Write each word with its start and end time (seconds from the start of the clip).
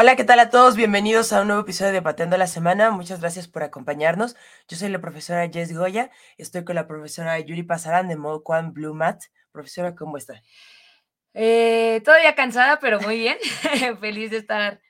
Hola, 0.00 0.14
¿qué 0.14 0.22
tal 0.22 0.38
a 0.38 0.48
todos? 0.48 0.76
Bienvenidos 0.76 1.32
a 1.32 1.40
un 1.40 1.48
nuevo 1.48 1.62
episodio 1.62 1.90
de 1.90 2.00
Pateando 2.00 2.36
la 2.36 2.46
Semana. 2.46 2.92
Muchas 2.92 3.18
gracias 3.18 3.48
por 3.48 3.64
acompañarnos. 3.64 4.36
Yo 4.68 4.76
soy 4.76 4.90
la 4.90 5.00
profesora 5.00 5.48
Jess 5.48 5.76
Goya. 5.76 6.12
Estoy 6.36 6.62
con 6.62 6.76
la 6.76 6.86
profesora 6.86 7.36
Yuri 7.40 7.64
Pasarán 7.64 8.06
de 8.06 8.14
One 8.16 8.70
Blue 8.70 8.94
Mat. 8.94 9.24
Profesora, 9.50 9.96
¿cómo 9.96 10.16
está? 10.16 10.40
Eh, 11.34 12.00
todavía 12.04 12.36
cansada, 12.36 12.78
pero 12.78 13.00
muy 13.00 13.18
bien. 13.18 13.38
Feliz 14.00 14.30
de 14.30 14.36
estar 14.36 14.80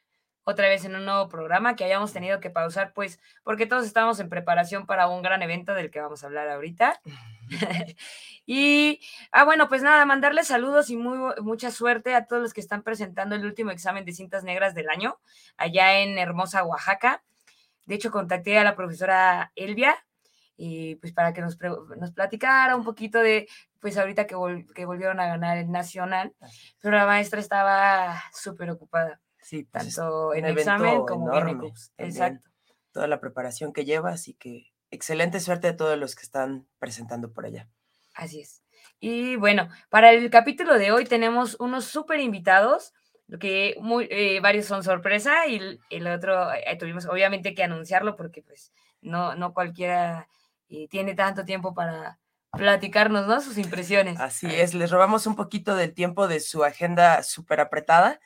otra 0.45 0.69
vez 0.69 0.84
en 0.84 0.95
un 0.95 1.06
nuevo 1.06 1.27
programa 1.31 1.75
que 1.75 1.84
hayamos 1.84 2.12
tenido 2.12 2.39
que 2.39 2.50
pausar, 2.50 2.93
pues, 2.93 3.19
porque 3.45 3.65
todos 3.65 3.87
estamos 3.87 4.20
en 4.20 4.28
preparación 4.28 4.84
para 4.84 5.09
un 5.09 5.22
gran 5.22 5.41
evento 5.41 5.72
del 5.72 5.91
que 5.91 6.03
vamos 6.03 6.22
a 6.22 6.27
hablar 6.27 6.50
ahorita. 6.50 7.00
y, 8.46 9.00
ah, 9.32 9.44
bueno, 9.44 9.68
pues 9.68 9.82
nada, 9.82 10.04
mandarles 10.04 10.48
saludos 10.48 10.91
y 10.91 10.96
muy, 10.96 11.34
mucha 11.42 11.70
suerte 11.70 12.14
a 12.14 12.27
todos 12.27 12.42
los 12.42 12.54
que 12.54 12.60
están 12.60 12.82
presentando 12.82 13.34
el 13.34 13.44
último 13.44 13.70
examen 13.70 14.04
de 14.04 14.12
cintas 14.12 14.44
negras 14.44 14.74
del 14.74 14.88
año, 14.88 15.18
allá 15.56 16.00
en 16.00 16.19
hermosa 16.19 16.64
Oaxaca. 16.64 17.22
De 17.86 17.94
hecho, 17.94 18.10
contacté 18.10 18.58
a 18.58 18.64
la 18.64 18.76
profesora 18.76 19.52
Elvia, 19.54 19.96
y 20.56 20.96
pues 20.96 21.12
para 21.12 21.32
que 21.32 21.41
nos, 21.41 21.56
nos 21.98 22.12
platicara 22.12 22.74
un 22.74 22.84
poquito 22.84 23.20
de, 23.20 23.48
pues 23.78 23.96
ahorita 23.96 24.26
que, 24.26 24.34
que 24.74 24.84
volvieron 24.86 25.20
a 25.20 25.26
ganar 25.26 25.56
el 25.56 25.70
nacional, 25.70 26.34
pero 26.80 26.96
la 26.96 27.06
maestra 27.06 27.41
estaba 27.41 28.20
súper 28.32 28.70
ocupada. 28.70 29.20
Sí, 29.41 29.64
pues, 29.64 29.94
tanto 29.94 30.34
en 30.34 30.44
examen 30.46 31.06
como 31.06 31.32
en 31.32 31.72
Exacto. 31.96 32.50
Toda 32.92 33.06
la 33.06 33.20
preparación 33.20 33.72
que 33.72 33.84
lleva, 33.84 34.10
así 34.10 34.34
que 34.34 34.72
excelente 34.91 35.41
suerte 35.41 35.69
a 35.69 35.77
todos 35.77 35.98
los 35.98 36.14
que 36.14 36.22
están 36.22 36.67
presentando 36.78 37.33
por 37.33 37.47
allá. 37.47 37.69
Así 38.14 38.41
es. 38.41 38.62
Y 39.00 39.36
bueno, 39.36 39.69
para 39.91 40.12
el 40.12 40.28
capítulo 40.31 40.78
de 40.78 40.91
hoy 40.91 41.05
tenemos 41.05 41.56
unos 41.61 41.84
súper 41.84 42.20
invitados, 42.20 42.92
que 43.41 43.77
muy, 43.81 44.09
eh, 44.11 44.41
varios 44.41 44.66
son 44.66 44.83
sorpresa 44.83 45.47
y 45.47 45.78
el 45.91 46.06
otro 46.06 46.53
eh, 46.53 46.77
tuvimos 46.78 47.06
obviamente 47.06 47.54
que 47.54 47.62
anunciarlo 47.62 48.16
porque 48.16 48.43
pues 48.43 48.72
no, 49.03 49.34
no 49.34 49.53
cualquiera 49.53 50.28
eh, 50.69 50.88
tiene 50.88 51.15
tanto 51.15 51.44
tiempo 51.44 51.75
para 51.75 52.19
platicarnos, 52.53 53.26
¿no? 53.26 53.41
Sus 53.41 53.59
impresiones. 53.59 54.19
Así 54.19 54.47
es, 54.47 54.75
les 54.75 54.91
robamos 54.91 55.26
un 55.26 55.37
poquito 55.37 55.76
del 55.76 55.93
tiempo 55.93 56.26
de 56.26 56.41
su 56.41 56.65
agenda 56.65 57.22
súper 57.22 57.60
apretada 57.60 58.19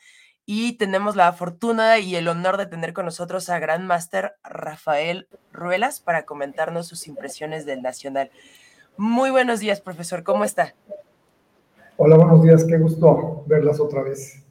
y 0.45 0.77
tenemos 0.77 1.17
la 1.17 1.33
fortuna 1.33 1.99
y 1.99 2.17
el 2.17 2.29
honor 2.29 2.57
de 2.57 2.67
tener 2.67 2.93
con 2.93 3.05
nosotros 3.05 3.49
a 3.49 3.59
Gran 3.59 3.87
Master 3.87 4.35
Rafael 4.43 5.29
Ruelas 5.53 6.01
para 6.01 6.25
comentarnos 6.25 6.89
sus 6.89 7.07
impresiones 7.07 7.65
del 7.65 7.83
Nacional. 7.83 8.31
Muy 8.97 9.31
buenos 9.31 9.61
días, 9.61 9.81
profesor, 9.81 10.23
¿cómo 10.23 10.45
está? 10.45 10.75
Hola, 11.97 12.17
buenos 12.17 12.43
días, 12.43 12.65
qué 12.65 12.79
gusto 12.79 13.45
verlas 13.47 13.79
otra 13.79 14.03
vez. 14.03 14.45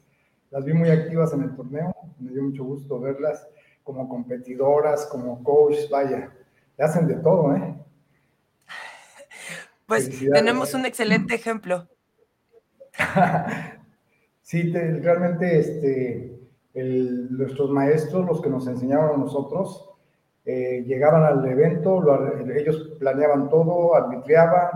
Las 0.50 0.64
vi 0.64 0.72
muy 0.72 0.90
activas 0.90 1.32
en 1.32 1.42
el 1.42 1.54
torneo, 1.54 1.94
me 2.18 2.32
dio 2.32 2.42
mucho 2.42 2.64
gusto 2.64 2.98
verlas 3.00 3.46
como 3.82 4.08
competidoras, 4.08 5.06
como 5.06 5.42
coach, 5.42 5.76
vaya, 5.90 6.32
le 6.78 6.84
hacen 6.84 7.06
de 7.06 7.14
todo, 7.14 7.54
¿eh? 7.54 7.74
Pues 9.86 10.08
tenemos 10.32 10.72
un 10.72 10.86
excelente 10.86 11.34
ejemplo. 11.34 11.88
Sí, 14.42 14.72
realmente 14.72 15.58
este, 15.58 16.40
nuestros 17.30 17.70
maestros, 17.70 18.26
los 18.26 18.42
que 18.42 18.50
nos 18.50 18.66
enseñaron 18.66 19.14
a 19.14 19.16
nosotros, 19.16 19.88
eh, 20.44 20.82
llegaban 20.86 21.22
al 21.22 21.44
evento, 21.46 22.02
ellos 22.54 22.96
planeaban 22.98 23.48
todo, 23.48 23.94
arbitreaban, 23.94 24.70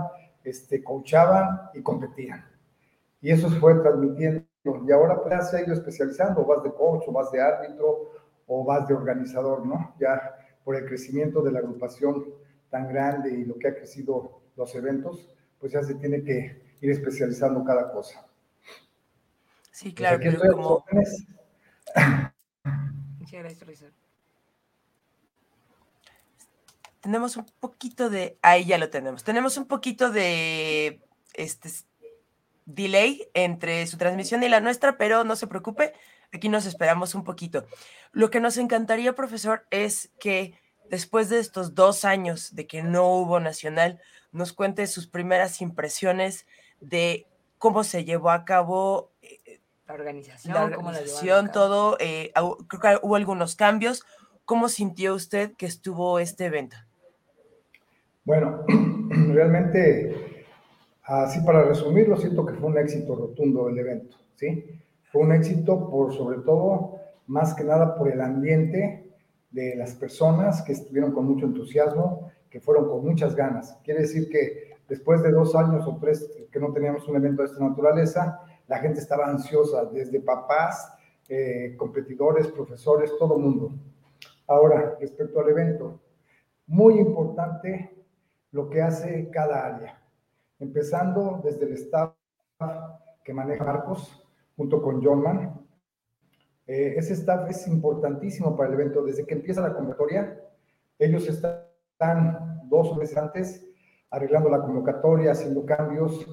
este, 0.45 0.83
coachaban 0.85 1.71
y 1.75 1.83
competían. 1.83 2.45
Y 3.21 3.31
eso 3.33 3.51
se 3.51 3.59
fue 3.59 3.75
transmitiendo. 3.75 4.45
Y 4.65 4.93
ahora 4.93 5.21
pues, 5.21 5.31
ya 5.31 5.43
se 5.43 5.57
ha 5.57 5.63
ido 5.63 5.73
especializando, 5.73 6.45
vas 6.45 6.63
de 6.63 6.73
coach 6.73 7.05
o 7.07 7.13
vas 7.13 7.31
de 7.33 7.41
árbitro 7.41 8.11
o 8.47 8.65
vas 8.65 8.87
de 8.87 8.95
organizador, 8.95 9.67
¿no? 9.67 9.95
Ya 9.99 10.35
por 10.65 10.77
el 10.77 10.87
crecimiento 10.87 11.43
de 11.43 11.53
la 11.53 11.61
agrupación 11.61 12.25
tan 12.71 12.89
grande 12.89 13.31
y 13.31 13.45
lo 13.45 13.57
que 13.59 13.69
ha 13.69 13.75
crecido 13.75 14.41
los 14.57 14.75
eventos, 14.75 15.29
pues 15.59 15.73
ya 15.73 15.83
se 15.83 15.95
tiene 15.95 16.23
que 16.23 16.63
ir 16.81 16.91
especializando 16.91 17.65
cada 17.65 17.91
cosa. 17.93 18.26
Sí, 19.77 19.93
claro, 19.93 20.19
pero 20.19 20.41
como... 20.55 20.87
Tenemos 27.03 27.37
un 27.37 27.45
poquito 27.61 28.09
de... 28.09 28.39
Ahí 28.41 28.65
ya 28.65 28.79
lo 28.79 28.89
tenemos. 28.89 29.23
Tenemos 29.23 29.59
un 29.59 29.67
poquito 29.67 30.11
de 30.11 31.03
este 31.35 31.69
delay 32.65 33.29
entre 33.35 33.87
su 33.87 33.99
transmisión 33.99 34.43
y 34.43 34.49
la 34.49 34.61
nuestra, 34.61 34.97
pero 34.97 35.25
no 35.25 35.37
se 35.37 35.47
preocupe, 35.47 35.93
aquí 36.33 36.49
nos 36.49 36.65
esperamos 36.65 37.15
un 37.15 37.23
poquito. 37.23 37.67
Lo 38.13 38.31
que 38.31 38.41
nos 38.41 38.57
encantaría, 38.57 39.15
profesor, 39.15 39.67
es 39.71 40.11
que 40.19 40.59
después 40.89 41.29
de 41.29 41.39
estos 41.39 41.75
dos 41.75 42.07
años 42.07 42.55
de 42.55 42.67
que 42.67 42.83
no 42.83 43.09
hubo 43.09 43.41
nacional, 43.41 44.01
nos 44.33 44.55
cuente 44.55 44.87
sus 44.87 45.07
primeras 45.07 45.61
impresiones 45.61 46.47
de 46.81 47.27
cómo 47.59 47.85
se 47.85 48.07
llevó 48.07 48.31
a 48.31 48.47
cabo 48.47 49.13
la 49.87 49.95
organización, 49.95 50.55
la 50.55 50.65
organización 50.65 51.53
todo, 51.53 51.97
eh, 52.01 52.33
creo 52.69 52.81
que 52.81 52.99
hubo 53.03 53.17
algunos 53.17 53.55
cambios. 53.55 54.05
¿Cómo 54.45 54.69
sintió 54.69 55.15
usted 55.15 55.53
que 55.57 55.67
estuvo 55.67 56.19
este 56.19 56.47
evento? 56.47 56.77
Bueno, 58.25 58.65
realmente, 59.33 60.45
así 61.03 61.41
para 61.41 61.63
resumirlo, 61.63 62.17
siento 62.17 62.45
que 62.45 62.55
fue 62.55 62.69
un 62.69 62.79
éxito 62.79 63.15
rotundo 63.15 63.69
el 63.69 63.79
evento, 63.79 64.17
¿sí? 64.35 64.83
Fue 65.13 65.23
un 65.23 65.33
éxito 65.33 65.89
por, 65.89 66.13
sobre 66.13 66.39
todo, 66.39 67.01
más 67.27 67.55
que 67.55 67.65
nada 67.65 67.97
por 67.97 68.11
el 68.11 68.21
ambiente 68.21 69.15
de 69.51 69.77
las 69.77 69.95
personas 69.95 70.63
que 70.63 70.73
estuvieron 70.73 71.13
con 71.13 71.27
mucho 71.27 71.47
entusiasmo, 71.47 72.31
que 72.51 72.61
fueron 72.61 72.89
con 72.89 73.05
muchas 73.05 73.35
ganas. 73.35 73.79
Quiere 73.85 74.03
decir 74.03 74.29
que 74.29 74.75
después 74.89 75.23
de 75.23 75.31
dos 75.31 75.55
años 75.55 75.87
o 75.87 75.99
tres 76.01 76.29
que 76.51 76.61
no 76.61 76.73
teníamos 76.73 77.07
un 77.09 77.17
evento 77.17 77.43
de 77.43 77.49
esta 77.49 77.67
naturaleza, 77.67 78.41
la 78.69 78.79
gente 78.79 79.01
estaba 79.01 79.27
ansiosa, 79.27 79.85
desde 79.87 80.21
papás, 80.21 80.93
eh, 81.29 81.75
competidores, 81.77 82.49
profesores, 82.49 83.13
todo 83.19 83.37
el 83.37 83.43
mundo. 83.43 83.73
Ahora, 84.47 84.97
respecto 85.01 85.41
al 85.41 85.49
evento, 85.49 86.01
muy 86.67 86.99
importante 86.99 88.05
lo 88.53 88.69
que 88.69 88.83
hace 88.83 89.29
cada 89.31 89.67
área, 89.67 90.03
empezando 90.59 91.41
desde 91.45 91.67
el 91.67 91.73
staff 91.73 92.15
que 93.25 93.35
maneja 93.35 93.65
Marcos, 93.65 94.23
junto 94.57 94.81
con 94.81 95.03
John 95.05 95.67
Eh, 96.69 96.95
ese 96.97 97.13
staff 97.13 97.49
es 97.51 97.69
importantísimo 97.69 98.57
para 98.57 98.69
el 98.69 98.75
evento. 98.75 99.05
Desde 99.05 99.25
que 99.25 99.35
empieza 99.35 99.61
la 99.61 99.75
convocatoria, 99.75 100.41
ellos 100.99 101.29
están 101.29 102.69
dos 102.69 102.97
meses 102.97 103.17
antes 103.17 103.67
arreglando 104.11 104.49
la 104.49 104.63
convocatoria, 104.63 105.33
haciendo 105.33 105.65
cambios, 105.65 106.27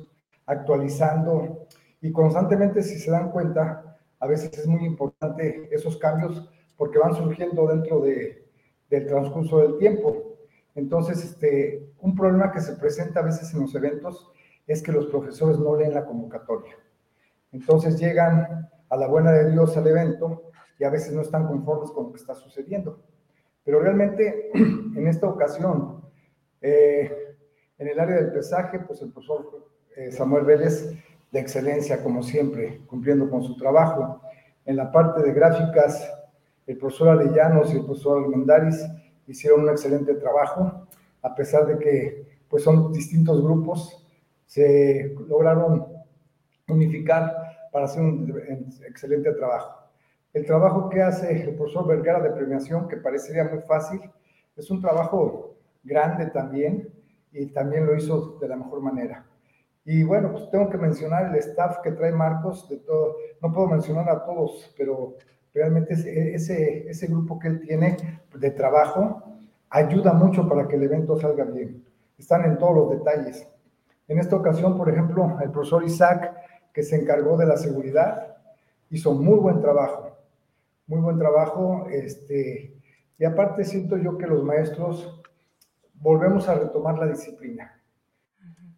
actualizando 0.46 1.68
y 2.04 2.12
constantemente, 2.12 2.84
si 2.84 3.00
se 3.00 3.12
dan 3.12 3.32
cuenta, 3.32 3.98
a 4.20 4.28
veces 4.28 4.58
es 4.58 4.68
muy 4.68 4.86
importante 4.86 5.70
esos 5.72 5.98
cambios 5.98 6.50
porque 6.76 7.00
van 7.00 7.16
surgiendo 7.16 7.66
dentro 7.66 8.02
de, 8.02 8.46
del 8.90 9.08
transcurso 9.08 9.60
del 9.60 9.78
tiempo. 9.78 10.36
Entonces, 10.76 11.24
este, 11.24 11.94
un 12.02 12.14
problema 12.14 12.52
que 12.52 12.60
se 12.60 12.74
presenta 12.74 13.22
a 13.22 13.24
veces 13.24 13.54
en 13.54 13.62
los 13.62 13.74
eventos 13.74 14.30
es 14.68 14.84
que 14.84 14.92
los 14.92 15.06
profesores 15.06 15.58
no 15.60 15.78
leen 15.78 15.94
la 15.94 16.06
convocatoria. 16.06 16.76
Entonces 17.54 17.98
llegan 17.98 18.70
a 18.90 18.98
la 18.98 19.08
buena 19.08 19.32
de 19.32 19.52
Dios 19.52 19.78
al 19.78 19.88
evento 19.88 20.52
y 20.78 20.84
a 20.84 20.90
veces 20.90 21.14
no 21.14 21.22
están 21.22 21.48
conformes 21.48 21.90
con 21.92 22.08
lo 22.08 22.12
que 22.12 22.20
está 22.20 22.36
sucediendo. 22.36 23.00
Pero 23.64 23.80
realmente, 23.80 24.52
en 24.54 25.08
esta 25.08 25.30
ocasión, 25.30 26.04
eh, 26.60 27.38
en 27.78 27.88
el 27.88 27.98
área 27.98 28.18
del 28.18 28.34
pesaje, 28.34 28.80
pues 28.80 29.02
el 29.02 29.14
profesor 29.14 29.70
eh, 29.96 30.12
Samuel 30.12 30.44
Vélez 30.44 30.98
de 31.34 31.40
excelencia, 31.40 32.04
como 32.04 32.22
siempre, 32.22 32.82
cumpliendo 32.86 33.28
con 33.28 33.44
su 33.44 33.58
trabajo. 33.58 34.22
En 34.66 34.76
la 34.76 34.92
parte 34.92 35.24
de 35.24 35.34
gráficas, 35.34 36.08
el 36.68 36.78
profesor 36.78 37.10
Arellanos 37.10 37.74
y 37.74 37.78
el 37.78 37.86
profesor 37.86 38.24
Almendaris 38.24 38.86
hicieron 39.26 39.62
un 39.62 39.70
excelente 39.70 40.14
trabajo, 40.14 40.88
a 41.24 41.34
pesar 41.34 41.66
de 41.66 41.80
que 41.80 42.38
pues, 42.48 42.64
son 42.64 42.94
distintos 42.94 43.42
grupos, 43.42 44.06
se 44.46 45.16
lograron 45.28 45.88
unificar 46.68 47.36
para 47.72 47.86
hacer 47.86 48.04
un 48.04 48.32
excelente 48.88 49.32
trabajo. 49.32 49.90
El 50.34 50.46
trabajo 50.46 50.88
que 50.88 51.02
hace 51.02 51.50
el 51.50 51.56
profesor 51.56 51.88
Vergara 51.88 52.22
de 52.22 52.30
premiación, 52.30 52.88
que 52.88 52.98
parecería 52.98 53.46
muy 53.46 53.62
fácil, 53.62 54.02
es 54.56 54.70
un 54.70 54.80
trabajo 54.80 55.56
grande 55.84 56.28
también 56.28 56.94
y 57.32 57.48
también 57.48 57.88
lo 57.88 57.96
hizo 57.96 58.38
de 58.40 58.48
la 58.48 58.56
mejor 58.56 58.82
manera. 58.82 59.26
Y 59.86 60.04
bueno, 60.04 60.32
pues 60.32 60.50
tengo 60.50 60.70
que 60.70 60.78
mencionar 60.78 61.28
el 61.28 61.36
staff 61.36 61.80
que 61.84 61.92
trae 61.92 62.12
Marcos, 62.12 62.70
de 62.70 62.78
todo, 62.78 63.18
no 63.42 63.52
puedo 63.52 63.68
mencionar 63.68 64.10
a 64.10 64.24
todos, 64.24 64.74
pero 64.78 65.16
realmente 65.54 65.94
ese, 65.94 66.88
ese, 66.90 67.08
grupo 67.08 67.38
que 67.38 67.50
él 67.50 67.60
tiene 67.62 67.98
de 68.34 68.52
trabajo 68.52 69.24
ayuda 69.70 70.14
mucho 70.14 70.48
para 70.48 70.68
que 70.68 70.76
el 70.76 70.84
evento 70.84 71.20
salga 71.20 71.44
bien. 71.44 71.84
Están 72.18 72.46
en 72.46 72.58
todos 72.58 72.76
los 72.76 72.90
detalles. 72.92 73.48
En 74.08 74.20
esta 74.20 74.36
ocasión, 74.36 74.78
por 74.78 74.90
ejemplo, 74.90 75.38
el 75.42 75.52
profesor 75.52 75.84
Isaac, 75.84 76.34
que 76.72 76.84
se 76.84 76.96
encargó 76.96 77.36
de 77.38 77.46
la 77.46 77.58
seguridad, 77.58 78.38
hizo 78.90 79.14
muy 79.14 79.40
buen 79.40 79.62
trabajo. 79.62 80.12
muy 80.88 81.02
buen 81.02 81.18
trabajo. 81.18 81.88
Este, 81.90 82.76
y 83.18 83.26
aparte 83.26 83.64
siento 83.64 83.98
yo 83.98 84.18
que 84.18 84.28
los 84.28 84.44
maestros 84.44 85.22
volvemos 85.96 86.48
a 86.50 86.56
retomar 86.56 86.98
la 86.98 87.08
disciplina. 87.08 87.83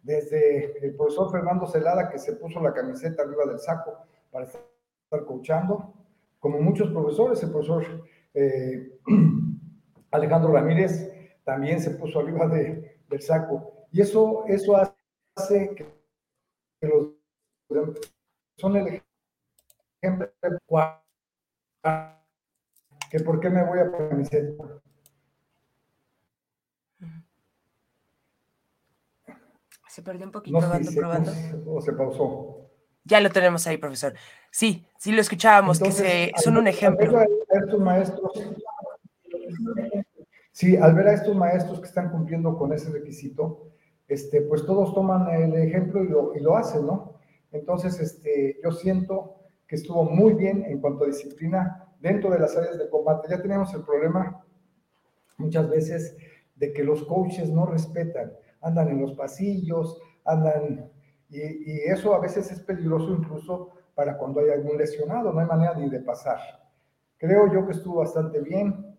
Desde 0.06 0.78
el 0.86 0.94
profesor 0.94 1.32
Fernando 1.32 1.66
Celada, 1.66 2.08
que 2.08 2.20
se 2.20 2.34
puso 2.34 2.60
la 2.60 2.72
camiseta 2.72 3.22
arriba 3.22 3.44
del 3.44 3.58
saco 3.58 4.06
para 4.30 4.44
estar 4.44 5.24
coachando, 5.26 5.92
como 6.38 6.60
muchos 6.60 6.92
profesores, 6.92 7.42
el 7.42 7.50
profesor 7.50 8.04
eh, 8.32 9.00
Alejandro 10.12 10.52
Ramírez 10.52 11.10
también 11.42 11.80
se 11.80 11.90
puso 11.90 12.20
arriba 12.20 12.46
de, 12.46 13.00
del 13.08 13.20
saco. 13.20 13.88
Y 13.90 14.00
eso, 14.00 14.44
eso 14.46 14.76
hace 14.76 15.74
que, 15.74 16.86
los 16.86 17.08
son 18.58 18.76
el 18.76 19.02
ejemplo 20.00 20.30
que 23.10 23.20
por 23.24 23.40
qué 23.40 23.50
me 23.50 23.64
voy 23.64 23.80
a 23.80 23.90
camiseta. 23.90 24.52
Se 29.96 30.02
perdió 30.02 30.26
un 30.26 30.32
poquito, 30.32 30.60
no, 30.60 30.70
probando. 30.94 31.32
O 31.68 31.80
se 31.80 31.90
pausó. 31.94 32.68
Ya 33.04 33.18
lo 33.18 33.30
tenemos 33.30 33.66
ahí, 33.66 33.78
profesor. 33.78 34.12
Sí, 34.50 34.86
sí 34.98 35.10
lo 35.10 35.22
escuchábamos, 35.22 35.80
que 35.80 35.90
se, 35.90 36.32
son 36.36 36.58
un 36.58 36.66
ejemplo. 36.66 37.18
A 37.18 37.24
estos 37.58 37.80
maestros, 37.80 38.30
sí, 40.52 40.76
al 40.76 40.94
ver 40.94 41.08
a 41.08 41.14
estos 41.14 41.34
maestros 41.34 41.80
que 41.80 41.86
están 41.86 42.10
cumpliendo 42.10 42.58
con 42.58 42.74
ese 42.74 42.90
requisito, 42.90 43.70
este, 44.06 44.42
pues 44.42 44.66
todos 44.66 44.92
toman 44.92 45.30
el 45.30 45.54
ejemplo 45.54 46.04
y 46.04 46.08
lo, 46.08 46.36
y 46.36 46.40
lo 46.40 46.58
hacen, 46.58 46.86
¿no? 46.86 47.18
Entonces, 47.52 47.98
este, 47.98 48.60
yo 48.62 48.72
siento 48.72 49.36
que 49.66 49.76
estuvo 49.76 50.04
muy 50.04 50.34
bien 50.34 50.62
en 50.66 50.78
cuanto 50.82 51.04
a 51.04 51.06
disciplina 51.06 51.88
dentro 52.00 52.28
de 52.28 52.40
las 52.40 52.54
áreas 52.54 52.76
de 52.76 52.90
combate. 52.90 53.28
Ya 53.30 53.40
tenemos 53.40 53.72
el 53.72 53.80
problema 53.80 54.44
muchas 55.38 55.70
veces 55.70 56.18
de 56.54 56.74
que 56.74 56.84
los 56.84 57.02
coaches 57.04 57.48
no 57.48 57.64
respetan 57.64 58.34
andan 58.60 58.88
en 58.88 59.00
los 59.00 59.12
pasillos, 59.14 60.00
andan, 60.24 60.90
y, 61.28 61.80
eso 61.86 62.14
a 62.14 62.20
veces 62.20 62.50
es 62.50 62.60
peligroso 62.60 63.12
incluso 63.12 63.70
para 63.94 64.16
cuando 64.16 64.40
hay 64.40 64.50
algún 64.50 64.76
lesionado, 64.76 65.32
no 65.32 65.40
hay 65.40 65.46
manera 65.46 65.74
ni 65.74 65.88
de 65.88 66.00
pasar. 66.00 66.38
Creo 67.18 67.52
yo 67.52 67.66
que 67.66 67.72
estuvo 67.72 67.96
bastante 67.96 68.40
bien. 68.40 68.94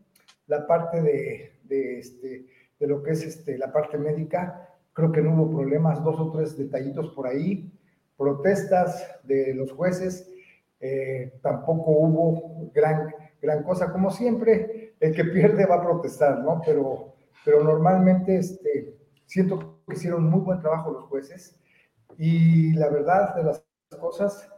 La 0.47 0.65
parte 0.65 1.01
de, 1.01 1.59
de, 1.63 1.99
este, 1.99 2.47
de 2.79 2.87
lo 2.87 3.03
que 3.03 3.11
es 3.11 3.23
este, 3.23 3.57
la 3.57 3.71
parte 3.71 3.97
médica, 3.97 4.75
creo 4.93 5.11
que 5.11 5.21
no 5.21 5.35
hubo 5.35 5.57
problemas, 5.57 6.03
dos 6.03 6.19
o 6.19 6.31
tres 6.31 6.57
detallitos 6.57 7.09
por 7.09 7.27
ahí. 7.27 7.71
Protestas 8.17 9.19
de 9.23 9.53
los 9.53 9.71
jueces, 9.71 10.33
eh, 10.79 11.39
tampoco 11.41 11.91
hubo 11.91 12.71
gran, 12.73 13.13
gran 13.41 13.63
cosa. 13.63 13.91
Como 13.91 14.09
siempre, 14.09 14.95
el 14.99 15.13
que 15.13 15.25
pierde 15.25 15.65
va 15.65 15.75
a 15.75 15.83
protestar, 15.83 16.39
¿no? 16.39 16.61
Pero, 16.65 17.13
pero 17.45 17.63
normalmente 17.63 18.37
este, 18.37 18.96
Siento 19.27 19.81
que 19.85 19.93
hicieron 19.93 20.23
muy 20.23 20.39
buen 20.39 20.61
trabajo 20.61 20.89
los 20.89 21.03
jueces 21.03 21.59
y 22.17 22.71
la 22.73 22.89
verdad 22.89 23.35
de 23.35 23.43
las 23.43 23.63
cosas 23.99 24.49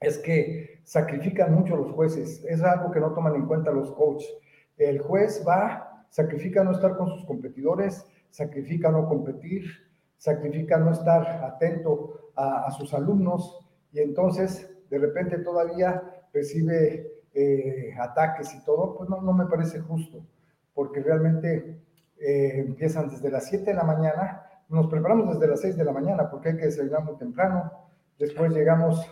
es 0.00 0.18
que 0.18 0.80
sacrifican 0.84 1.54
mucho 1.54 1.76
los 1.76 1.92
jueces. 1.92 2.44
Es 2.44 2.62
algo 2.62 2.90
que 2.90 3.00
no 3.00 3.12
toman 3.14 3.34
en 3.34 3.46
cuenta 3.46 3.70
los 3.70 3.90
coaches. 3.92 4.30
El 4.76 5.00
juez 5.00 5.42
va, 5.48 6.06
sacrifica 6.10 6.62
no 6.62 6.72
estar 6.72 6.96
con 6.98 7.08
sus 7.08 7.24
competidores, 7.24 8.04
sacrifica 8.28 8.90
no 8.90 9.08
competir, 9.08 9.64
sacrifica 10.18 10.76
no 10.76 10.92
estar 10.92 11.26
atento 11.42 12.32
a, 12.36 12.70
sus 12.72 12.92
alumnos 12.92 13.66
y 13.92 14.00
entonces 14.00 14.70
de 14.90 14.98
repente 14.98 15.38
todavía 15.38 16.02
recibe 16.34 17.22
eh, 17.32 17.94
ataques 17.98 18.54
y 18.54 18.62
todo, 18.62 18.94
pues 18.94 19.08
no, 19.08 19.22
no 19.22 19.32
me 19.32 19.46
parece 19.46 19.80
justo, 19.80 20.22
porque 20.74 21.00
realmente 21.00 21.80
eh, 22.18 22.60
empiezan 22.66 23.08
desde 23.08 23.30
las 23.30 23.46
7 23.48 23.64
de 23.64 23.74
la 23.74 23.84
mañana, 23.84 24.42
nos 24.68 24.88
preparamos 24.88 25.34
desde 25.34 25.48
las 25.48 25.60
6 25.60 25.76
de 25.76 25.84
la 25.84 25.92
mañana 25.92 26.30
porque 26.30 26.50
hay 26.50 26.56
que 26.56 26.66
desayunar 26.66 27.04
muy 27.04 27.16
temprano, 27.16 27.70
después 28.18 28.52
llegamos 28.52 29.06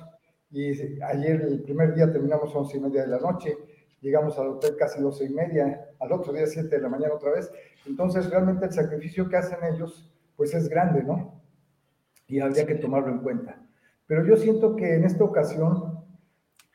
y 0.51 0.71
ayer 1.03 1.43
el 1.43 1.63
primer 1.63 1.95
día 1.95 2.11
terminamos 2.11 2.55
a 2.55 2.59
11 2.59 2.77
y 2.77 2.81
media 2.81 3.03
de 3.03 3.09
la 3.09 3.19
noche, 3.19 3.57
llegamos 4.01 4.39
al 4.39 4.49
hotel 4.49 4.77
casi 4.77 5.01
12 5.01 5.25
y 5.25 5.29
media, 5.31 5.87
al 6.01 6.13
otro 6.13 6.33
día 6.33 6.47
7 6.47 6.69
de 6.69 6.83
la 6.83 6.89
mañana 6.89 7.15
otra 7.15 7.33
vez, 7.33 7.51
entonces 7.87 8.31
realmente 8.31 8.67
el 8.67 8.73
sacrificio 8.73 9.29
que 9.29 9.37
hacen 9.37 9.59
ellos 9.65 10.11
pues 10.37 10.55
es 10.55 10.69
grande, 10.69 11.03
¿no? 11.03 11.41
Y 12.27 12.41
habría 12.41 12.67
que 12.67 12.75
tomarlo 12.77 13.11
en 13.11 13.19
cuenta. 13.19 13.61
Pero 14.07 14.25
yo 14.25 14.37
siento 14.37 14.77
que 14.77 14.95
en 14.95 15.05
esta 15.05 15.25
ocasión 15.25 16.05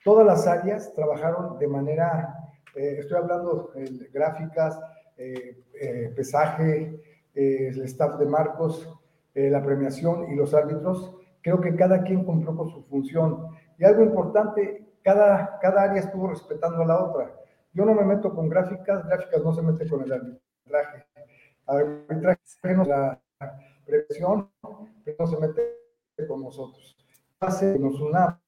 todas 0.03 0.25
las 0.25 0.47
áreas 0.47 0.93
trabajaron 0.93 1.57
de 1.59 1.67
manera, 1.67 2.35
eh, 2.75 2.97
estoy 2.99 3.17
hablando 3.17 3.71
de 3.75 4.09
gráficas, 4.13 4.79
eh, 5.19 5.65
eh, 5.73 6.13
pesaje, 6.15 6.97
eh, 7.35 7.67
el 7.67 7.81
staff 7.83 8.17
de 8.17 8.25
Marcos, 8.25 8.95
la 9.35 9.63
premiación 9.63 10.31
y 10.31 10.35
los 10.35 10.53
árbitros, 10.53 11.15
creo 11.41 11.61
que 11.61 11.73
cada 11.75 12.03
quien 12.03 12.25
cumplió 12.25 12.57
con 12.57 12.69
su 12.69 12.83
función. 12.83 13.47
Y 13.77 13.85
algo 13.85 14.03
importante, 14.03 14.85
cada, 15.01 15.59
cada 15.61 15.83
área 15.83 16.01
estuvo 16.01 16.27
respetando 16.27 16.83
a 16.83 16.85
la 16.85 17.01
otra. 17.01 17.33
Yo 17.71 17.85
no 17.85 17.93
me 17.93 18.03
meto 18.03 18.33
con 18.35 18.49
gráficas, 18.49 19.05
gráficas 19.07 19.41
no 19.43 19.53
se 19.53 19.61
mete 19.61 19.87
con 19.87 20.03
el 20.03 20.11
arbitraje. 20.11 21.05
Arbitraje 21.67 22.39
la 22.85 23.21
presión, 23.85 24.49
pero 25.05 25.17
no 25.19 25.27
se 25.27 25.37
mete 25.37 25.61
con 26.27 26.43
nosotros. 26.43 26.97
Hace 27.39 27.73
que 27.73 27.79
nos 27.79 27.99
unamos 28.01 28.39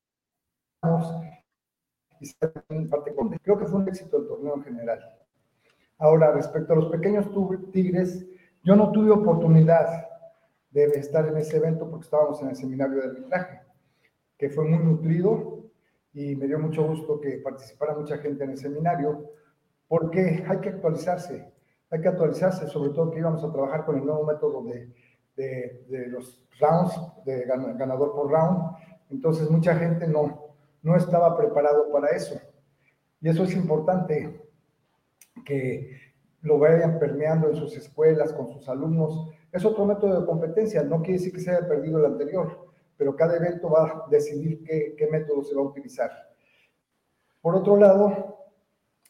y 2.19 2.25
se 2.25 2.47
parte 2.89 3.15
con. 3.15 3.29
Creo 3.29 3.57
que 3.57 3.65
fue 3.65 3.79
un 3.79 3.87
éxito 3.87 4.17
el 4.17 4.27
torneo 4.27 4.55
en 4.55 4.63
general. 4.63 5.20
Ahora, 6.01 6.31
respecto 6.31 6.73
a 6.73 6.77
los 6.77 6.87
pequeños 6.87 7.27
tigres, 7.71 8.25
yo 8.63 8.75
no 8.75 8.91
tuve 8.91 9.11
oportunidad 9.11 10.07
de 10.71 10.85
estar 10.85 11.27
en 11.27 11.37
ese 11.37 11.57
evento 11.57 11.87
porque 11.87 12.05
estábamos 12.05 12.41
en 12.41 12.49
el 12.49 12.55
seminario 12.55 12.97
de 12.97 13.09
arbitraje, 13.09 13.61
que 14.35 14.49
fue 14.49 14.65
muy 14.65 14.79
nutrido 14.79 15.69
y 16.11 16.35
me 16.35 16.47
dio 16.47 16.57
mucho 16.57 16.87
gusto 16.87 17.21
que 17.21 17.37
participara 17.37 17.93
mucha 17.93 18.17
gente 18.17 18.43
en 18.43 18.49
el 18.49 18.57
seminario, 18.57 19.29
porque 19.87 20.43
hay 20.47 20.57
que 20.59 20.69
actualizarse, 20.69 21.53
hay 21.91 22.01
que 22.01 22.07
actualizarse, 22.07 22.67
sobre 22.67 22.89
todo 22.89 23.11
que 23.11 23.19
íbamos 23.19 23.43
a 23.43 23.51
trabajar 23.51 23.85
con 23.85 23.99
el 23.99 24.03
nuevo 24.03 24.25
método 24.25 24.63
de, 24.63 24.89
de, 25.87 26.07
los 26.07 26.43
rounds, 26.59 26.99
de 27.25 27.45
ganador 27.45 28.15
por 28.15 28.31
round, 28.31 28.75
entonces 29.11 29.51
mucha 29.51 29.75
gente 29.75 30.07
no, 30.07 30.55
no 30.81 30.95
estaba 30.95 31.37
preparado 31.37 31.91
para 31.91 32.07
eso. 32.07 32.41
Y 33.21 33.29
eso 33.29 33.43
es 33.43 33.55
importante, 33.55 34.50
que 35.43 36.11
lo 36.41 36.57
vayan 36.57 36.99
permeando 36.99 37.49
en 37.49 37.55
sus 37.55 37.75
escuelas, 37.77 38.33
con 38.33 38.49
sus 38.49 38.67
alumnos. 38.67 39.29
Es 39.51 39.63
otro 39.65 39.85
método 39.85 40.19
de 40.19 40.25
competencia, 40.25 40.83
no 40.83 41.01
quiere 41.01 41.19
decir 41.19 41.33
que 41.33 41.39
se 41.39 41.51
haya 41.51 41.67
perdido 41.67 41.99
el 41.99 42.05
anterior, 42.05 42.67
pero 42.97 43.15
cada 43.15 43.37
evento 43.37 43.69
va 43.69 43.85
a 43.85 44.05
decidir 44.09 44.63
qué, 44.63 45.07
método 45.11 45.43
se 45.43 45.55
va 45.55 45.61
a 45.61 45.65
utilizar. 45.65 46.11
Por 47.41 47.55
otro 47.55 47.75
lado, 47.77 48.37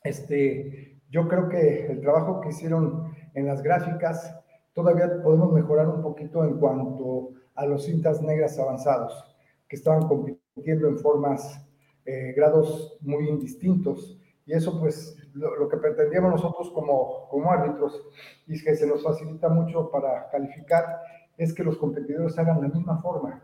este, 0.03 1.01
yo 1.09 1.27
creo 1.27 1.49
que 1.49 1.87
el 1.87 2.01
trabajo 2.01 2.41
que 2.41 2.49
hicieron 2.49 3.13
en 3.33 3.45
las 3.45 3.61
gráficas, 3.61 4.35
todavía 4.73 5.21
podemos 5.21 5.51
mejorar 5.51 5.89
un 5.89 6.01
poquito 6.01 6.43
en 6.43 6.57
cuanto 6.57 7.33
a 7.55 7.65
los 7.65 7.85
cintas 7.85 8.21
negras 8.21 8.57
avanzados, 8.57 9.35
que 9.67 9.75
estaban 9.75 10.07
compitiendo 10.07 10.87
en 10.87 10.97
formas, 10.97 11.65
eh, 12.05 12.33
grados 12.35 12.97
muy 13.01 13.29
indistintos. 13.29 14.20
Y 14.45 14.53
eso 14.53 14.79
pues 14.79 15.17
lo, 15.33 15.69
que 15.69 15.77
pretendíamos 15.77 16.31
nosotros 16.31 16.71
como, 16.71 17.27
como 17.29 17.51
árbitros 17.51 18.07
y 18.47 18.55
es 18.55 18.63
que 18.63 18.75
se 18.75 18.87
nos 18.87 19.03
facilita 19.03 19.49
mucho 19.49 19.89
para 19.91 20.29
calificar 20.29 21.01
es 21.37 21.53
que 21.53 21.63
los 21.63 21.77
competidores 21.77 22.37
hagan 22.37 22.61
la 22.61 22.67
misma 22.67 22.97
forma, 22.97 23.41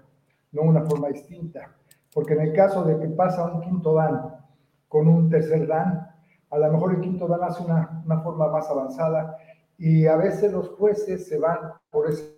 no 0.51 0.63
una 0.63 0.84
forma 0.86 1.10
distinta. 1.10 1.75
Porque 2.13 2.34
en 2.34 2.42
el 2.42 2.54
caso 2.54 2.84
de 2.84 3.00
que 3.00 3.08
pasa 3.10 3.46
un 3.46 3.62
quinto 3.62 3.94
dan 3.94 4.46
con 4.88 5.08
un 5.08 5.30
tercer 5.30 5.68
dan, 5.68 6.10
a 6.50 6.58
lo 6.58 6.72
mejor 6.72 6.96
el 6.96 7.01
quinto 7.01 7.27
dan 7.27 7.44
hace 7.44 7.63
una, 7.63 8.01
una 8.06 8.20
forma 8.22 8.48
más 8.50 8.70
avanzada 8.70 9.38
y 9.77 10.08
a 10.08 10.16
veces 10.16 10.51
los 10.51 10.70
jueces 10.70 11.27
se 11.27 11.38
van 11.38 11.74
por 11.89 12.10
ese 12.10 12.38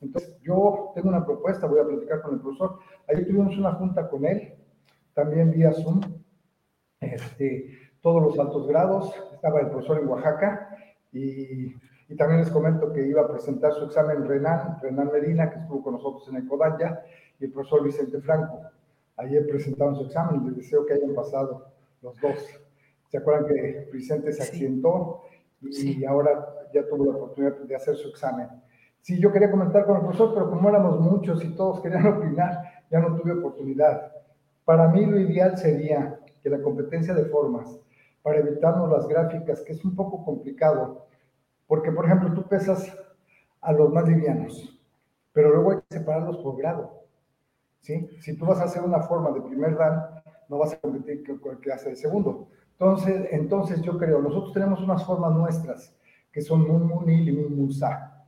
entonces, 0.00 0.38
yo 0.40 0.92
tengo 0.94 1.08
una 1.08 1.24
propuesta, 1.24 1.66
voy 1.66 1.80
a 1.80 1.84
platicar 1.86 2.22
con 2.22 2.34
el 2.34 2.40
profesor. 2.40 2.78
Ayer 3.08 3.26
tuvimos 3.26 3.56
una 3.58 3.72
junta 3.72 4.08
con 4.08 4.24
él, 4.24 4.54
también 5.14 5.50
vía 5.50 5.72
Zoom. 5.72 6.00
Este, 7.00 7.78
todos 8.00 8.22
los 8.22 8.38
altos 8.38 8.66
grados, 8.66 9.12
estaba 9.32 9.60
el 9.60 9.68
profesor 9.68 10.00
en 10.00 10.08
Oaxaca 10.08 10.76
y, 11.12 11.74
y, 12.08 12.16
también 12.16 12.40
les 12.40 12.50
comento 12.50 12.92
que 12.92 13.06
iba 13.06 13.22
a 13.22 13.28
presentar 13.28 13.72
su 13.72 13.84
examen 13.84 14.26
Renan, 14.26 14.78
Renan 14.80 15.10
Medina, 15.12 15.50
que 15.50 15.60
estuvo 15.60 15.82
con 15.82 15.94
nosotros 15.94 16.28
en 16.28 16.36
el 16.36 16.48
Codanya, 16.48 17.00
y 17.38 17.44
el 17.44 17.52
profesor 17.52 17.84
Vicente 17.84 18.20
Franco. 18.20 18.62
Ayer 19.16 19.46
presentaron 19.46 19.96
su 19.96 20.04
examen, 20.04 20.46
les 20.46 20.56
deseo 20.56 20.86
que 20.86 20.94
hayan 20.94 21.14
pasado 21.14 21.72
los 22.02 22.20
dos. 22.20 22.38
¿Se 23.08 23.18
acuerdan 23.18 23.46
que 23.46 23.88
Vicente 23.92 24.32
se 24.32 24.42
accidentó 24.42 25.22
y 25.62 26.04
ahora 26.04 26.68
ya 26.72 26.86
tuvo 26.88 27.06
la 27.06 27.18
oportunidad 27.18 27.56
de 27.58 27.74
hacer 27.74 27.96
su 27.96 28.08
examen? 28.08 28.48
Sí, 29.00 29.18
yo 29.20 29.32
quería 29.32 29.50
comentar 29.50 29.86
con 29.86 29.96
el 29.96 30.02
profesor, 30.02 30.34
pero 30.34 30.50
como 30.50 30.68
éramos 30.68 31.00
muchos 31.00 31.44
y 31.44 31.54
todos 31.54 31.80
querían 31.80 32.06
opinar, 32.18 32.62
ya 32.90 33.00
no 33.00 33.16
tuve 33.16 33.32
oportunidad. 33.32 34.12
Para 34.64 34.88
mí 34.88 35.06
lo 35.06 35.18
ideal 35.18 35.56
sería 35.56 36.20
que 36.48 36.56
la 36.56 36.62
competencia 36.62 37.14
de 37.14 37.26
formas, 37.26 37.78
para 38.22 38.38
evitarnos 38.38 38.90
las 38.90 39.06
gráficas, 39.06 39.60
que 39.62 39.72
es 39.72 39.84
un 39.84 39.94
poco 39.94 40.24
complicado, 40.24 41.06
porque 41.66 41.92
por 41.92 42.06
ejemplo 42.06 42.32
tú 42.34 42.48
pesas 42.48 42.96
a 43.60 43.72
los 43.72 43.92
más 43.92 44.08
livianos, 44.08 44.80
pero 45.32 45.50
luego 45.50 45.72
hay 45.72 45.78
que 45.88 45.98
separarlos 45.98 46.38
por 46.38 46.56
grado. 46.56 47.04
¿sí? 47.80 48.08
Si 48.20 48.36
tú 48.36 48.46
vas 48.46 48.60
a 48.60 48.64
hacer 48.64 48.82
una 48.82 49.00
forma 49.00 49.30
de 49.32 49.42
primer 49.42 49.76
dan, 49.76 50.22
no 50.48 50.58
vas 50.58 50.72
a 50.72 50.80
competir 50.80 51.22
con 51.40 51.52
el 51.52 51.60
que 51.60 51.72
hace 51.72 51.90
de 51.90 51.96
segundo. 51.96 52.48
Entonces, 52.72 53.28
entonces 53.32 53.82
yo 53.82 53.98
creo, 53.98 54.20
nosotros 54.22 54.52
tenemos 54.52 54.80
unas 54.80 55.04
formas 55.04 55.32
nuestras, 55.34 55.94
que 56.32 56.40
son 56.40 56.66
Mun 56.66 56.86
Munil 56.86 57.28
y 57.28 57.32
Mun 57.32 57.56
Munsa. 57.56 58.24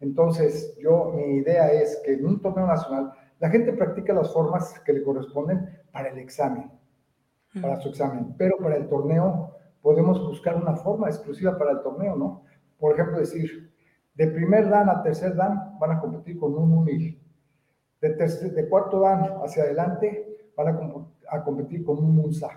Entonces, 0.00 0.76
yo, 0.78 1.12
mi 1.14 1.36
idea 1.36 1.70
es 1.70 2.00
que 2.04 2.14
en 2.14 2.26
un 2.26 2.40
torneo 2.40 2.66
nacional, 2.66 3.12
la 3.38 3.50
gente 3.50 3.72
practica 3.72 4.12
las 4.12 4.32
formas 4.32 4.80
que 4.80 4.92
le 4.92 5.02
corresponden 5.02 5.68
para 5.92 6.08
el 6.08 6.18
examen, 6.18 6.70
para 7.60 7.80
su 7.80 7.88
examen, 7.88 8.34
pero 8.36 8.56
para 8.58 8.76
el 8.76 8.88
torneo 8.88 9.56
podemos 9.82 10.20
buscar 10.20 10.56
una 10.56 10.76
forma 10.76 11.08
exclusiva 11.08 11.58
para 11.58 11.72
el 11.72 11.82
torneo, 11.82 12.16
¿no? 12.16 12.42
Por 12.78 12.94
ejemplo, 12.94 13.18
decir, 13.18 13.72
de 14.14 14.26
primer 14.28 14.68
dan 14.68 14.88
a 14.88 15.02
tercer 15.02 15.34
dan 15.34 15.78
van 15.78 15.92
a 15.92 16.00
competir 16.00 16.38
con 16.38 16.54
un 16.54 16.72
unil. 16.72 17.20
De, 18.00 18.10
de 18.10 18.68
cuarto 18.68 19.00
dan 19.00 19.40
hacia 19.44 19.64
adelante 19.64 20.30
van 20.56 20.94
a, 21.30 21.44
competir 21.44 21.84
con 21.84 21.98
un 21.98 22.14
munsa. 22.16 22.48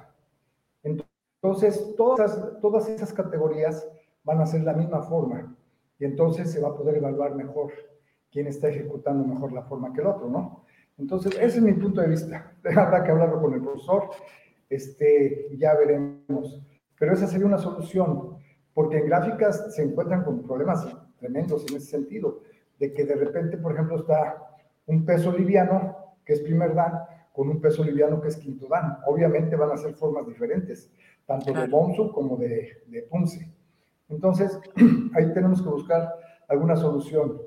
Entonces, 0.84 1.96
todas, 1.98 2.60
todas 2.62 2.88
esas 2.90 3.14
categorías 3.14 3.88
van 4.24 4.42
a 4.42 4.46
ser 4.46 4.64
la 4.64 4.74
misma 4.74 5.02
forma 5.02 5.56
y 6.00 6.06
entonces 6.06 6.52
se 6.52 6.62
va 6.62 6.70
a 6.70 6.76
poder 6.76 6.96
evaluar 6.98 7.36
mejor 7.36 7.72
quién 8.32 8.48
está 8.48 8.70
ejecutando 8.70 9.26
mejor 9.26 9.52
la 9.52 9.64
forma 9.64 9.94
que 9.94 10.02
el 10.02 10.08
otro, 10.08 10.28
¿no? 10.30 10.64
Entonces, 10.98 11.34
ese 11.36 11.58
es 11.58 11.62
mi 11.62 11.74
punto 11.74 12.02
de 12.02 12.08
vista. 12.08 12.54
Habrá 12.76 13.04
que 13.04 13.12
hablarlo 13.12 13.42
con 13.42 13.54
el 13.54 13.62
profesor, 13.62 14.10
este, 14.74 15.50
ya 15.58 15.76
veremos. 15.76 16.62
Pero 16.98 17.14
esa 17.14 17.28
sería 17.28 17.46
una 17.46 17.58
solución, 17.58 18.38
porque 18.74 18.98
en 18.98 19.08
gráficas 19.08 19.76
se 19.76 19.84
encuentran 19.84 20.24
con 20.24 20.44
problemas 20.44 20.88
tremendos 21.18 21.66
en 21.70 21.78
ese 21.78 21.88
sentido, 21.88 22.42
de 22.80 22.94
que 22.94 23.06
de 23.06 23.16
repente, 23.16 23.58
por 23.58 23.74
ejemplo, 23.74 23.98
está 23.98 24.38
un 24.86 25.06
peso 25.06 25.32
liviano, 25.32 25.96
que 26.26 26.34
es 26.34 26.42
primer 26.42 26.74
dan, 26.74 26.94
con 27.34 27.50
un 27.50 27.60
peso 27.60 27.84
liviano 27.84 28.22
que 28.22 28.28
es 28.30 28.38
quinto 28.38 28.68
dan. 28.68 28.98
Obviamente 29.08 29.56
van 29.56 29.72
a 29.72 29.78
ser 29.78 29.94
formas 29.94 30.28
diferentes, 30.28 30.92
tanto 31.26 31.54
de 31.54 31.68
Bonsu 31.68 32.12
como 32.12 32.38
de, 32.38 32.84
de 32.88 33.04
Punce. 33.04 33.52
Entonces, 34.10 34.60
ahí 35.16 35.34
tenemos 35.34 35.62
que 35.62 35.70
buscar 35.70 36.14
alguna 36.48 36.76
solución. 36.76 37.42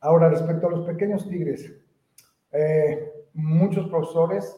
Ahora, 0.00 0.28
respecto 0.28 0.66
a 0.66 0.70
los 0.70 0.86
pequeños 0.86 1.28
tigres, 1.28 1.74
eh, 2.52 3.12
muchos 3.34 3.88
profesores, 3.88 4.56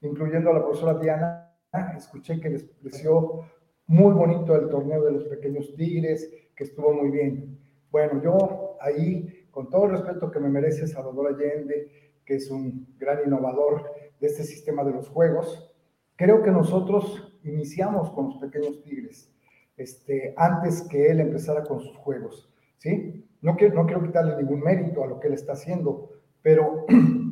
incluyendo 0.00 0.50
a 0.50 0.54
la 0.54 0.64
profesora 0.64 0.98
Diana, 0.98 1.56
escuché 1.96 2.40
que 2.40 2.50
les 2.50 2.64
pareció 2.64 3.42
muy 3.86 4.12
bonito 4.12 4.54
el 4.54 4.68
torneo 4.68 5.02
de 5.04 5.12
los 5.12 5.24
pequeños 5.24 5.74
tigres, 5.74 6.32
que 6.54 6.64
estuvo 6.64 6.92
muy 6.92 7.10
bien. 7.10 7.58
Bueno, 7.90 8.22
yo 8.22 8.76
ahí, 8.80 9.46
con 9.50 9.68
todo 9.68 9.86
el 9.86 9.92
respeto 9.92 10.30
que 10.30 10.40
me 10.40 10.48
merece 10.48 10.86
Salvador 10.86 11.34
Allende, 11.34 12.12
que 12.24 12.36
es 12.36 12.50
un 12.50 12.94
gran 12.98 13.18
innovador 13.26 13.90
de 14.20 14.26
este 14.26 14.44
sistema 14.44 14.84
de 14.84 14.92
los 14.92 15.08
juegos, 15.08 15.74
creo 16.16 16.42
que 16.42 16.50
nosotros 16.50 17.38
iniciamos 17.42 18.10
con 18.12 18.26
los 18.26 18.36
pequeños 18.36 18.82
tigres 18.82 19.34
este, 19.80 20.34
antes 20.36 20.82
que 20.82 21.10
él 21.10 21.20
empezara 21.20 21.64
con 21.64 21.80
sus 21.80 21.96
juegos, 21.96 22.52
¿sí? 22.76 23.26
No 23.40 23.56
quiero, 23.56 23.74
no 23.76 23.86
quiero 23.86 24.02
quitarle 24.02 24.36
ningún 24.36 24.60
mérito 24.60 25.02
a 25.02 25.06
lo 25.06 25.18
que 25.18 25.28
él 25.28 25.34
está 25.34 25.52
haciendo, 25.52 26.10
pero 26.42 26.84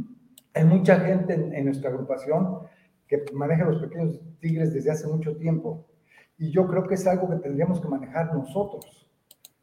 hay 0.59 0.65
mucha 0.65 0.99
gente 0.99 1.35
en, 1.35 1.65
nuestra 1.65 1.91
agrupación 1.91 2.59
que 3.07 3.25
maneja 3.33 3.65
los 3.65 3.81
pequeños 3.81 4.21
tigres 4.41 4.75
desde 4.75 4.91
hace 4.91 5.07
mucho 5.07 5.37
tiempo. 5.37 5.87
Y 6.37 6.51
yo 6.51 6.67
creo 6.67 6.87
que 6.87 6.95
es 6.95 7.07
algo 7.07 7.31
que 7.31 7.37
tendríamos 7.37 7.81
que 7.81 7.87
manejar 7.87 8.35
nosotros, 8.35 9.09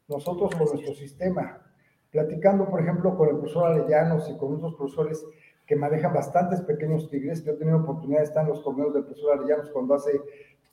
nosotros 0.08 0.54
con 0.54 0.68
nuestro 0.68 0.94
sistema. 0.94 1.62
Platicando, 2.10 2.70
por 2.70 2.80
ejemplo, 2.80 3.14
con 3.16 3.28
el 3.28 3.36
profesor 3.36 3.72
Alellanos 3.72 4.30
y 4.30 4.38
con 4.38 4.54
otros 4.54 4.74
profesores 4.74 5.22
que 5.66 5.76
manejan 5.76 6.14
bastantes 6.14 6.62
pequeños 6.62 7.10
tigres, 7.10 7.44
yo 7.44 7.52
he 7.52 7.56
tenido 7.56 7.78
oportunidad 7.78 8.20
de 8.20 8.24
estar 8.24 8.44
en 8.44 8.50
los 8.50 8.64
torneos 8.64 8.94
del 8.94 9.04
profesor 9.04 9.38
Alellanos 9.38 9.70
cuando 9.70 9.94
hace 9.94 10.18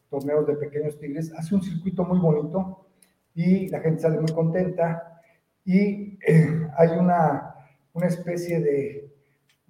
torneos 0.10 0.48
de 0.48 0.56
pequeños 0.56 0.98
tigres, 1.00 1.34
hace 1.34 1.54
un 1.54 1.64
circuito 1.64 2.06
muy 2.06 2.20
bonito 2.20 2.86
y 3.36 3.68
la 3.68 3.82
gente 3.82 4.04
sale 4.04 4.20
muy 4.22 4.32
contenta 4.32 5.22
y 5.66 6.18
eh, 6.26 6.68
hay 6.78 6.90
una, 6.98 7.56
una 7.94 8.08
especie 8.08 8.62
de, 8.62 9.13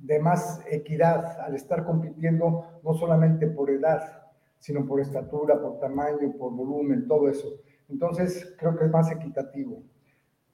de 0.04 0.20
más 0.20 0.62
equidad 0.70 1.40
al 1.40 1.56
estar 1.56 1.86
compitiendo 1.86 2.66
no 2.84 2.94
solamente 2.94 3.48
por 3.48 3.70
edad, 3.70 4.22
sino 4.60 4.86
por 4.86 5.00
estatura, 5.00 5.60
por 5.62 5.80
tamaño, 5.80 6.34
por 6.38 6.52
volumen, 6.54 7.08
todo 7.08 7.30
eso. 7.30 7.48
Entonces, 7.90 8.54
creo 8.58 8.76
que 8.76 8.86
es 8.86 8.92
más 8.92 9.10
equitativo. 9.12 9.82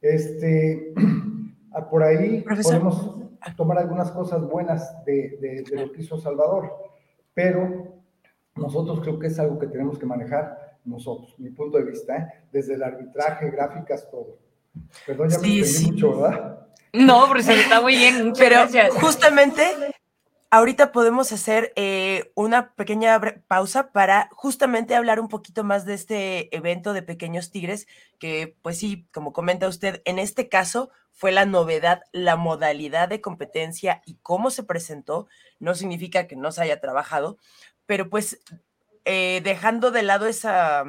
Este, 0.01 0.93
por 1.89 2.03
ahí 2.03 2.45
podemos 2.61 3.19
tomar 3.57 3.79
algunas 3.79 4.11
cosas 4.11 4.47
buenas 4.47 5.03
de, 5.05 5.37
de, 5.41 5.63
de, 5.63 5.85
lo 5.85 5.91
que 5.91 6.01
hizo 6.01 6.17
Salvador, 6.17 6.71
pero 7.33 8.03
nosotros 8.55 8.99
creo 9.01 9.17
que 9.17 9.27
es 9.27 9.39
algo 9.39 9.57
que 9.57 9.67
tenemos 9.67 9.97
que 9.97 10.05
manejar 10.05 10.77
nosotros, 10.85 11.39
mi 11.39 11.49
punto 11.49 11.79
de 11.79 11.85
vista, 11.85 12.17
¿eh? 12.17 12.27
desde 12.51 12.75
el 12.75 12.83
arbitraje, 12.83 13.49
gráficas, 13.49 14.09
todo. 14.11 14.37
Perdón, 15.07 15.29
ya 15.29 15.39
me 15.39 15.47
entendí 15.47 15.91
mucho, 15.91 16.19
¿verdad? 16.19 16.68
No, 16.93 17.27
pero 17.27 17.43
se 17.43 17.59
está 17.59 17.81
muy 17.81 17.95
bien. 17.95 18.33
Pero 18.37 18.67
justamente 18.99 19.63
ahorita 20.51 20.91
podemos 20.91 21.31
hacer 21.31 21.73
eh, 21.75 22.31
una 22.35 22.73
pequeña 22.73 23.19
pausa 23.47 23.91
para 23.91 24.29
justamente 24.31 24.95
hablar 24.95 25.19
un 25.19 25.29
poquito 25.29 25.63
más 25.63 25.85
de 25.85 25.93
este 25.93 26.55
evento 26.55 26.93
de 26.93 27.03
Pequeños 27.03 27.51
Tigres, 27.51 27.87
que 28.17 28.55
pues 28.61 28.79
sí, 28.79 29.07
como 29.13 29.33
comenta 29.33 29.67
usted, 29.67 30.01
en 30.05 30.19
este 30.19 30.49
caso 30.49 30.89
fue 31.11 31.31
la 31.31 31.45
novedad, 31.45 32.03
la 32.11 32.35
modalidad 32.35 33.09
de 33.09 33.21
competencia 33.21 34.01
y 34.05 34.15
cómo 34.21 34.51
se 34.51 34.63
presentó. 34.63 35.27
No 35.59 35.75
significa 35.75 36.27
que 36.27 36.35
no 36.35 36.51
se 36.51 36.61
haya 36.61 36.79
trabajado, 36.79 37.37
pero 37.85 38.09
pues 38.09 38.39
eh, 39.05 39.41
dejando 39.43 39.91
de 39.91 40.03
lado 40.03 40.27
esa, 40.27 40.83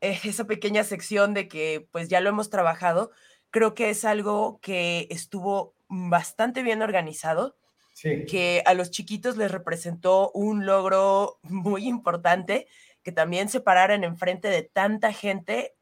eh, 0.00 0.18
esa 0.24 0.44
pequeña 0.44 0.82
sección 0.82 1.34
de 1.34 1.48
que 1.48 1.86
pues 1.92 2.08
ya 2.08 2.20
lo 2.20 2.28
hemos 2.30 2.50
trabajado, 2.50 3.12
creo 3.50 3.74
que 3.74 3.90
es 3.90 4.04
algo 4.04 4.58
que 4.60 5.06
estuvo 5.10 5.74
bastante 5.88 6.62
bien 6.62 6.82
organizado, 6.82 7.56
que 8.02 8.62
a 8.66 8.74
los 8.74 8.90
chiquitos 8.90 9.38
les 9.38 9.50
representó 9.50 10.30
un 10.32 10.66
logro 10.66 11.38
muy 11.42 11.88
importante, 11.88 12.66
que 13.02 13.12
también 13.12 13.48
se 13.48 13.60
pararan 13.60 14.04
enfrente 14.04 14.48
de 14.48 14.62
tanta 14.62 15.12
gente 15.12 15.74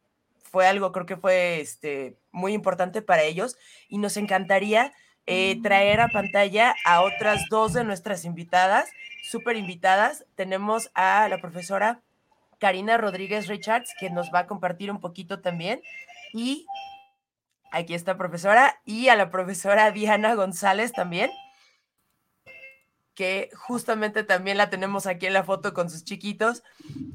fue 0.42 0.68
algo, 0.68 0.92
creo 0.92 1.06
que 1.06 1.16
fue 1.16 1.60
este, 1.60 2.16
muy 2.30 2.52
importante 2.52 3.02
para 3.02 3.24
ellos 3.24 3.56
y 3.88 3.98
nos 3.98 4.16
encantaría 4.16 4.92
eh, 5.26 5.60
traer 5.62 6.00
a 6.00 6.06
pantalla 6.08 6.76
a 6.84 7.00
otras 7.00 7.42
dos 7.50 7.72
de 7.72 7.82
nuestras 7.82 8.24
invitadas 8.24 8.88
súper 9.24 9.56
invitadas. 9.56 10.24
Tenemos 10.34 10.90
a 10.94 11.28
la 11.28 11.40
profesora 11.40 12.02
Karina 12.58 12.96
Rodríguez 12.98 13.48
Richards, 13.48 13.90
que 13.98 14.10
nos 14.10 14.30
va 14.32 14.40
a 14.40 14.46
compartir 14.46 14.90
un 14.90 15.00
poquito 15.00 15.40
también. 15.40 15.82
Y 16.32 16.66
aquí 17.74 17.94
está 17.94 18.16
profesora. 18.16 18.80
Y 18.84 19.08
a 19.08 19.16
la 19.16 19.30
profesora 19.30 19.90
Diana 19.90 20.34
González 20.34 20.92
también, 20.92 21.30
que 23.14 23.50
justamente 23.54 24.24
también 24.24 24.56
la 24.56 24.70
tenemos 24.70 25.06
aquí 25.06 25.26
en 25.26 25.32
la 25.32 25.44
foto 25.44 25.74
con 25.74 25.90
sus 25.90 26.04
chiquitos, 26.04 26.62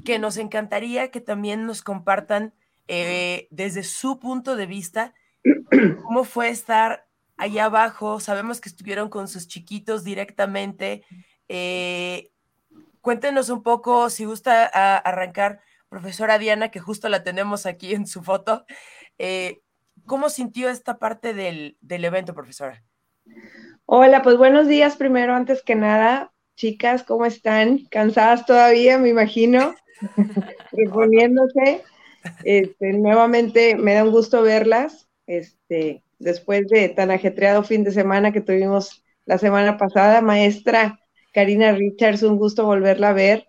que 0.04 0.18
nos 0.18 0.36
encantaría 0.36 1.10
que 1.10 1.20
también 1.20 1.66
nos 1.66 1.82
compartan 1.82 2.54
eh, 2.88 3.48
desde 3.50 3.82
su 3.82 4.18
punto 4.18 4.56
de 4.56 4.66
vista 4.66 5.14
cómo 6.02 6.24
fue 6.24 6.48
estar 6.48 7.06
allá 7.36 7.66
abajo. 7.66 8.20
Sabemos 8.20 8.60
que 8.60 8.68
estuvieron 8.68 9.08
con 9.08 9.28
sus 9.28 9.48
chiquitos 9.48 10.04
directamente 10.04 11.04
eh, 11.52 12.30
cuéntenos 13.00 13.48
un 13.48 13.64
poco, 13.64 14.08
si 14.08 14.24
gusta 14.24 14.66
arrancar, 14.98 15.60
profesora 15.88 16.38
Diana, 16.38 16.70
que 16.70 16.78
justo 16.78 17.08
la 17.08 17.24
tenemos 17.24 17.66
aquí 17.66 17.92
en 17.92 18.06
su 18.06 18.22
foto. 18.22 18.64
Eh, 19.18 19.60
¿Cómo 20.10 20.28
sintió 20.28 20.68
esta 20.68 20.98
parte 20.98 21.34
del, 21.34 21.76
evento, 21.88 22.34
profesora? 22.34 22.82
Hola, 23.86 24.22
pues 24.22 24.36
buenos 24.38 24.66
días 24.66 24.96
primero, 24.96 25.36
antes 25.36 25.62
que 25.62 25.76
nada. 25.76 26.32
Chicas, 26.56 27.04
¿cómo 27.04 27.26
están? 27.26 27.84
¿Cansadas 27.92 28.44
todavía, 28.44 28.98
me 28.98 29.10
imagino? 29.10 29.72
Reponiéndose. 30.72 31.84
Este, 32.42 32.92
nuevamente 32.92 33.76
me 33.76 33.94
da 33.94 34.02
un 34.02 34.10
gusto 34.10 34.42
verlas. 34.42 35.06
Este, 35.28 36.02
después 36.18 36.66
de 36.66 36.88
tan 36.88 37.12
ajetreado 37.12 37.62
fin 37.62 37.84
de 37.84 37.92
semana 37.92 38.32
que 38.32 38.40
tuvimos 38.40 39.04
la 39.26 39.38
semana 39.38 39.76
pasada, 39.76 40.22
maestra, 40.22 40.98
Karina 41.32 41.70
Richards, 41.70 42.24
un 42.24 42.36
gusto 42.36 42.66
volverla 42.66 43.10
a 43.10 43.12
ver. 43.12 43.46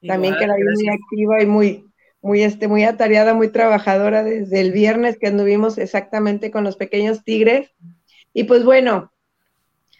También 0.00 0.36
que 0.38 0.46
la 0.46 0.56
vi 0.56 0.62
muy 0.62 0.88
activa 0.88 1.42
y 1.42 1.46
muy, 1.46 1.87
muy, 2.20 2.42
este, 2.42 2.68
muy 2.68 2.84
atareada, 2.84 3.34
muy 3.34 3.48
trabajadora 3.48 4.22
desde 4.22 4.60
el 4.60 4.72
viernes 4.72 5.18
que 5.18 5.28
anduvimos 5.28 5.78
exactamente 5.78 6.50
con 6.50 6.64
los 6.64 6.76
pequeños 6.76 7.24
tigres. 7.24 7.70
Y 8.32 8.44
pues 8.44 8.64
bueno, 8.64 9.12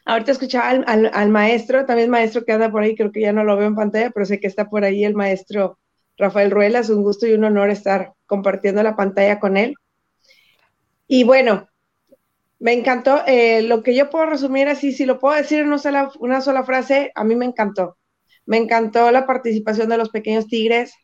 Ahorita 0.09 0.33
escuchaba 0.33 0.71
al, 0.71 1.29
maestro, 1.29 1.85
también 1.85 2.09
maestro 2.09 2.43
que 2.43 2.53
anda 2.53 2.71
por 2.71 2.83
ahí, 2.83 2.97
creo 2.97 3.13
que 3.13 3.21
ya 3.21 3.35
no 3.35 3.45
lo 3.45 3.59
veo 3.59 3.67
en 3.67 3.75
pantalla, 3.75 4.09
pero 4.09 4.25
sé 4.25 4.41
que 4.41 4.47
está 4.47 4.71
por 4.71 4.83
ahí 4.83 5.05
el 5.05 5.13
maestro 5.13 5.79
Rafael 6.17 6.51
Ruelas. 6.51 6.89
Un 6.89 7.03
gusto 7.03 7.27
y 7.27 7.35
un 7.35 7.45
honor 7.45 7.69
estar 7.69 8.15
compartiendo 8.25 8.83
la 8.83 8.97
pantalla 8.97 9.39
con 9.39 9.59
él. 9.59 9.75
Y 11.07 11.25
bueno, 11.25 11.69
me 12.59 12.73
encantó. 12.73 13.21
Eh, 13.27 13.61
lo 13.61 13.83
que 13.83 13.95
yo 13.95 14.09
puedo 14.09 14.25
resumir 14.25 14.69
así, 14.69 14.93
si 14.93 15.05
lo 15.05 15.19
puedo 15.19 15.37
decir 15.37 15.59
en 15.59 15.67
una 15.71 16.11
una 16.21 16.41
sola 16.41 16.65
frase, 16.65 17.13
a 17.15 17.23
mí 17.23 17.37
me 17.37 17.45
encantó. 17.45 17.99
Me 18.47 18.57
encantó 18.57 19.11
la 19.11 19.27
participación 19.27 19.91
de 19.91 19.99
los 19.99 20.09
pequeños 20.09 20.47
tigres. 20.47 20.95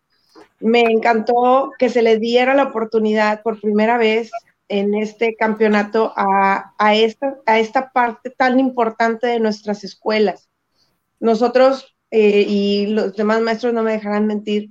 Me 0.60 0.80
encantó 0.82 1.72
que 1.78 1.88
se 1.88 2.02
les 2.02 2.20
diera 2.20 2.54
la 2.54 2.64
oportunidad 2.64 3.42
por 3.42 3.60
primera 3.60 3.98
vez 3.98 4.30
en 4.68 4.94
este 4.94 5.36
campeonato 5.36 6.12
a, 6.16 6.94
esta, 6.94 7.36
a 7.46 7.58
esta 7.58 7.90
parte 7.92 8.30
tan 8.30 8.58
importante 8.58 9.26
de 9.26 9.40
nuestras 9.40 9.84
escuelas. 9.84 10.48
Nosotros, 11.20 11.94
eh, 12.10 12.44
y 12.48 12.86
los 12.86 13.14
demás 13.14 13.40
maestros 13.40 13.72
no 13.72 13.82
me 13.82 13.92
dejarán 13.92 14.26
mentir, 14.26 14.70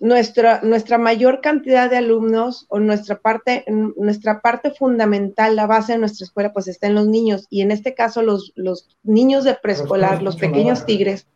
nuestra, 0.00 0.62
nuestra 0.62 0.96
mayor 0.96 1.42
cantidad 1.42 1.90
de 1.90 1.98
alumnos 1.98 2.66
o 2.70 2.80
nuestra 2.80 3.20
parte, 3.20 3.64
nuestra 3.96 4.40
parte 4.40 4.70
fundamental, 4.70 5.54
la 5.54 5.66
base 5.66 5.92
de 5.92 5.98
nuestra 5.98 6.24
escuela, 6.24 6.52
pues 6.52 6.68
está 6.68 6.86
en 6.86 6.94
los 6.94 7.06
niños. 7.06 7.46
Y 7.50 7.60
en 7.60 7.70
este 7.70 7.94
caso, 7.94 8.22
los, 8.22 8.52
los 8.56 8.88
niños 9.02 9.44
de 9.44 9.54
preescolar, 9.54 10.22
los 10.22 10.36
pequeños 10.36 10.86
tigres, 10.86 11.26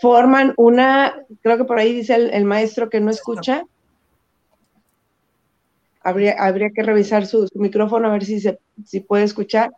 forman 0.00 0.54
una, 0.56 1.24
creo 1.42 1.56
que 1.58 1.64
por 1.64 1.78
ahí 1.78 1.92
dice 1.94 2.14
el, 2.14 2.44
maestro 2.44 2.88
que 2.88 3.00
no 3.00 3.10
escucha. 3.10 3.64
Habría, 6.02 6.34
habría 6.38 6.70
que 6.70 6.82
revisar 6.82 7.26
su, 7.26 7.46
su, 7.46 7.58
micrófono 7.58 8.08
a 8.08 8.12
ver 8.12 8.24
si, 8.24 8.40
se, 8.40 8.58
si 8.84 9.00
puede 9.00 9.24
escuchar. 9.24 9.70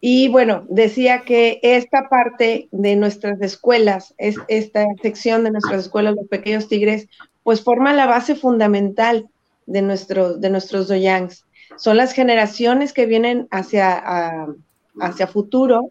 Y 0.00 0.28
bueno, 0.28 0.64
decía 0.70 1.24
que 1.24 1.60
esta 1.62 2.08
parte 2.08 2.68
de 2.72 2.96
nuestras 2.96 3.40
escuelas, 3.42 4.14
es, 4.16 4.36
esta 4.48 4.86
sección 5.02 5.44
de 5.44 5.50
nuestras 5.50 5.82
escuelas, 5.82 6.16
los 6.16 6.28
pequeños 6.28 6.68
tigres, 6.68 7.06
pues 7.42 7.62
forma 7.62 7.92
la 7.92 8.06
base 8.06 8.34
fundamental 8.34 9.28
de, 9.66 9.82
nuestros 9.82 10.40
de 10.40 10.48
nuestros 10.48 10.88
doyangs. 10.88 11.44
Son 11.76 11.98
las 11.98 12.12
generaciones 12.12 12.94
que 12.94 13.04
vienen 13.04 13.46
hacia, 13.50 14.46
hacia 15.00 15.26
futuro 15.26 15.90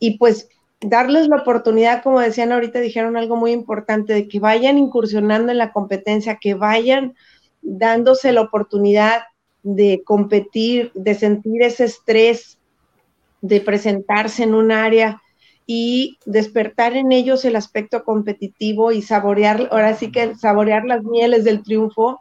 y 0.00 0.18
pues 0.18 0.48
darles 0.80 1.28
la 1.28 1.36
oportunidad, 1.36 2.02
como 2.02 2.20
decían 2.20 2.52
ahorita, 2.52 2.80
dijeron 2.80 3.16
algo 3.16 3.36
muy 3.36 3.52
importante, 3.52 4.12
de 4.12 4.28
que 4.28 4.40
vayan 4.40 4.78
incursionando 4.78 5.52
en 5.52 5.58
la 5.58 5.72
competencia, 5.72 6.38
que 6.40 6.54
vayan 6.54 7.14
dándose 7.62 8.32
la 8.32 8.42
oportunidad 8.42 9.22
de 9.62 10.02
competir, 10.04 10.92
de 10.94 11.14
sentir 11.14 11.62
ese 11.62 11.84
estrés 11.84 12.58
de 13.40 13.60
presentarse 13.60 14.42
en 14.42 14.54
un 14.54 14.72
área 14.72 15.20
y 15.66 16.18
despertar 16.24 16.96
en 16.96 17.12
ellos 17.12 17.44
el 17.44 17.56
aspecto 17.56 18.04
competitivo 18.04 18.92
y 18.92 19.02
saborear, 19.02 19.68
ahora 19.70 19.94
sí 19.94 20.12
que 20.12 20.34
saborear 20.36 20.84
las 20.84 21.02
mieles 21.02 21.44
del 21.44 21.62
triunfo 21.62 22.20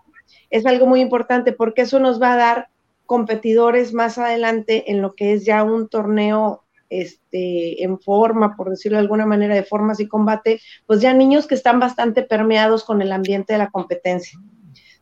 es 0.50 0.66
algo 0.66 0.88
muy 0.88 1.02
importante 1.02 1.52
porque 1.54 1.84
eso 1.84 2.00
nos 2.00 2.22
va 2.22 2.34
a 2.34 2.38
dar 2.38 2.68
competidores 3.06 3.94
más 3.94 4.18
adelante 4.18 4.92
en 4.92 5.02
lo 5.02 5.14
que 5.14 5.34
es 5.34 5.46
ya 5.46 5.64
un 5.64 5.88
torneo 5.88 6.65
este, 6.90 7.84
en 7.84 8.00
forma, 8.00 8.56
por 8.56 8.70
decirlo 8.70 8.98
de 8.98 9.04
alguna 9.04 9.26
manera, 9.26 9.56
de 9.56 9.64
formas 9.64 10.00
y 10.00 10.08
combate, 10.08 10.62
pues 10.86 11.02
ya 11.02 11.14
niños 11.14 11.48
que 11.48 11.56
están 11.56 11.80
bastante 11.80 12.24
permeados 12.24 12.84
con 12.84 13.02
el 13.02 13.12
ambiente 13.12 13.54
de 13.54 13.60
la 13.60 13.70
competencia. 13.70 14.40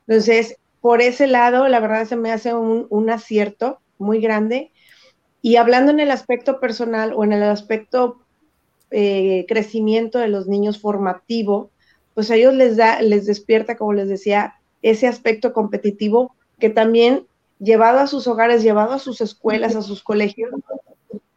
Entonces, 0.07 0.57
por 0.81 1.01
ese 1.01 1.27
lado, 1.27 1.67
la 1.67 1.79
verdad 1.79 2.05
se 2.05 2.15
me 2.15 2.31
hace 2.31 2.53
un, 2.53 3.09
acierto 3.09 3.79
muy 3.97 4.19
grande 4.19 4.71
y 5.41 5.55
hablando 5.55 5.91
en 5.91 5.99
el 5.99 6.11
aspecto 6.11 6.59
personal 6.59 7.13
o 7.15 7.23
en 7.23 7.33
el 7.33 7.43
aspecto 7.43 8.19
eh, 8.91 9.45
crecimiento 9.47 10.19
de 10.19 10.27
los 10.27 10.47
niños 10.47 10.79
formativo, 10.79 11.71
pues 12.13 12.29
a 12.31 12.35
ellos 12.35 12.53
les 12.53 12.77
da, 12.77 13.01
les 13.01 13.25
despierta, 13.25 13.77
como 13.77 13.93
les 13.93 14.09
decía, 14.09 14.55
ese 14.81 15.07
aspecto 15.07 15.53
competitivo 15.53 16.35
que 16.59 16.69
también 16.69 17.27
llevado 17.59 17.99
a 17.99 18.07
sus 18.07 18.27
hogares, 18.27 18.61
llevado 18.61 18.93
a 18.93 18.99
sus 18.99 19.21
escuelas, 19.21 19.75
a 19.75 19.81
sus 19.81 20.03
colegios, 20.03 20.51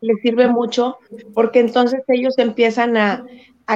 les 0.07 0.21
sirve 0.23 0.49
mucho 0.49 0.99
porque 1.35 1.61
entonces 1.61 2.03
ellos 2.09 2.39
empiezan 2.39 2.97
a, 2.97 3.27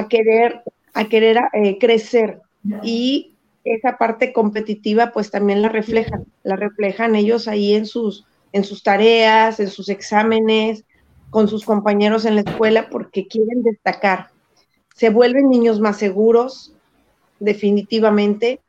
querer, 0.09 0.61
a 0.93 1.05
querer 1.05 1.39
eh, 1.53 1.77
crecer 1.77 2.39
y 2.83 3.33
esa 3.63 3.97
parte 3.97 4.33
competitiva 4.33 5.11
pues 5.11 5.29
también 5.29 5.61
la 5.61 5.69
reflejan, 5.69 6.25
la 6.43 6.55
reflejan 6.55 7.15
ellos 7.15 7.47
ahí 7.47 7.73
en 7.75 7.85
sus, 7.85 8.25
en 8.53 8.63
sus 8.63 8.83
tareas, 8.83 9.59
en 9.59 9.69
sus 9.69 9.89
exámenes, 9.89 10.85
con 11.29 11.47
sus 11.47 11.65
compañeros 11.65 12.25
en 12.25 12.35
la 12.35 12.41
escuela, 12.41 12.89
porque 12.89 13.27
quieren 13.27 13.63
destacar. 13.63 14.29
Se 14.95 15.09
vuelven 15.09 15.49
niños 15.49 15.79
más 15.79 15.97
seguros, 15.97 16.73
definitivamente, 17.39 18.59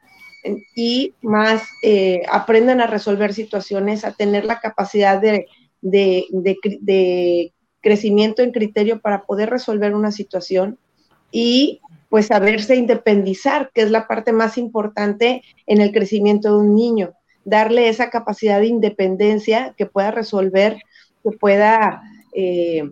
y 0.74 1.14
más 1.22 1.62
eh, 1.82 2.22
aprenden 2.30 2.80
a 2.80 2.86
resolver 2.86 3.32
situaciones, 3.32 4.04
a 4.04 4.12
tener 4.12 4.44
la 4.44 4.60
capacidad 4.60 5.20
de, 5.20 5.46
de, 5.82 7.52
crecimiento 7.80 8.42
en 8.42 8.52
criterio 8.52 9.00
para 9.00 9.24
poder 9.24 9.50
resolver 9.50 9.94
una 9.94 10.12
situación 10.12 10.78
y 11.32 11.80
pues 12.08 12.26
saberse 12.26 12.76
independizar, 12.76 13.70
que 13.74 13.82
es 13.82 13.90
la 13.90 14.06
parte 14.06 14.32
más 14.32 14.56
importante 14.56 15.42
en 15.66 15.80
el 15.80 15.92
crecimiento 15.92 16.50
de 16.50 16.64
un 16.64 16.74
niño. 16.74 17.14
Darle 17.44 17.88
esa 17.88 18.10
capacidad 18.10 18.60
de 18.60 18.66
independencia 18.66 19.74
que 19.76 19.86
pueda 19.86 20.10
resolver, 20.10 20.78
que 21.24 21.30
pueda 21.32 22.02
eh, 22.34 22.90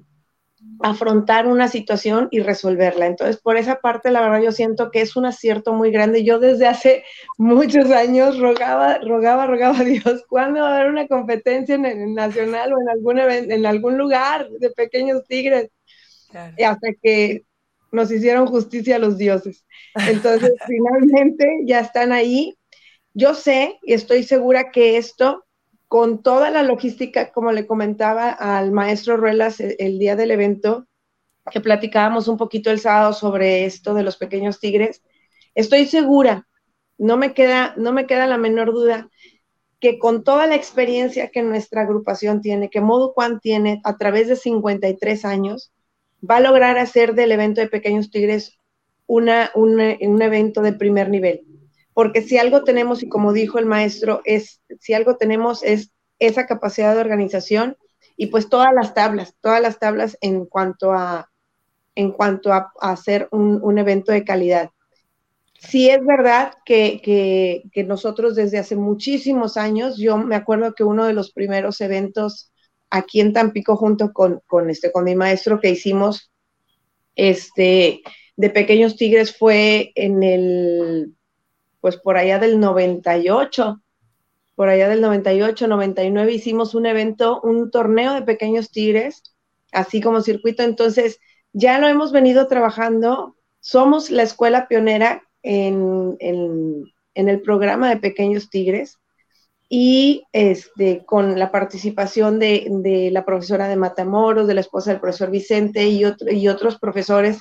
afrontar 0.83 1.47
una 1.47 1.69
situación 1.69 2.29
y 2.31 2.41
resolverla. 2.41 3.07
Entonces, 3.07 3.39
por 3.39 3.57
esa 3.57 3.81
parte, 3.81 4.11
la 4.11 4.23
verdad, 4.23 4.43
yo 4.43 4.53
siento 4.53 4.91
que 4.91 5.01
es 5.01 5.17
un 5.17 5.27
acierto 5.27 5.73
muy 5.75 5.91
grande. 5.91 6.25
Yo 6.25 6.39
desde 6.39 6.67
hace 6.67 7.05
muchos 7.39 7.91
años 7.91 8.39
rogaba, 8.39 8.99
rogaba, 8.99 9.47
rogaba 9.47 9.79
a 9.79 9.85
Dios, 9.85 10.25
¿cuándo 10.29 10.61
va 10.61 10.71
a 10.71 10.77
haber 10.77 10.91
una 10.91 11.07
competencia 11.07 11.75
en 11.75 11.85
el 11.85 12.15
nacional 12.15 12.73
o 12.73 12.81
en 12.81 12.89
algún, 12.89 13.19
en 13.19 13.67
algún 13.67 13.99
lugar 13.99 14.49
de 14.49 14.71
pequeños 14.71 15.25
tigres? 15.27 15.71
Y 16.57 16.63
hasta 16.63 16.89
que 17.03 17.45
nos 17.91 18.11
hicieron 18.11 18.47
justicia 18.47 18.99
los 18.99 19.19
dioses. 19.19 19.65
Entonces, 20.09 20.53
finalmente 20.67 21.47
ya 21.65 21.81
están 21.81 22.13
ahí 22.13 22.57
yo 23.15 23.35
sé 23.35 23.79
y 23.83 23.93
estoy 23.93 24.23
segura 24.23 24.71
que 24.71 24.97
esto, 24.97 25.45
con 25.91 26.23
toda 26.23 26.51
la 26.51 26.63
logística, 26.63 27.33
como 27.33 27.51
le 27.51 27.67
comentaba 27.67 28.31
al 28.31 28.71
maestro 28.71 29.17
Ruelas 29.17 29.59
el, 29.59 29.99
día 29.99 30.15
del 30.15 30.31
evento, 30.31 30.87
que 31.51 31.61
platicábamos 31.61 32.29
un 32.29 32.37
poquito 32.37 32.71
el 32.71 32.79
sábado 32.79 33.13
sobre 33.13 33.65
esto 33.65 33.93
de 33.93 34.05
los 34.05 34.17
pequeños 34.17 34.61
tigres, 34.61 35.03
estoy 35.57 35.87
segura, 35.87 36.47
no 36.97 37.17
me 37.17 37.35
queda, 37.35 37.75
no 37.77 37.93
me 37.93 38.07
queda 38.07 38.29
la 38.29 38.39
menor 38.39 38.73
duda, 38.73 39.11
que 39.81 39.99
con 39.99 40.23
toda 40.23 40.47
la 40.47 40.55
experiencia 40.55 41.33
que 41.33 41.43
nuestra 41.43 41.83
agrupación 41.83 42.41
tiene, 42.41 42.71
que 42.71 42.81
Modo 42.81 43.13
Quan 43.13 43.41
tiene 43.41 43.81
a 43.83 43.97
través 43.97 44.29
de 44.29 44.37
53 44.37 45.25
años, 45.25 45.73
va 46.23 46.37
a 46.37 46.41
lograr 46.41 46.79
hacer 46.79 47.17
del 47.17 47.33
evento 47.33 47.63
de 47.63 47.67
Pequeños 47.67 48.13
Tigres 48.13 48.61
una, 49.09 49.51
un 49.57 49.81
evento 50.23 50.63
de 50.63 50.73
primer 50.73 51.11
nivel 51.11 51.45
porque 52.01 52.23
si 52.23 52.39
algo 52.39 52.65
tenemos, 52.65 53.03
y 53.03 53.11
como 53.11 53.35
dijo 53.35 53.59
el 53.59 53.67
maestro, 53.67 54.23
es, 54.25 54.63
si 54.81 54.95
algo 54.95 55.19
tenemos 55.19 55.63
es 55.63 55.91
esa 56.19 56.47
capacidad 56.47 56.95
de 56.95 57.03
organización 57.03 57.77
y 58.17 58.29
pues 58.29 58.49
todas 58.49 58.73
las 58.73 58.95
tablas, 58.95 59.35
todas 59.43 59.61
las 59.61 59.79
tablas 59.79 60.17
en 60.23 60.47
cuanto 60.47 60.95
a, 60.95 61.31
en 61.95 62.13
cuanto 62.13 62.55
a, 62.55 62.73
hacer 62.81 63.29
un, 63.33 63.77
evento 63.77 64.13
de 64.13 64.25
calidad. 64.25 64.71
Sí 65.59 65.91
es 65.91 66.03
verdad 66.03 66.55
que, 66.65 67.69
nosotros 67.87 68.35
desde 68.35 68.57
hace 68.57 68.77
muchísimos 68.77 69.59
años, 69.59 69.99
yo 69.99 70.17
me 70.17 70.37
acuerdo 70.37 70.73
que 70.73 70.85
uno 70.85 71.05
de 71.05 71.13
los 71.13 71.33
primeros 71.33 71.83
eventos 71.83 72.51
aquí 72.89 73.21
en 73.21 73.35
Tampico 73.35 73.77
junto 73.77 74.15
con, 74.15 74.41
con, 74.47 74.71
este, 74.71 74.91
con 74.91 75.05
mi 75.05 75.17
maestro 75.17 75.61
que 75.61 75.69
hicimos 75.69 76.33
este, 77.15 78.01
de 78.39 78.49
Pequeños 78.49 78.97
Tigres 78.97 79.37
fue 79.37 79.93
en 79.97 80.23
el 80.23 81.15
pues 81.81 81.97
por 81.97 82.17
allá 82.17 82.39
del 82.39 82.61
98, 82.61 83.81
por 84.55 84.69
allá 84.69 84.89
del 84.89 85.01
98, 85.01 85.69
99 85.69 86.33
hicimos 86.33 86.75
un 86.75 86.87
evento, 86.87 87.41
un 87.43 87.71
torneo 87.71 88.13
de 88.15 88.23
pequeños 88.23 88.71
tigres, 88.71 89.23
así 89.73 90.01
como 90.01 90.21
circuito. 90.21 90.63
Entonces, 90.63 91.19
ya 91.53 91.79
lo 91.79 91.89
hemos 91.89 92.13
venido 92.13 92.47
trabajando. 92.47 93.37
Somos 93.61 94.11
la 94.11 94.23
escuela 94.23 94.69
pionera 94.69 95.23
en, 95.43 96.17
el 97.15 97.41
programa 97.43 97.89
de 97.89 97.97
pequeños 97.97 98.51
tigres 98.51 98.99
y 99.69 100.25
este, 100.33 101.05
con 101.05 101.39
la 101.39 101.51
participación 101.51 102.39
de, 102.39 103.09
la 103.13 103.25
profesora 103.25 103.69
de 103.69 103.77
Matamoros, 103.77 104.47
de 104.47 104.55
la 104.55 104.61
esposa 104.61 104.91
del 104.91 105.01
profesor 105.01 105.31
Vicente 105.31 105.89
y, 105.89 106.03
y 106.31 106.49
otros 106.49 106.79
profesores 106.79 107.39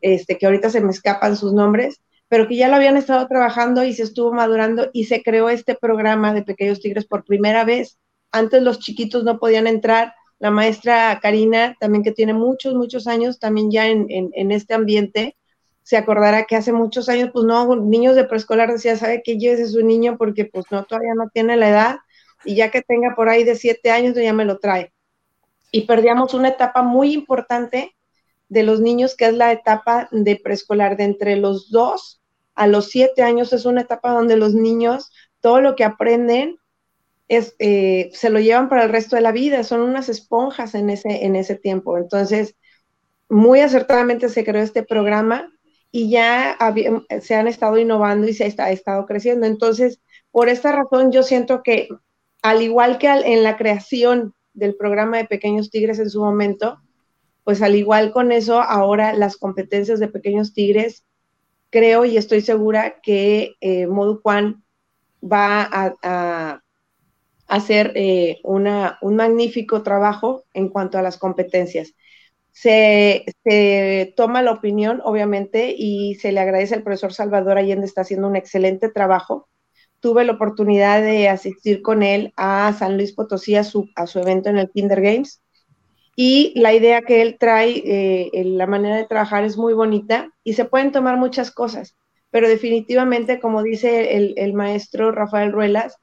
este, 0.00 0.38
que 0.38 0.46
ahorita 0.46 0.70
se 0.70 0.80
me 0.80 0.90
escapan 0.90 1.36
sus 1.36 1.52
nombres, 1.52 2.00
pero 2.28 2.48
que 2.48 2.56
ya 2.56 2.68
lo 2.68 2.76
habían 2.76 2.96
estado 2.96 3.26
trabajando 3.28 3.84
y 3.84 3.92
se 3.92 4.02
estuvo 4.02 4.32
madurando 4.32 4.90
y 4.92 5.04
se 5.04 5.22
creó 5.22 5.48
este 5.48 5.74
programa 5.74 6.32
de 6.32 6.42
Pequeños 6.42 6.80
Tigres 6.80 7.06
por 7.06 7.24
primera 7.24 7.64
vez. 7.64 7.98
Antes 8.32 8.62
los 8.62 8.80
chiquitos 8.80 9.24
no 9.24 9.38
podían 9.38 9.66
entrar, 9.66 10.14
la 10.38 10.50
maestra 10.50 11.18
Karina, 11.22 11.76
también 11.80 12.02
que 12.02 12.12
tiene 12.12 12.34
muchos, 12.34 12.74
muchos 12.74 13.06
años 13.06 13.38
también 13.38 13.70
ya 13.70 13.86
en, 13.86 14.06
en, 14.10 14.50
este 14.50 14.74
ambiente, 14.74 15.36
se 15.82 15.96
acordará 15.96 16.44
que 16.44 16.56
hace 16.56 16.72
muchos 16.72 17.08
años, 17.08 17.30
pues 17.32 17.44
no, 17.44 17.76
niños 17.76 18.16
de 18.16 18.24
preescolar 18.24 18.72
decía, 18.72 18.96
sabe 18.96 19.22
que 19.22 19.38
lleves 19.38 19.68
a 19.68 19.72
su 19.72 19.84
niño 19.84 20.16
porque 20.18 20.44
pues 20.44 20.64
no, 20.70 20.84
todavía 20.84 21.14
no 21.14 21.28
tiene 21.32 21.56
la 21.56 21.68
edad 21.68 21.96
y 22.44 22.56
ya 22.56 22.70
que 22.70 22.82
tenga 22.82 23.14
por 23.14 23.28
ahí 23.28 23.44
de 23.44 23.54
siete 23.54 23.90
años, 23.90 24.14
ya 24.16 24.32
me 24.32 24.44
lo 24.44 24.58
trae. 24.58 24.92
Y 25.70 25.82
perdíamos 25.82 26.34
una 26.34 26.48
etapa 26.48 26.82
muy 26.82 27.12
importante 27.12 27.94
de 28.48 28.62
los 28.62 28.80
niños, 28.80 29.16
que 29.16 29.26
es 29.26 29.34
la 29.34 29.52
etapa 29.52 30.08
de 30.10 30.36
preescolar, 30.36 30.96
de 30.96 31.04
entre 31.04 31.36
los 31.36 31.70
dos 31.70 32.22
a 32.54 32.66
los 32.66 32.88
siete 32.90 33.22
años, 33.22 33.52
es 33.52 33.64
una 33.64 33.80
etapa 33.80 34.12
donde 34.12 34.36
los 34.36 34.54
niños, 34.54 35.10
todo 35.40 35.60
lo 35.60 35.74
que 35.74 35.84
aprenden, 35.84 36.58
es, 37.28 37.56
eh, 37.58 38.10
se 38.12 38.30
lo 38.30 38.38
llevan 38.38 38.68
para 38.68 38.84
el 38.84 38.90
resto 38.90 39.16
de 39.16 39.22
la 39.22 39.32
vida, 39.32 39.64
son 39.64 39.80
unas 39.80 40.08
esponjas 40.08 40.74
en 40.74 40.90
ese, 40.90 41.24
en 41.24 41.36
ese 41.36 41.56
tiempo. 41.56 41.98
Entonces, 41.98 42.54
muy 43.28 43.60
acertadamente 43.60 44.28
se 44.28 44.44
creó 44.44 44.62
este 44.62 44.82
programa 44.82 45.50
y 45.90 46.10
ya 46.10 46.56
se 47.20 47.34
han 47.34 47.48
estado 47.48 47.78
innovando 47.78 48.28
y 48.28 48.34
se 48.34 48.44
ha 48.44 48.70
estado 48.70 49.06
creciendo. 49.06 49.46
Entonces, 49.46 50.00
por 50.30 50.48
esta 50.48 50.72
razón, 50.72 51.12
yo 51.12 51.22
siento 51.22 51.62
que 51.62 51.88
al 52.42 52.62
igual 52.62 52.98
que 52.98 53.08
en 53.08 53.42
la 53.42 53.56
creación 53.56 54.34
del 54.52 54.76
programa 54.76 55.18
de 55.18 55.24
Pequeños 55.24 55.70
Tigres 55.70 55.98
en 55.98 56.10
su 56.10 56.20
momento, 56.20 56.78
pues 57.44 57.62
al 57.62 57.76
igual 57.76 58.12
con 58.12 58.32
eso, 58.32 58.60
ahora 58.60 59.14
las 59.14 59.36
competencias 59.36 60.00
de 60.00 60.08
Pequeños 60.08 60.54
Tigres, 60.54 61.04
creo 61.70 62.04
y 62.04 62.16
estoy 62.16 62.40
segura 62.40 63.00
que 63.02 63.54
eh, 63.60 63.86
Moduquan 63.86 64.64
va 65.22 65.68
a, 66.02 66.60
hacer 67.46 67.92
eh, 67.94 68.40
una, 68.42 68.98
un 69.02 69.16
magnífico 69.16 69.82
trabajo 69.82 70.44
en 70.54 70.68
cuanto 70.70 70.98
a 70.98 71.02
las 71.02 71.18
competencias. 71.18 71.94
Se, 72.52 73.24
se, 73.44 74.14
toma 74.16 74.42
la 74.42 74.52
opinión, 74.52 75.00
obviamente, 75.04 75.74
y 75.76 76.14
se 76.16 76.32
le 76.32 76.40
agradece 76.40 76.74
al 76.74 76.82
profesor 76.82 77.12
Salvador 77.12 77.58
Allende, 77.58 77.86
está 77.86 78.00
haciendo 78.02 78.28
un 78.28 78.36
excelente 78.36 78.88
trabajo 78.88 79.48
tuve 80.04 80.26
la 80.26 80.32
oportunidad 80.32 81.00
de 81.00 81.30
asistir 81.30 81.80
con 81.80 82.02
él 82.02 82.34
a 82.36 82.74
San 82.78 82.98
Luis 82.98 83.14
Potosí 83.14 83.56
a 83.56 83.64
su, 83.64 83.88
a 83.96 84.06
su 84.06 84.18
evento 84.18 84.50
en 84.50 84.58
el 84.58 84.68
Kinder 84.68 85.00
Games. 85.00 85.40
Y 86.16 86.52
la 86.58 86.72
idea 86.72 87.02
que 87.02 87.22
él 87.22 87.36
trae, 87.38 87.82
eh, 87.84 88.44
la 88.44 88.66
manera 88.66 88.96
de 88.96 89.06
trabajar 89.06 89.44
es 89.44 89.56
muy 89.56 89.74
bonita 89.74 90.30
y 90.44 90.54
se 90.54 90.64
pueden 90.64 90.92
tomar 90.92 91.16
muchas 91.16 91.50
cosas, 91.50 91.96
pero 92.30 92.48
definitivamente, 92.48 93.40
como 93.40 93.62
dice 93.62 94.16
el, 94.16 94.52
maestro 94.54 95.10
Rafael 95.10 95.52
Ruelas, 95.52 95.96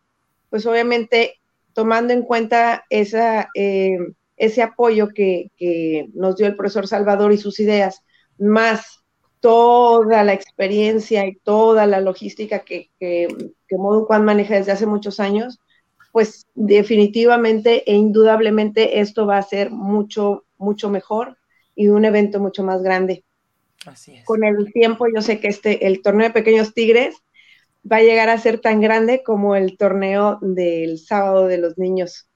pues 0.49 0.65
obviamente 0.65 1.39
tomando 1.73 2.13
en 2.13 2.23
cuenta 2.23 2.83
esa, 2.89 3.49
eh, 3.55 3.97
ese 4.35 4.61
apoyo 4.61 5.09
que, 5.09 5.51
que 5.57 6.09
nos 6.13 6.35
dio 6.35 6.47
el 6.47 6.55
profesor 6.55 6.87
Salvador 6.87 7.31
y 7.31 7.37
sus 7.37 7.59
ideas, 7.59 8.03
más 8.37 9.01
toda 9.41 10.23
la 10.23 10.33
experiencia 10.33 11.25
y 11.25 11.35
toda 11.35 11.85
la 11.87 11.99
logística 11.99 12.59
que, 12.59 12.89
que, 12.99 13.27
que 13.67 13.77
maneja 13.77 14.55
desde 14.55 14.71
hace 14.71 14.85
muchos 14.85 15.19
años, 15.19 15.59
pues 16.11 16.47
definitivamente 16.55 17.89
e 17.89 17.95
indudablemente 17.95 18.99
esto 18.99 19.25
va 19.25 19.37
a 19.37 19.43
ser 19.43 19.71
mucho, 19.71 20.45
mucho 20.57 20.89
mejor 20.89 21.37
y 21.75 21.87
un 21.87 22.05
evento 22.05 22.39
mucho 22.39 22.63
más 22.63 22.81
grande. 22.81 23.23
Así 23.85 24.15
es. 24.15 24.25
Con 24.25 24.43
el 24.43 24.71
tiempo 24.73 25.07
yo 25.13 25.21
sé 25.21 25.39
que 25.39 25.47
este, 25.47 25.87
el 25.87 26.01
torneo 26.01 26.27
de 26.27 26.33
pequeños 26.33 26.73
tigres 26.73 27.15
va 27.89 27.97
a 27.97 28.03
llegar 28.03 28.29
a 28.29 28.37
ser 28.37 28.59
tan 28.59 28.81
grande 28.81 29.23
como 29.23 29.55
el 29.55 29.77
torneo 29.77 30.37
del 30.41 30.99
sábado 30.99 31.47
de 31.47 31.57
los 31.57 31.77
niños 31.77 32.27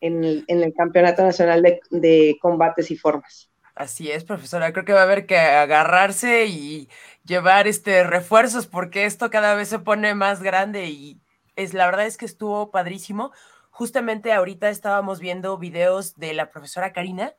en 0.00 0.24
el, 0.24 0.44
en 0.48 0.62
el 0.62 0.74
Campeonato 0.74 1.22
Nacional 1.22 1.62
de, 1.62 1.80
de 1.90 2.36
Combates 2.40 2.90
y 2.90 2.96
Formas. 2.96 3.50
Así 3.74 4.10
es, 4.10 4.24
profesora. 4.24 4.72
Creo 4.72 4.84
que 4.84 4.92
va 4.92 5.00
a 5.00 5.04
haber 5.04 5.24
que 5.24 5.38
agarrarse 5.38 6.46
y 6.46 6.88
llevar 7.24 7.66
este 7.66 8.04
refuerzos 8.04 8.66
porque 8.66 9.06
esto 9.06 9.30
cada 9.30 9.54
vez 9.54 9.68
se 9.68 9.78
pone 9.78 10.14
más 10.14 10.42
grande 10.42 10.86
y 10.86 11.20
es 11.56 11.74
la 11.74 11.86
verdad 11.86 12.06
es 12.06 12.16
que 12.16 12.26
estuvo 12.26 12.70
padrísimo. 12.70 13.32
Justamente 13.70 14.32
ahorita 14.32 14.68
estábamos 14.70 15.20
viendo 15.20 15.56
videos 15.58 16.16
de 16.16 16.34
la 16.34 16.50
profesora 16.50 16.92
Karina 16.92 17.34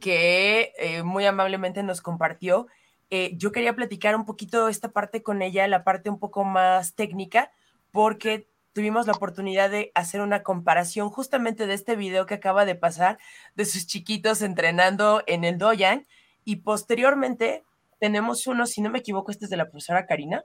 que 0.00 0.72
eh, 0.78 1.02
muy 1.02 1.24
amablemente 1.26 1.82
nos 1.82 2.00
compartió. 2.00 2.66
Eh, 3.10 3.32
yo 3.36 3.52
quería 3.52 3.74
platicar 3.74 4.16
un 4.16 4.24
poquito 4.24 4.68
esta 4.68 4.90
parte 4.90 5.22
con 5.22 5.42
ella, 5.42 5.66
la 5.68 5.84
parte 5.84 6.10
un 6.10 6.18
poco 6.18 6.44
más 6.44 6.94
técnica, 6.94 7.52
porque 7.92 8.48
tuvimos 8.72 9.06
la 9.06 9.14
oportunidad 9.14 9.70
de 9.70 9.90
hacer 9.94 10.20
una 10.20 10.42
comparación 10.42 11.08
justamente 11.08 11.66
de 11.66 11.74
este 11.74 11.96
video 11.96 12.26
que 12.26 12.34
acaba 12.34 12.64
de 12.64 12.74
pasar 12.74 13.18
de 13.54 13.64
sus 13.64 13.86
chiquitos 13.86 14.42
entrenando 14.42 15.22
en 15.26 15.44
el 15.44 15.56
Doyan 15.56 16.06
y 16.44 16.56
posteriormente 16.56 17.64
tenemos 17.98 18.46
uno, 18.46 18.66
si 18.66 18.82
no 18.82 18.90
me 18.90 18.98
equivoco, 18.98 19.30
este 19.30 19.46
es 19.46 19.50
de 19.50 19.56
la 19.56 19.64
profesora 19.64 20.06
Karina, 20.06 20.44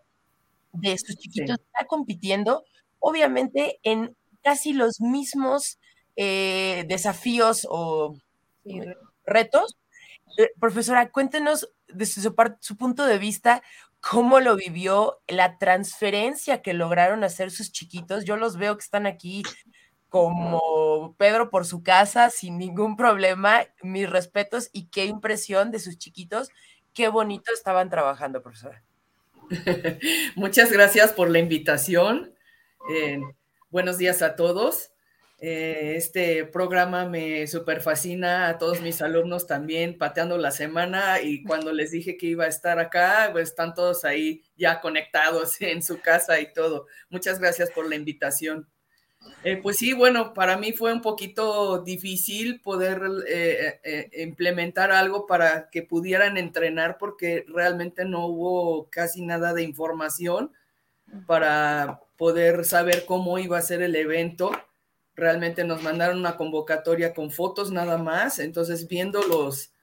de 0.72 0.98
sus 0.98 1.18
chiquitos 1.18 1.60
está 1.60 1.86
compitiendo, 1.86 2.64
obviamente 3.02 3.80
en 3.84 4.16
casi 4.42 4.72
los 4.72 5.02
mismos 5.02 5.80
eh, 6.16 6.86
desafíos 6.88 7.68
o 7.70 8.16
retos. 9.26 9.78
Eh, 10.38 10.50
profesora, 10.60 11.10
cuéntenos 11.12 11.70
desde 11.90 12.22
su, 12.22 12.36
su 12.62 12.78
punto 12.78 13.06
de 13.06 13.18
vista 13.18 13.62
cómo 14.00 14.40
lo 14.40 14.56
vivió, 14.56 15.22
la 15.28 15.58
transferencia 15.58 16.62
que 16.62 16.74
lograron 16.74 17.24
hacer 17.24 17.52
sus 17.52 17.72
chiquitos. 17.72 18.26
Yo 18.26 18.38
los 18.38 18.58
veo 18.58 18.76
que 18.76 18.84
están 18.84 19.06
aquí 19.06 19.44
como 20.10 21.16
Pedro 21.18 21.50
por 21.50 21.66
su 21.66 21.84
casa 21.84 22.30
sin 22.30 22.58
ningún 22.58 22.98
problema. 22.98 23.66
Mis 23.82 24.10
respetos 24.10 24.70
y 24.74 24.88
qué 24.88 25.06
impresión 25.06 25.72
de 25.72 25.80
sus 25.80 25.98
chiquitos. 25.98 26.50
Qué 26.94 27.08
bonito 27.08 27.54
estaban 27.54 27.90
trabajando, 27.90 28.42
profesora. 28.42 28.84
Muchas 30.36 30.72
gracias 30.72 31.14
por 31.14 31.30
la 31.30 31.40
invitación. 31.40 32.31
Eh, 32.90 33.22
buenos 33.70 33.98
días 33.98 34.22
a 34.22 34.36
todos. 34.36 34.92
Eh, 35.40 35.94
este 35.96 36.46
programa 36.46 37.06
me 37.06 37.48
super 37.48 37.82
fascina 37.82 38.48
a 38.48 38.58
todos 38.58 38.82
mis 38.82 39.02
alumnos 39.02 39.48
también, 39.48 39.98
pateando 39.98 40.38
la 40.38 40.52
semana 40.52 41.22
y 41.22 41.44
cuando 41.44 41.74
les 41.74 41.92
dije 41.92 42.18
que 42.18 42.28
iba 42.28 42.46
a 42.46 42.50
estar 42.50 42.80
acá, 42.80 43.30
pues 43.32 43.50
están 43.50 43.74
todos 43.74 44.06
ahí 44.06 44.44
ya 44.56 44.82
conectados 44.82 45.58
en 45.62 45.82
su 45.84 46.00
casa 46.00 46.40
y 46.40 46.54
todo. 46.54 46.88
Muchas 47.10 47.40
gracias 47.40 47.72
por 47.72 47.88
la 47.88 47.96
invitación. 47.96 48.68
Eh, 49.44 49.58
pues 49.62 49.78
sí, 49.78 49.94
bueno, 49.94 50.34
para 50.34 50.58
mí 50.58 50.74
fue 50.74 50.92
un 50.92 51.02
poquito 51.02 51.84
difícil 51.84 52.60
poder 52.60 53.02
implementar 54.14 54.92
algo 54.92 55.28
para 55.28 55.70
que 55.70 55.84
pudieran 55.84 56.38
entrenar 56.38 56.98
porque 56.98 57.46
realmente 57.48 58.04
no 58.04 58.26
hubo 58.26 58.90
casi 58.90 59.22
nada 59.22 59.54
de 59.54 59.62
información 59.62 60.52
para 61.28 62.00
poder 62.22 62.66
saber 62.66 63.06
cómo 63.08 63.40
iba 63.40 63.58
a 63.58 63.64
ser 63.64 63.82
el 63.82 63.96
evento. 63.96 64.52
Realmente 65.16 65.64
nos 65.64 65.82
mandaron 65.82 66.20
una 66.20 66.38
convocatoria 66.38 67.16
con 67.16 67.32
fotos 67.32 67.72
nada 67.72 67.98
más, 67.98 68.38
entonces 68.38 68.88
viendo 68.88 69.24
los, 69.24 69.74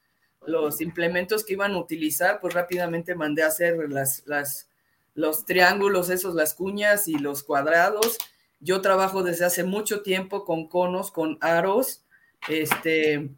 los 0.46 0.80
implementos 0.80 1.44
que 1.44 1.54
iban 1.54 1.72
a 1.72 1.80
utilizar, 1.80 2.38
pues 2.40 2.54
rápidamente 2.54 3.16
mandé 3.16 3.42
a 3.42 3.48
hacer 3.48 3.90
las, 3.90 4.22
las, 4.26 4.70
los 5.14 5.46
triángulos, 5.46 6.10
esos, 6.10 6.36
las 6.36 6.54
cuñas 6.54 7.08
y 7.08 7.18
los 7.18 7.42
cuadrados. 7.42 8.18
Yo 8.60 8.82
trabajo 8.82 9.24
desde 9.24 9.44
hace 9.44 9.64
mucho 9.64 10.02
tiempo 10.02 10.44
con 10.44 10.68
conos, 10.68 11.10
con 11.10 11.38
aros, 11.40 12.04
este, 12.48 13.30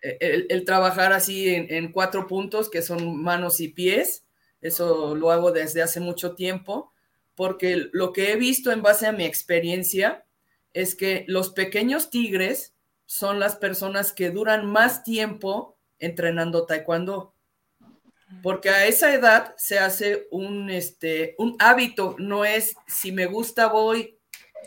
el, 0.00 0.64
trabajar 0.64 1.12
así 1.12 1.54
en, 1.54 1.66
en, 1.68 1.92
cuatro 1.92 2.26
puntos, 2.26 2.70
que 2.70 2.80
son 2.80 3.22
manos 3.22 3.60
y 3.60 3.68
pies, 3.68 4.24
eso 4.62 5.14
lo 5.14 5.30
hago 5.30 5.52
desde 5.52 5.82
hace 5.82 6.00
mucho 6.00 6.34
tiempo, 6.34 6.93
porque 7.34 7.88
lo 7.92 8.12
que 8.12 8.32
he 8.32 8.36
visto 8.36 8.70
en 8.72 8.82
base 8.82 9.06
a 9.06 9.12
mi 9.12 9.24
experiencia, 9.24 10.24
es 10.74 10.96
que 10.96 11.24
los 11.28 11.50
pequeños 11.50 12.10
tigres 12.10 12.74
son 13.06 13.38
las 13.38 13.56
personas 13.56 14.12
que 14.12 14.30
duran 14.30 14.66
más 14.66 15.04
tiempo 15.04 15.78
entrenando 15.98 16.66
taekwondo. 16.66 17.34
Porque 18.42 18.70
a 18.70 18.86
esa 18.86 19.14
edad 19.14 19.54
se 19.56 19.78
hace 19.78 20.26
un, 20.30 20.68
este, 20.68 21.36
un 21.38 21.56
hábito, 21.60 22.16
no 22.18 22.44
es 22.44 22.74
si 22.88 23.12
me 23.12 23.26
gusta 23.26 23.68
voy, 23.68 24.18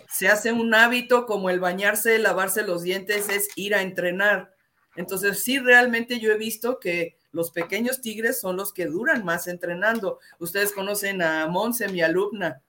se 0.09 0.29
hace 0.29 0.53
un 0.53 0.73
hábito 0.73 1.25
como 1.25 1.49
el 1.49 1.59
bañarse, 1.59 2.17
lavarse 2.17 2.63
los 2.63 2.83
dientes, 2.83 3.27
es 3.29 3.49
ir 3.55 3.75
a 3.75 3.81
entrenar. 3.81 4.53
Entonces, 4.95 5.43
sí, 5.43 5.59
realmente 5.59 6.19
yo 6.19 6.31
he 6.31 6.37
visto 6.37 6.79
que 6.79 7.16
los 7.37 7.51
pequeños 7.51 8.01
tigres 8.01 8.39
son 8.39 8.57
los 8.57 8.73
que 8.73 8.87
duran 8.87 9.23
más 9.23 9.47
entrenando. 9.47 10.19
Ustedes 10.39 10.73
conocen 10.73 11.21
a 11.21 11.45
Monse, 11.45 11.87
mi 11.87 12.01
alumna. 12.01 12.63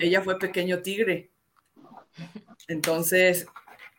Ella 0.00 0.20
fue 0.20 0.36
pequeño 0.36 0.80
tigre. 0.80 1.30
Entonces, 2.66 3.46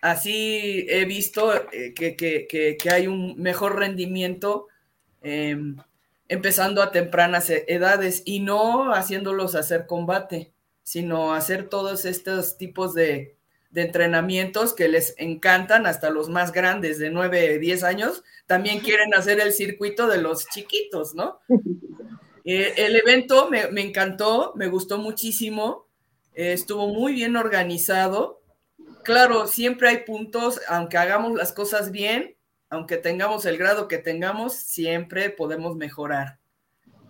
así 0.01 0.85
he 0.89 1.05
visto 1.05 1.53
eh, 1.71 1.93
que, 1.93 2.77
hay 2.91 3.07
un 3.07 3.41
mejor 3.41 3.77
rendimiento 3.77 4.67
em, 5.21 5.77
empezando 6.27 6.83
a 6.83 6.91
tempranas 6.91 7.49
e-, 7.49 7.63
edades 7.69 8.21
y 8.25 8.41
no 8.41 8.93
haciéndolos 8.93 9.55
hacer 9.55 9.87
combate, 9.87 10.51
sino 10.83 11.33
hacer 11.33 11.69
todos 11.69 12.03
estos 12.03 12.57
tipos 12.57 12.93
de, 12.93 13.34
de 13.75 13.81
entrenamientos 13.81 14.73
que 14.73 14.87
les 14.87 15.15
encantan, 15.17 15.85
hasta 15.85 16.09
los 16.09 16.29
más 16.29 16.53
grandes 16.53 16.97
de 16.97 17.09
9, 17.09 17.59
10 17.59 17.83
años, 17.83 18.23
también 18.45 18.79
quieren 18.79 19.13
hacer 19.13 19.41
el 19.41 19.51
circuito 19.51 20.07
de 20.07 20.21
los 20.21 20.47
chiquitos, 20.47 21.13
¿no? 21.13 21.39
Eh, 22.47 22.85
el 22.85 22.95
evento 22.95 23.49
me, 23.49 23.71
me, 23.71 23.81
encantó, 23.81 24.53
me 24.55 24.67
gustó 24.67 24.99
muchísimo, 24.99 25.87
eh, 26.35 26.53
estuvo 26.53 26.89
muy 26.89 27.11
bien 27.13 27.35
organizado. 27.37 28.39
Claro, 29.03 29.47
siempre 29.47 29.89
hay 29.89 30.03
puntos, 30.05 30.61
aunque 30.67 30.97
hagamos 30.97 31.35
las 31.35 31.53
cosas 31.53 31.89
bien, 31.89 32.37
aunque 32.69 32.97
tengamos 32.97 33.47
el 33.47 33.57
grado 33.57 33.87
que 33.87 33.97
tengamos, 33.97 34.53
siempre 34.53 35.31
podemos 35.31 35.75
mejorar. 35.75 36.37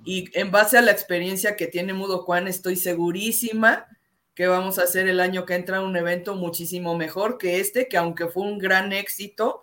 Y 0.06 0.30
en 0.40 0.52
base 0.52 0.78
a 0.78 0.82
la 0.82 0.92
experiencia 0.94 1.58
que 1.58 1.68
tiene 1.68 1.92
Mudo 1.92 2.20
Juan, 2.20 2.48
estoy 2.48 2.78
segurísima 2.78 3.88
que 4.36 4.48
vamos 4.48 4.78
a 4.78 4.84
hacer 4.84 5.08
el 5.08 5.20
año 5.20 5.46
que 5.46 5.56
entra 5.56 5.82
un 5.82 5.96
evento 5.96 6.36
muchísimo 6.36 6.96
mejor 6.96 7.38
que 7.38 7.60
este, 7.60 7.88
que 7.88 7.98
aunque 7.98 8.28
fue 8.28 8.44
un 8.44 8.60
gran 8.60 8.94
éxito, 8.94 9.62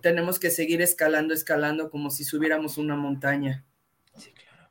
tenemos 0.00 0.38
que 0.38 0.50
seguir 0.50 0.82
escalando, 0.82 1.34
escalando 1.34 1.90
como 1.90 2.10
si 2.10 2.24
subiéramos 2.24 2.78
una 2.78 2.96
montaña. 2.96 3.64
Sí, 4.16 4.32
claro. 4.32 4.70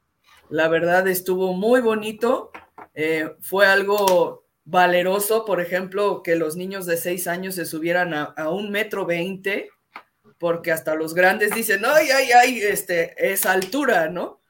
La 0.49 0.67
verdad 0.67 1.08
estuvo 1.08 1.53
muy 1.53 1.79
bonito, 1.81 2.51
eh, 2.95 3.36
fue 3.39 3.67
algo 3.67 4.45
valeroso, 4.63 5.45
por 5.45 5.62
ejemplo, 5.62 6.23
que 6.23 6.36
los 6.36 6.55
niños 6.55 6.88
de 6.88 6.97
seis 6.97 7.27
años 7.27 7.55
se 7.55 7.65
subieran 7.65 8.13
a, 8.13 8.23
a 8.23 8.49
un 8.49 8.71
metro 8.71 9.05
veinte, 9.05 9.69
porque 10.39 10.71
hasta 10.71 10.95
los 10.95 11.13
grandes 11.13 11.53
dicen, 11.53 11.84
ay, 11.86 12.08
ay, 12.10 12.31
ay, 12.31 12.62
este, 12.62 13.31
es 13.31 13.45
altura, 13.45 14.10
¿no? 14.10 14.41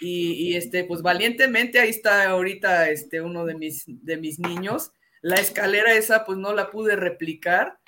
Y, 0.00 0.56
este, 0.56 0.84
pues 0.84 1.02
valientemente 1.02 1.78
ahí 1.78 1.90
está 1.90 2.28
ahorita 2.28 2.90
este, 2.90 3.20
uno 3.20 3.44
de 3.44 3.54
mis, 3.54 3.84
de 3.86 4.16
mis 4.16 4.38
niños. 4.38 4.92
La 5.22 5.36
escalera 5.36 5.94
esa, 5.94 6.24
pues 6.24 6.38
no 6.38 6.52
la 6.52 6.70
pude 6.70 6.96
replicar, 6.96 7.78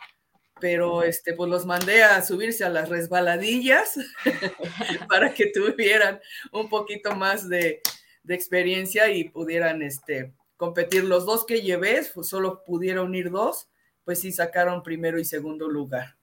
pero 0.60 1.02
este, 1.02 1.34
pues 1.34 1.50
los 1.50 1.66
mandé 1.66 2.02
a 2.02 2.22
subirse 2.22 2.64
a 2.64 2.70
las 2.70 2.88
resbaladillas 2.88 3.98
para 5.08 5.34
que 5.34 5.46
tuvieran 5.52 6.20
un 6.52 6.68
poquito 6.68 7.14
más 7.14 7.48
de, 7.48 7.80
de, 8.22 8.34
experiencia 8.34 9.10
y 9.10 9.28
pudieran 9.28 9.82
este, 9.82 10.32
competir. 10.56 11.04
Los 11.04 11.26
dos 11.26 11.44
que 11.44 11.60
llevé, 11.60 12.02
pues 12.14 12.28
solo 12.28 12.62
pudieron 12.64 13.14
ir 13.14 13.30
dos, 13.30 13.68
pues 14.04 14.20
sí 14.20 14.32
sacaron 14.32 14.82
primero 14.82 15.18
y 15.18 15.24
segundo 15.24 15.68
lugar. 15.68 16.16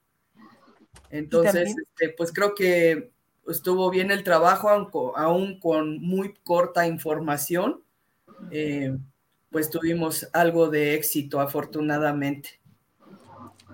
Entonces, 1.10 1.74
este, 1.78 2.08
pues 2.16 2.32
creo 2.32 2.54
que 2.54 3.13
estuvo 3.48 3.90
bien 3.90 4.10
el 4.10 4.24
trabajo, 4.24 4.68
aún 5.16 5.58
con 5.60 6.00
muy 6.00 6.34
corta 6.44 6.86
información, 6.86 7.82
eh, 8.50 8.96
pues 9.50 9.70
tuvimos 9.70 10.28
algo 10.32 10.68
de 10.68 10.94
éxito, 10.94 11.40
afortunadamente. 11.40 12.60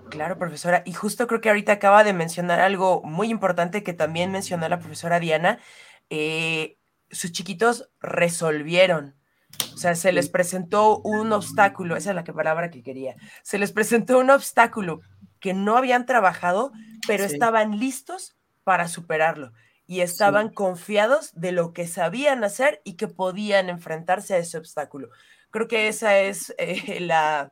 Claro, 0.09 0.37
profesora. 0.37 0.83
Y 0.85 0.93
justo 0.93 1.25
creo 1.25 1.41
que 1.41 1.49
ahorita 1.49 1.71
acaba 1.71 2.03
de 2.03 2.13
mencionar 2.13 2.59
algo 2.59 3.01
muy 3.03 3.29
importante 3.29 3.81
que 3.81 3.93
también 3.93 4.31
mencionó 4.31 4.67
la 4.67 4.79
profesora 4.79 5.19
Diana. 5.19 5.59
Eh, 6.09 6.77
sus 7.09 7.31
chiquitos 7.31 7.89
resolvieron. 8.01 9.15
O 9.73 9.77
sea, 9.77 9.95
se 9.95 10.11
les 10.11 10.29
presentó 10.29 10.99
un 10.99 11.31
obstáculo, 11.33 11.95
esa 11.95 12.11
es 12.11 12.15
la 12.15 12.23
palabra 12.23 12.69
que 12.69 12.83
quería. 12.83 13.15
Se 13.41 13.57
les 13.57 13.71
presentó 13.71 14.19
un 14.19 14.29
obstáculo 14.29 15.01
que 15.39 15.53
no 15.53 15.77
habían 15.77 16.05
trabajado, 16.05 16.71
pero 17.07 17.23
estaban 17.23 17.79
listos 17.79 18.35
para 18.63 18.87
superarlo 18.87 19.51
y 19.91 19.99
estaban 19.99 20.53
confiados 20.53 21.33
de 21.33 21.51
lo 21.51 21.73
que 21.73 21.85
sabían 21.85 22.45
hacer 22.45 22.81
y 22.85 22.93
que 22.93 23.09
podían 23.09 23.69
enfrentarse 23.69 24.33
a 24.33 24.37
ese 24.37 24.57
obstáculo. 24.57 25.09
Creo 25.49 25.67
que 25.67 25.89
esa 25.89 26.17
es 26.17 26.55
eh, 26.57 27.01
la, 27.01 27.51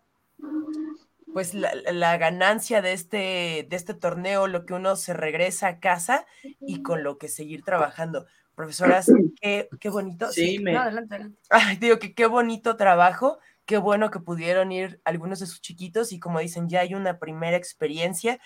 pues 1.34 1.54
la, 1.54 2.18
ganancia 2.18 2.82
de 2.82 2.94
este, 2.94 3.68
de 3.70 3.76
este 3.76 3.94
torneo, 3.94 4.48
lo 4.48 4.66
que 4.66 4.74
uno 4.74 4.96
se 4.96 5.14
regresa 5.14 5.68
a 5.68 5.80
casa 5.82 6.26
y 6.62 6.82
con 6.82 7.04
lo 7.04 7.18
que 7.18 7.28
seguir 7.28 7.64
trabajando. 7.64 8.26
Profesoras, 8.56 9.08
qué, 9.42 9.68
qué 9.80 9.90
bonito. 9.90 10.32
Sí, 10.32 10.60
me... 10.60 10.78
adelante, 10.78 11.16
adelante. 11.50 11.86
digo 11.86 12.00
que 12.00 12.14
qué 12.14 12.26
bonito 12.26 12.78
trabajo, 12.78 13.40
qué 13.66 13.78
bueno 13.78 14.12
que 14.12 14.20
pudieron 14.20 14.72
ir 14.72 15.02
algunos 15.04 15.40
de 15.42 15.46
sus 15.46 15.60
chiquitos 15.60 16.14
y 16.14 16.20
como 16.20 16.40
dicen, 16.40 16.70
ya 16.70 16.80
hay 16.80 16.96
una 16.96 17.20
primera 17.20 17.58
experiencia 17.58 18.40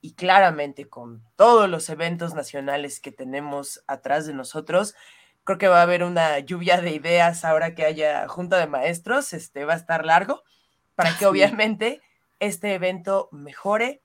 y 0.00 0.14
claramente 0.14 0.88
con 0.88 1.24
todos 1.36 1.68
los 1.68 1.88
eventos 1.88 2.34
nacionales 2.34 3.00
que 3.00 3.12
tenemos 3.12 3.82
atrás 3.86 4.26
de 4.26 4.34
nosotros, 4.34 4.94
creo 5.44 5.58
que 5.58 5.68
va 5.68 5.80
a 5.80 5.82
haber 5.82 6.04
una 6.04 6.38
lluvia 6.40 6.80
de 6.80 6.92
ideas 6.92 7.44
ahora 7.44 7.74
que 7.74 7.84
haya 7.84 8.28
junta 8.28 8.58
de 8.58 8.66
maestros, 8.66 9.32
este 9.32 9.64
va 9.64 9.74
a 9.74 9.76
estar 9.76 10.04
largo 10.04 10.42
para 10.94 11.16
que 11.16 11.26
obviamente 11.26 12.00
este 12.38 12.74
evento 12.74 13.28
mejore 13.32 14.02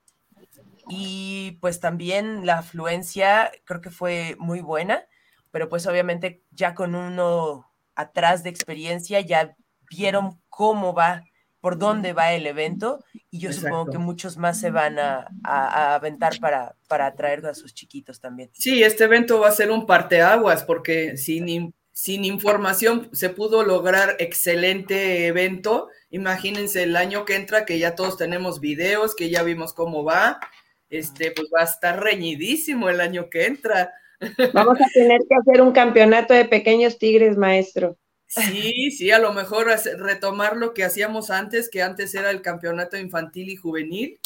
y 0.88 1.58
pues 1.62 1.80
también 1.80 2.46
la 2.46 2.60
afluencia 2.60 3.52
creo 3.66 3.82
que 3.82 3.90
fue 3.90 4.36
muy 4.40 4.62
buena, 4.62 5.06
pero 5.52 5.70
pues 5.70 5.86
obviamente 5.88 6.44
ya 6.52 6.74
con 6.74 6.96
uno 6.96 7.72
atrás 7.96 8.44
de 8.44 8.50
experiencia 8.50 9.22
ya 9.22 9.56
vieron 9.90 10.42
cómo 10.50 10.94
va 10.94 11.24
por 11.64 11.78
dónde 11.78 12.12
va 12.12 12.34
el 12.34 12.46
evento 12.46 13.06
y 13.32 13.40
yo 13.40 13.54
supongo 13.54 13.90
que 13.90 13.98
muchos 13.98 14.36
más 14.36 14.60
se 14.60 14.70
van 14.70 15.00
a, 15.00 15.30
aventar 15.96 16.38
para, 16.42 16.76
para 16.90 17.06
atraer 17.06 17.46
a 17.46 17.54
sus 17.54 17.74
chiquitos 17.74 18.20
también. 18.20 18.50
Sí, 18.52 18.84
este 18.84 19.06
evento 19.06 19.40
va 19.40 19.48
a 19.48 19.54
ser 19.54 19.72
un 19.72 19.86
parteaguas 19.86 20.66
porque 20.66 21.16
sin, 21.16 21.74
sin 21.94 22.26
información 22.26 23.08
se 23.14 23.30
pudo 23.30 23.64
lograr 23.64 24.18
excelente 24.20 25.26
evento. 25.26 25.88
Imagínense 26.10 26.84
el 26.84 26.98
año 26.98 27.24
que 27.24 27.38
entra 27.38 27.64
que 27.64 27.80
ya 27.80 27.96
todos 27.96 28.18
tenemos 28.18 28.60
videos, 28.60 29.16
que 29.16 29.30
ya 29.30 29.42
vimos 29.42 29.74
cómo 29.74 30.04
va. 30.04 30.42
Este, 30.90 31.32
pues 31.32 31.48
va 31.48 31.62
a 31.62 31.64
estar 31.64 32.04
reñidísimo 32.04 32.90
el 32.90 33.00
año 33.00 33.30
que 33.30 33.46
entra. 33.46 33.94
Vamos 34.54 34.82
a 34.82 34.86
tener 34.94 35.22
que 35.30 35.36
hacer 35.36 35.62
un 35.62 35.72
campeonato 35.72 36.34
de 36.34 36.44
pequeños 36.44 36.98
tigres, 36.98 37.38
maestro. 37.38 37.98
Sí, 38.36 38.90
sí, 38.90 39.12
a 39.12 39.20
lo 39.20 39.32
mejor 39.32 39.68
retomar 39.98 40.58
lo 40.58 40.74
que 40.74 40.84
hacíamos 40.84 41.30
antes, 41.30 41.70
que 41.70 41.84
antes 41.84 42.16
era 42.16 42.32
el 42.32 42.42
campeonato 42.42 42.98
infantil 42.98 43.50
y 43.50 43.56
juvenil 43.56 44.20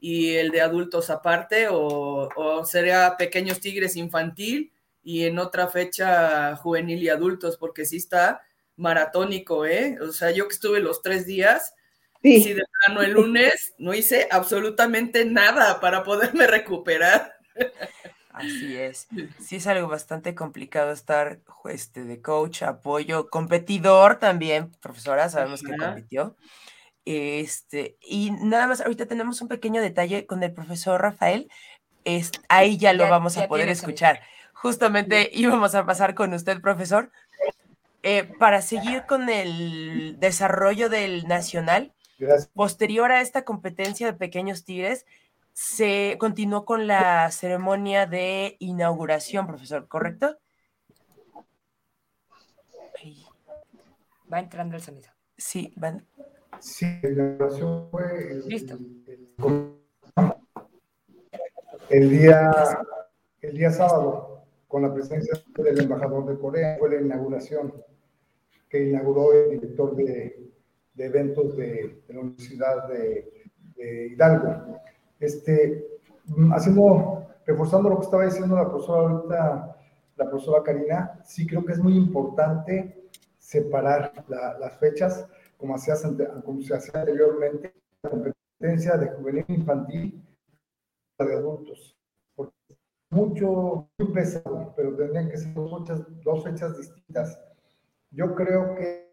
y 0.00 0.36
el 0.36 0.50
de 0.50 0.62
adultos 0.62 1.10
aparte, 1.10 1.66
o, 1.70 2.64
sería 2.64 3.16
Pequeños 3.18 3.60
Tigres 3.60 3.96
infantil 3.96 4.72
y 5.02 5.24
en 5.24 5.38
otra 5.38 5.68
fecha 5.68 6.56
juvenil 6.56 7.02
y 7.02 7.10
adultos, 7.10 7.58
porque 7.58 7.84
sí 7.84 7.98
está 7.98 8.40
maratónico, 8.76 9.66
¿eh? 9.66 9.98
O 10.00 10.10
sea, 10.10 10.30
yo 10.30 10.48
que 10.48 10.54
estuve 10.54 10.80
los 10.80 11.02
tres 11.02 11.26
días, 11.26 11.74
sí. 12.22 12.42
si 12.42 12.54
de 12.54 12.62
plano 12.86 13.02
el 13.02 13.12
lunes 13.12 13.74
no 13.76 13.92
hice 13.92 14.26
absolutamente 14.30 15.26
nada 15.26 15.80
para 15.80 16.02
poderme 16.02 16.46
recuperar. 16.46 17.34
Así 18.40 18.76
es. 18.76 19.08
Sí 19.38 19.56
es 19.56 19.66
algo 19.66 19.88
bastante 19.88 20.34
complicado 20.34 20.92
estar 20.92 21.40
este, 21.64 22.04
de 22.04 22.20
coach, 22.20 22.62
apoyo, 22.62 23.28
competidor 23.30 24.18
también, 24.18 24.70
profesora, 24.80 25.28
sabemos 25.28 25.62
que 25.62 25.76
compitió. 25.76 26.36
Este, 27.04 27.96
y 28.00 28.30
nada 28.30 28.66
más, 28.66 28.80
ahorita 28.80 29.06
tenemos 29.06 29.40
un 29.40 29.48
pequeño 29.48 29.80
detalle 29.80 30.26
con 30.26 30.42
el 30.42 30.52
profesor 30.52 31.00
Rafael. 31.00 31.50
Es, 32.04 32.32
ahí 32.48 32.78
ya 32.78 32.92
lo 32.92 33.08
vamos 33.08 33.36
a 33.36 33.48
poder 33.48 33.68
escuchar. 33.68 34.20
Justamente 34.52 35.30
íbamos 35.32 35.74
a 35.74 35.86
pasar 35.86 36.14
con 36.14 36.34
usted, 36.34 36.60
profesor, 36.60 37.10
eh, 38.02 38.24
para 38.38 38.62
seguir 38.62 39.04
con 39.06 39.28
el 39.28 40.18
desarrollo 40.18 40.88
del 40.88 41.26
nacional. 41.26 41.92
Posterior 42.52 43.10
a 43.12 43.22
esta 43.22 43.44
competencia 43.44 44.06
de 44.06 44.12
pequeños 44.12 44.64
tigres, 44.64 45.06
se 45.52 46.16
continuó 46.18 46.64
con 46.64 46.86
la 46.86 47.30
ceremonia 47.30 48.06
de 48.06 48.56
inauguración, 48.60 49.46
profesor, 49.46 49.88
¿correcto? 49.88 50.38
Va 54.32 54.38
entrando 54.38 54.76
el 54.76 54.82
sonido. 54.82 55.10
Sí, 55.36 55.72
van. 55.76 56.06
Sí, 56.60 56.86
la 57.02 57.10
inauguración 57.10 57.90
fue 57.90 58.32
el, 58.32 58.48
Listo. 58.48 58.78
El, 61.88 62.10
día, 62.10 62.52
el 63.40 63.56
día 63.56 63.70
sábado, 63.72 64.44
con 64.68 64.82
la 64.82 64.94
presencia 64.94 65.34
del 65.56 65.80
embajador 65.80 66.26
de 66.26 66.38
Corea, 66.38 66.76
fue 66.78 66.90
la 66.90 67.00
inauguración 67.00 67.74
que 68.68 68.88
inauguró 68.88 69.32
el 69.32 69.50
director 69.50 69.96
de, 69.96 70.52
eventos 70.96 71.56
de, 71.56 72.02
la 72.08 72.20
Universidad 72.20 72.86
de, 72.88 73.50
de 73.74 74.06
Hidalgo 74.12 74.80
este, 75.20 75.86
haciendo, 76.52 77.28
reforzando 77.46 77.90
lo 77.90 77.98
que 77.98 78.04
estaba 78.04 78.24
diciendo 78.24 78.56
la 78.56 78.68
profesora 78.68 79.00
ahorita, 79.02 79.76
la 80.16 80.28
profesora 80.28 80.62
Karina, 80.62 81.20
sí 81.24 81.46
creo 81.46 81.64
que 81.64 81.72
es 81.72 81.78
muy 81.78 81.96
importante 81.96 83.08
separar 83.38 84.12
las 84.28 84.78
fechas, 84.78 85.26
como 85.56 85.78
se, 85.78 85.92
hace, 85.92 86.08
como 86.44 86.60
se 86.62 86.74
hacía 86.74 87.00
anteriormente, 87.00 87.74
la 88.02 88.10
competencia 88.10 88.96
de 88.96 89.08
juvenil 89.10 89.44
infantil 89.48 90.22
de 91.18 91.34
adultos. 91.34 91.96
Porque 92.34 92.54
mucho, 93.10 93.88
muy 93.98 94.12
pesado, 94.12 94.72
pero 94.76 94.96
tendrían 94.96 95.30
que 95.30 95.36
ser 95.36 95.54
muchas, 95.54 96.00
dos 96.22 96.44
fechas 96.44 96.76
distintas. 96.76 97.38
Yo 98.10 98.34
creo 98.34 98.74
que 98.74 99.10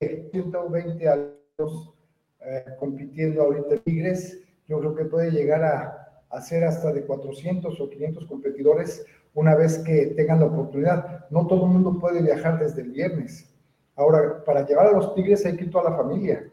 120 0.00 1.08
años 1.08 1.94
eh, 2.40 2.64
compitiendo 2.78 3.42
ahorita 3.42 3.76
Tigres. 3.78 4.42
Yo 4.70 4.78
creo 4.78 4.94
que 4.94 5.04
puede 5.04 5.32
llegar 5.32 5.64
a, 5.64 6.22
a 6.30 6.40
ser 6.40 6.62
hasta 6.62 6.92
de 6.92 7.04
400 7.04 7.80
o 7.80 7.90
500 7.90 8.24
competidores 8.26 9.04
una 9.34 9.56
vez 9.56 9.78
que 9.80 10.06
tengan 10.16 10.38
la 10.38 10.46
oportunidad. 10.46 11.28
No 11.28 11.48
todo 11.48 11.64
el 11.64 11.72
mundo 11.72 11.98
puede 11.98 12.22
viajar 12.22 12.60
desde 12.60 12.82
el 12.82 12.92
viernes. 12.92 13.52
Ahora, 13.96 14.44
para 14.44 14.64
llevar 14.64 14.86
a 14.86 14.92
los 14.92 15.12
Tigres 15.16 15.44
hay 15.44 15.56
que 15.56 15.64
ir 15.64 15.72
toda 15.72 15.90
la 15.90 15.96
familia, 15.96 16.48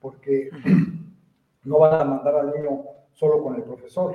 porque 0.00 0.48
no 1.64 1.80
van 1.80 2.00
a 2.00 2.04
mandar 2.04 2.34
al 2.36 2.50
niño 2.50 2.82
solo 3.12 3.42
con 3.42 3.56
el 3.56 3.62
profesor. 3.62 4.14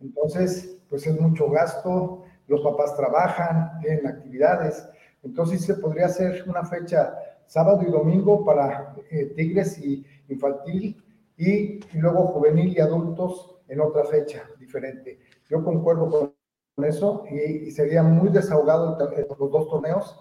Entonces, 0.00 0.82
pues 0.90 1.06
es 1.06 1.20
mucho 1.20 1.48
gasto, 1.50 2.24
los 2.48 2.62
papás 2.62 2.96
trabajan, 2.96 3.78
tienen 3.80 4.08
actividades. 4.08 4.88
Entonces 5.22 5.64
se 5.64 5.74
podría 5.74 6.06
hacer 6.06 6.42
una 6.48 6.64
fecha 6.64 7.14
sábado 7.46 7.80
y 7.86 7.92
domingo 7.92 8.44
para 8.44 8.96
eh, 9.08 9.26
Tigres 9.36 9.78
y 9.78 10.04
infantil 10.28 11.00
y, 11.42 11.80
luego 11.94 12.28
juvenil 12.28 12.72
y 12.76 12.80
adultos 12.80 13.56
en 13.68 13.80
otra 13.80 14.04
fecha 14.04 14.48
diferente. 14.60 15.18
Yo 15.48 15.64
concuerdo 15.64 16.08
con 16.08 16.84
eso 16.84 17.24
y, 17.30 17.70
sería 17.72 18.02
muy 18.02 18.28
desahogado 18.28 18.96
los 19.38 19.50
dos 19.50 19.68
torneos 19.68 20.20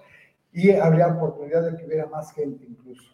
y 0.52 0.72
habría 0.72 1.08
oportunidad 1.08 1.70
de 1.70 1.78
que 1.78 1.86
hubiera 1.86 2.08
más 2.08 2.34
gente 2.34 2.66
incluso, 2.66 3.14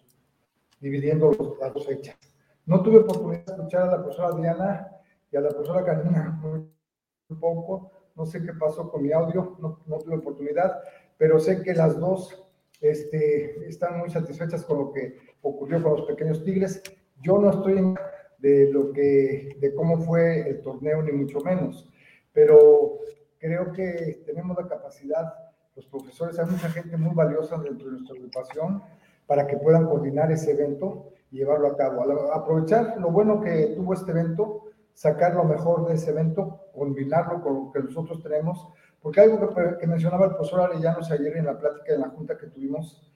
dividiendo 0.80 1.32
las 1.60 1.74
dos 1.74 1.86
fechas. 1.86 2.18
No 2.66 2.82
tuve 2.82 3.00
oportunidad 3.00 3.46
de 3.46 3.54
escuchar 3.54 3.82
a 3.84 3.98
la 3.98 4.04
profesora 4.04 4.36
Diana 4.38 4.88
y 5.32 5.38
a 5.38 5.42
la 5.42 5.50
profesora 5.50 5.84
Karina 5.84 6.40
muy 6.42 7.40
poco, 7.40 7.92
no 8.16 8.26
sé 8.26 8.42
qué 8.42 8.54
pasó 8.54 8.90
con 8.90 9.04
mi 9.04 9.12
audio, 9.12 9.58
no, 9.60 9.98
tuve 10.00 10.16
oportunidad, 10.16 10.82
pero 11.18 11.40
sé 11.40 11.62
que 11.62 11.74
las 11.74 12.00
dos 12.00 12.48
este, 12.80 13.68
están 13.68 14.00
muy 14.00 14.10
satisfechas 14.10 14.64
con 14.64 14.78
lo 14.80 14.92
que 14.94 15.18
ocurrió 15.42 15.84
con 15.84 15.98
los 15.98 16.04
pequeños 16.04 16.44
Tigres. 16.44 16.82
Yo 17.22 17.38
no 17.38 17.52
estoy 17.52 17.78
en 17.78 17.96
de 18.40 18.72
lo 18.72 18.92
que, 18.92 19.58
de 19.60 19.74
cómo 19.74 19.98
fue 19.98 20.48
el 20.48 20.62
torneo, 20.62 21.02
ni 21.02 21.12
mucho 21.12 21.40
menos, 21.40 21.90
pero 22.32 23.00
creo 23.40 23.72
que 23.72 24.22
tenemos 24.26 24.56
la 24.56 24.68
capacidad, 24.68 25.34
los 25.76 25.88
profesores, 25.88 26.38
hay 26.38 26.46
mucha 26.46 26.70
gente 26.70 26.98
muy 26.98 27.16
valiosa 27.16 27.58
dentro 27.58 27.88
de 27.88 27.94
nuestra 27.94 28.16
agrupación 28.16 28.84
para 29.26 29.48
que 29.48 29.58
puedan 29.58 29.86
coordinar 29.86 30.32
ese 30.32 30.52
evento 30.52 31.14
y 31.32 31.38
llevarlo 31.38 31.68
a 31.68 31.76
cabo. 31.76 32.04
Aprovechar 32.32 32.98
lo 33.00 33.10
bueno 33.10 33.42
que 33.42 33.74
tuvo 33.76 33.96
este 33.96 34.12
evento, 34.12 34.66
sacar 34.94 35.34
lo 35.34 35.44
mejor 35.44 35.88
de 35.88 35.96
ese 35.96 36.12
evento, 36.12 36.68
combinarlo 36.74 37.42
con 37.42 37.54
lo 37.56 37.72
que 37.72 37.80
nosotros 37.80 38.22
tenemos 38.22 38.68
porque 39.02 39.22
algo 39.22 39.54
que, 39.80 39.88
mencionaba 39.88 40.26
el 40.26 40.32
profesor 40.36 40.62
Arellanos 40.62 41.10
ayer 41.12 41.38
en 41.38 41.46
la 41.46 41.58
plática 41.58 41.94
de 41.94 42.00
la 42.00 42.10
junta 42.10 42.38
que 42.38 42.48
tuvimos, 42.48 43.10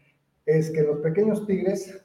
es 0.46 0.72
que 0.72 0.84
los 0.84 1.00
pequeños 1.00 1.46
tigres, 1.46 2.02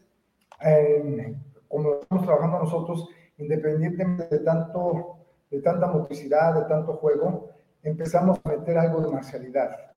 como 1.68 2.00
estamos 2.00 2.24
trabajando 2.24 2.58
nosotros, 2.60 3.08
independientemente 3.38 4.28
de, 4.36 4.44
tanto, 4.44 5.18
de 5.50 5.60
tanta 5.60 5.86
motricidad, 5.86 6.54
de 6.54 6.68
tanto 6.68 6.94
juego, 6.94 7.50
empezamos 7.82 8.40
a 8.44 8.48
meter 8.50 8.78
algo 8.78 9.00
de 9.00 9.12
marcialidad. 9.12 9.92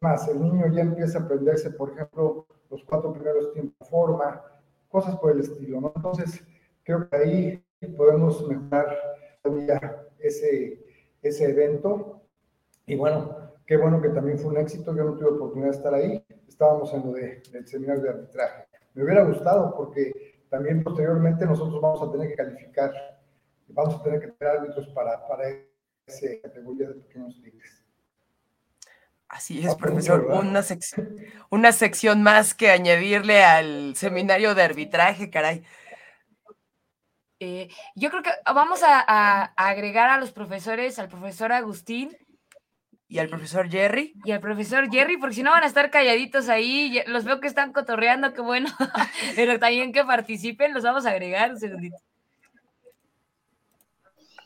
Más, 0.00 0.28
el 0.28 0.42
niño 0.42 0.66
ya 0.68 0.82
empieza 0.82 1.18
a 1.18 1.22
aprenderse, 1.22 1.70
por 1.70 1.92
ejemplo, 1.92 2.46
los 2.70 2.84
cuatro 2.84 3.12
primeros 3.12 3.52
tiempos 3.52 3.88
forma, 3.88 4.42
cosas 4.88 5.16
por 5.16 5.32
el 5.32 5.40
estilo, 5.40 5.80
¿no? 5.80 5.92
Entonces, 5.94 6.42
creo 6.82 7.08
que 7.08 7.16
ahí 7.16 7.64
podemos 7.96 8.46
mejorar 8.46 8.96
ese, 10.18 10.84
ese 11.22 11.50
evento 11.50 12.16
y 12.86 12.94
bueno, 12.94 13.36
qué 13.66 13.76
bueno 13.76 14.00
que 14.00 14.10
también 14.10 14.38
fue 14.38 14.50
un 14.50 14.58
éxito. 14.58 14.94
Yo 14.94 15.04
no 15.04 15.14
tuve 15.14 15.30
oportunidad 15.30 15.70
de 15.70 15.76
estar 15.76 15.92
ahí. 15.92 16.24
Estábamos 16.48 16.92
en 16.94 17.04
lo 17.04 17.12
de, 17.12 17.42
del 17.50 17.66
seminario 17.66 18.02
de 18.02 18.10
arbitraje. 18.10 18.66
Me 18.94 19.02
hubiera 19.02 19.24
gustado 19.24 19.74
porque 19.76 20.35
también 20.50 20.82
posteriormente 20.82 21.46
nosotros 21.46 21.80
vamos 21.80 22.02
a 22.02 22.12
tener 22.12 22.28
que 22.28 22.36
calificar, 22.36 22.92
vamos 23.68 23.94
a 23.96 24.02
tener 24.02 24.20
que 24.20 24.28
tener 24.28 24.56
árbitros 24.58 24.88
para, 24.88 25.26
para 25.26 25.48
esa 26.06 26.26
categoría 26.42 26.88
de 26.88 26.94
pequeños 26.94 27.40
tigres. 27.42 27.82
Así 29.28 29.66
es, 29.66 29.74
profesor. 29.74 30.24
Una 30.26 30.62
sección, 30.62 31.16
una 31.50 31.72
sección 31.72 32.22
más 32.22 32.54
que 32.54 32.70
añadirle 32.70 33.44
al 33.44 33.96
seminario 33.96 34.54
de 34.54 34.62
arbitraje, 34.62 35.30
caray. 35.30 35.64
Eh, 37.40 37.68
yo 37.96 38.08
creo 38.10 38.22
que 38.22 38.30
vamos 38.46 38.82
a, 38.82 39.04
a, 39.06 39.44
agregar 39.56 40.08
a 40.08 40.18
los 40.18 40.32
profesores, 40.32 40.98
al 40.98 41.08
profesor 41.08 41.52
Agustín, 41.52 42.16
y 43.08 43.18
al 43.18 43.28
profesor 43.28 43.68
Jerry. 43.68 44.14
Y 44.24 44.32
al 44.32 44.40
profesor 44.40 44.90
Jerry, 44.90 45.16
porque 45.16 45.36
si 45.36 45.42
no 45.42 45.52
van 45.52 45.62
a 45.62 45.66
estar 45.66 45.90
calladitos 45.90 46.48
ahí. 46.48 47.02
Los 47.06 47.24
veo 47.24 47.40
que 47.40 47.46
están 47.46 47.72
cotorreando, 47.72 48.32
qué 48.32 48.40
bueno. 48.40 48.68
Pero 49.36 49.58
también 49.58 49.92
que 49.92 50.04
participen, 50.04 50.74
los 50.74 50.82
vamos 50.82 51.06
a 51.06 51.10
agregar 51.10 51.52
un 51.52 51.60
segundito. 51.60 51.96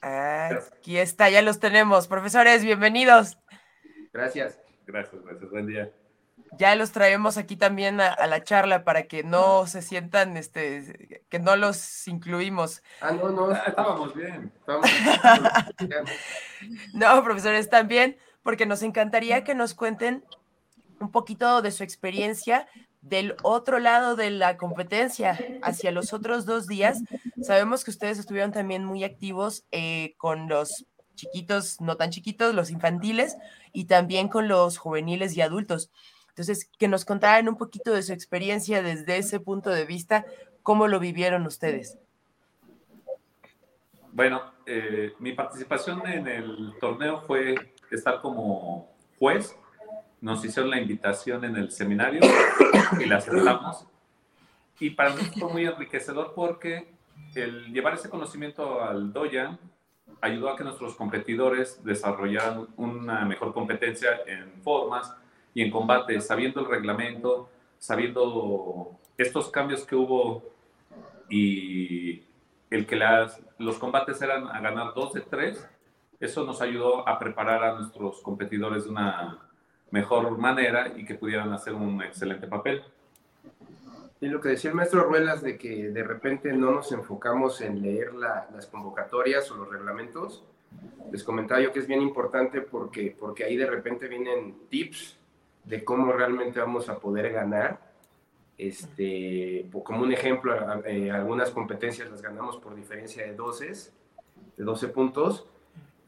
Aquí 0.02 0.98
está, 0.98 1.28
ya 1.30 1.42
los 1.42 1.58
tenemos. 1.58 2.08
Profesores, 2.08 2.64
bienvenidos. 2.64 3.38
Gracias. 4.12 4.58
Gracias, 4.86 5.22
gracias. 5.22 5.50
Buen 5.50 5.66
día. 5.66 5.90
Ya 6.58 6.74
los 6.74 6.90
traemos 6.90 7.36
aquí 7.36 7.56
también 7.56 8.00
a, 8.00 8.26
la 8.26 8.42
charla 8.42 8.82
para 8.82 9.04
que 9.04 9.22
no 9.22 9.66
se 9.66 9.82
sientan, 9.82 10.36
este, 10.36 11.22
que 11.28 11.38
no 11.38 11.54
los 11.54 12.08
incluimos. 12.08 12.82
Ah, 13.00 13.12
no, 13.12 13.30
no, 13.30 13.52
estábamos 13.66 14.14
bien. 14.14 14.52
Estábamos 14.58 14.90
bien. 15.78 16.04
no, 16.94 17.22
profesores, 17.22 17.70
también 17.70 18.16
porque 18.42 18.66
nos 18.66 18.82
encantaría 18.82 19.44
que 19.44 19.54
nos 19.54 19.74
cuenten 19.74 20.24
un 21.00 21.10
poquito 21.10 21.62
de 21.62 21.70
su 21.70 21.82
experiencia 21.82 22.66
del 23.00 23.34
otro 23.42 23.78
lado 23.78 24.16
de 24.16 24.30
la 24.30 24.56
competencia, 24.56 25.38
hacia 25.62 25.90
los 25.90 26.12
otros 26.12 26.44
dos 26.44 26.66
días. 26.66 27.02
Sabemos 27.42 27.84
que 27.84 27.90
ustedes 27.90 28.18
estuvieron 28.18 28.52
también 28.52 28.84
muy 28.84 29.04
activos 29.04 29.64
eh, 29.72 30.14
con 30.18 30.48
los 30.48 30.86
chiquitos, 31.14 31.80
no 31.80 31.96
tan 31.96 32.10
chiquitos, 32.10 32.54
los 32.54 32.70
infantiles, 32.70 33.36
y 33.72 33.84
también 33.84 34.28
con 34.28 34.48
los 34.48 34.78
juveniles 34.78 35.36
y 35.36 35.40
adultos. 35.40 35.90
Entonces, 36.28 36.70
que 36.78 36.88
nos 36.88 37.04
contaran 37.04 37.48
un 37.48 37.56
poquito 37.56 37.92
de 37.92 38.02
su 38.02 38.12
experiencia 38.12 38.82
desde 38.82 39.16
ese 39.16 39.40
punto 39.40 39.70
de 39.70 39.84
vista, 39.84 40.24
cómo 40.62 40.86
lo 40.88 41.00
vivieron 41.00 41.46
ustedes. 41.46 41.98
Bueno, 44.12 44.42
eh, 44.66 45.12
mi 45.18 45.32
participación 45.32 46.06
en 46.06 46.26
el 46.26 46.74
torneo 46.80 47.22
fue 47.22 47.54
estar 47.90 48.20
como 48.20 48.88
juez. 49.18 49.56
Nos 50.20 50.44
hicieron 50.44 50.70
la 50.70 50.80
invitación 50.80 51.44
en 51.44 51.56
el 51.56 51.70
seminario 51.70 52.20
y 53.00 53.06
la 53.06 53.16
aceptamos. 53.16 53.86
Y 54.78 54.90
para 54.90 55.14
mí 55.14 55.22
fue 55.38 55.50
muy 55.52 55.66
enriquecedor 55.66 56.32
porque 56.34 56.92
el 57.34 57.72
llevar 57.72 57.94
ese 57.94 58.08
conocimiento 58.08 58.82
al 58.82 59.12
Doya 59.12 59.58
ayudó 60.20 60.50
a 60.50 60.56
que 60.56 60.64
nuestros 60.64 60.94
competidores 60.94 61.82
desarrollaran 61.84 62.66
una 62.76 63.24
mejor 63.24 63.52
competencia 63.52 64.20
en 64.26 64.52
formas 64.62 65.14
y 65.54 65.62
en 65.62 65.70
combate, 65.70 66.20
sabiendo 66.20 66.60
el 66.60 66.66
reglamento, 66.66 67.48
sabiendo 67.78 68.98
estos 69.16 69.50
cambios 69.50 69.84
que 69.84 69.96
hubo 69.96 70.42
y 71.28 72.22
el 72.70 72.86
que 72.86 72.96
las, 72.96 73.40
los 73.58 73.78
combates 73.78 74.20
eran 74.22 74.48
a 74.48 74.60
ganar 74.60 74.94
dos 74.94 75.12
de 75.12 75.20
tres 75.20 75.68
eso 76.20 76.44
nos 76.44 76.60
ayudó 76.60 77.08
a 77.08 77.18
preparar 77.18 77.64
a 77.64 77.74
nuestros 77.74 78.20
competidores 78.20 78.84
de 78.84 78.90
una 78.90 79.38
mejor 79.90 80.36
manera 80.38 80.92
y 80.96 81.04
que 81.04 81.14
pudieran 81.14 81.52
hacer 81.52 81.74
un 81.74 82.02
excelente 82.02 82.46
papel. 82.46 82.84
Y 84.20 84.28
lo 84.28 84.40
que 84.40 84.50
decía 84.50 84.70
el 84.70 84.76
maestro 84.76 85.04
Ruelas 85.04 85.42
de 85.42 85.56
que 85.56 85.88
de 85.88 86.04
repente 86.04 86.52
no 86.52 86.72
nos 86.72 86.92
enfocamos 86.92 87.62
en 87.62 87.80
leer 87.80 88.12
las 88.14 88.66
convocatorias 88.66 89.50
o 89.50 89.56
los 89.56 89.70
reglamentos, 89.70 90.44
les 91.10 91.24
comentaba 91.24 91.60
yo 91.60 91.72
que 91.72 91.80
es 91.80 91.86
bien 91.86 92.02
importante 92.02 92.60
porque, 92.60 93.16
porque 93.18 93.44
ahí 93.44 93.56
de 93.56 93.66
repente 93.66 94.06
vienen 94.08 94.68
tips 94.68 95.16
de 95.64 95.82
cómo 95.84 96.12
realmente 96.12 96.60
vamos 96.60 96.88
a 96.88 96.98
poder 96.98 97.32
ganar. 97.32 97.80
Este, 98.58 99.66
como 99.82 100.02
un 100.02 100.12
ejemplo, 100.12 100.54
eh, 100.84 101.10
algunas 101.10 101.50
competencias 101.50 102.10
las 102.10 102.20
ganamos 102.20 102.58
por 102.58 102.74
diferencia 102.74 103.24
de 103.24 103.34
12, 103.34 103.66
de 104.58 104.64
12 104.64 104.88
puntos, 104.88 105.46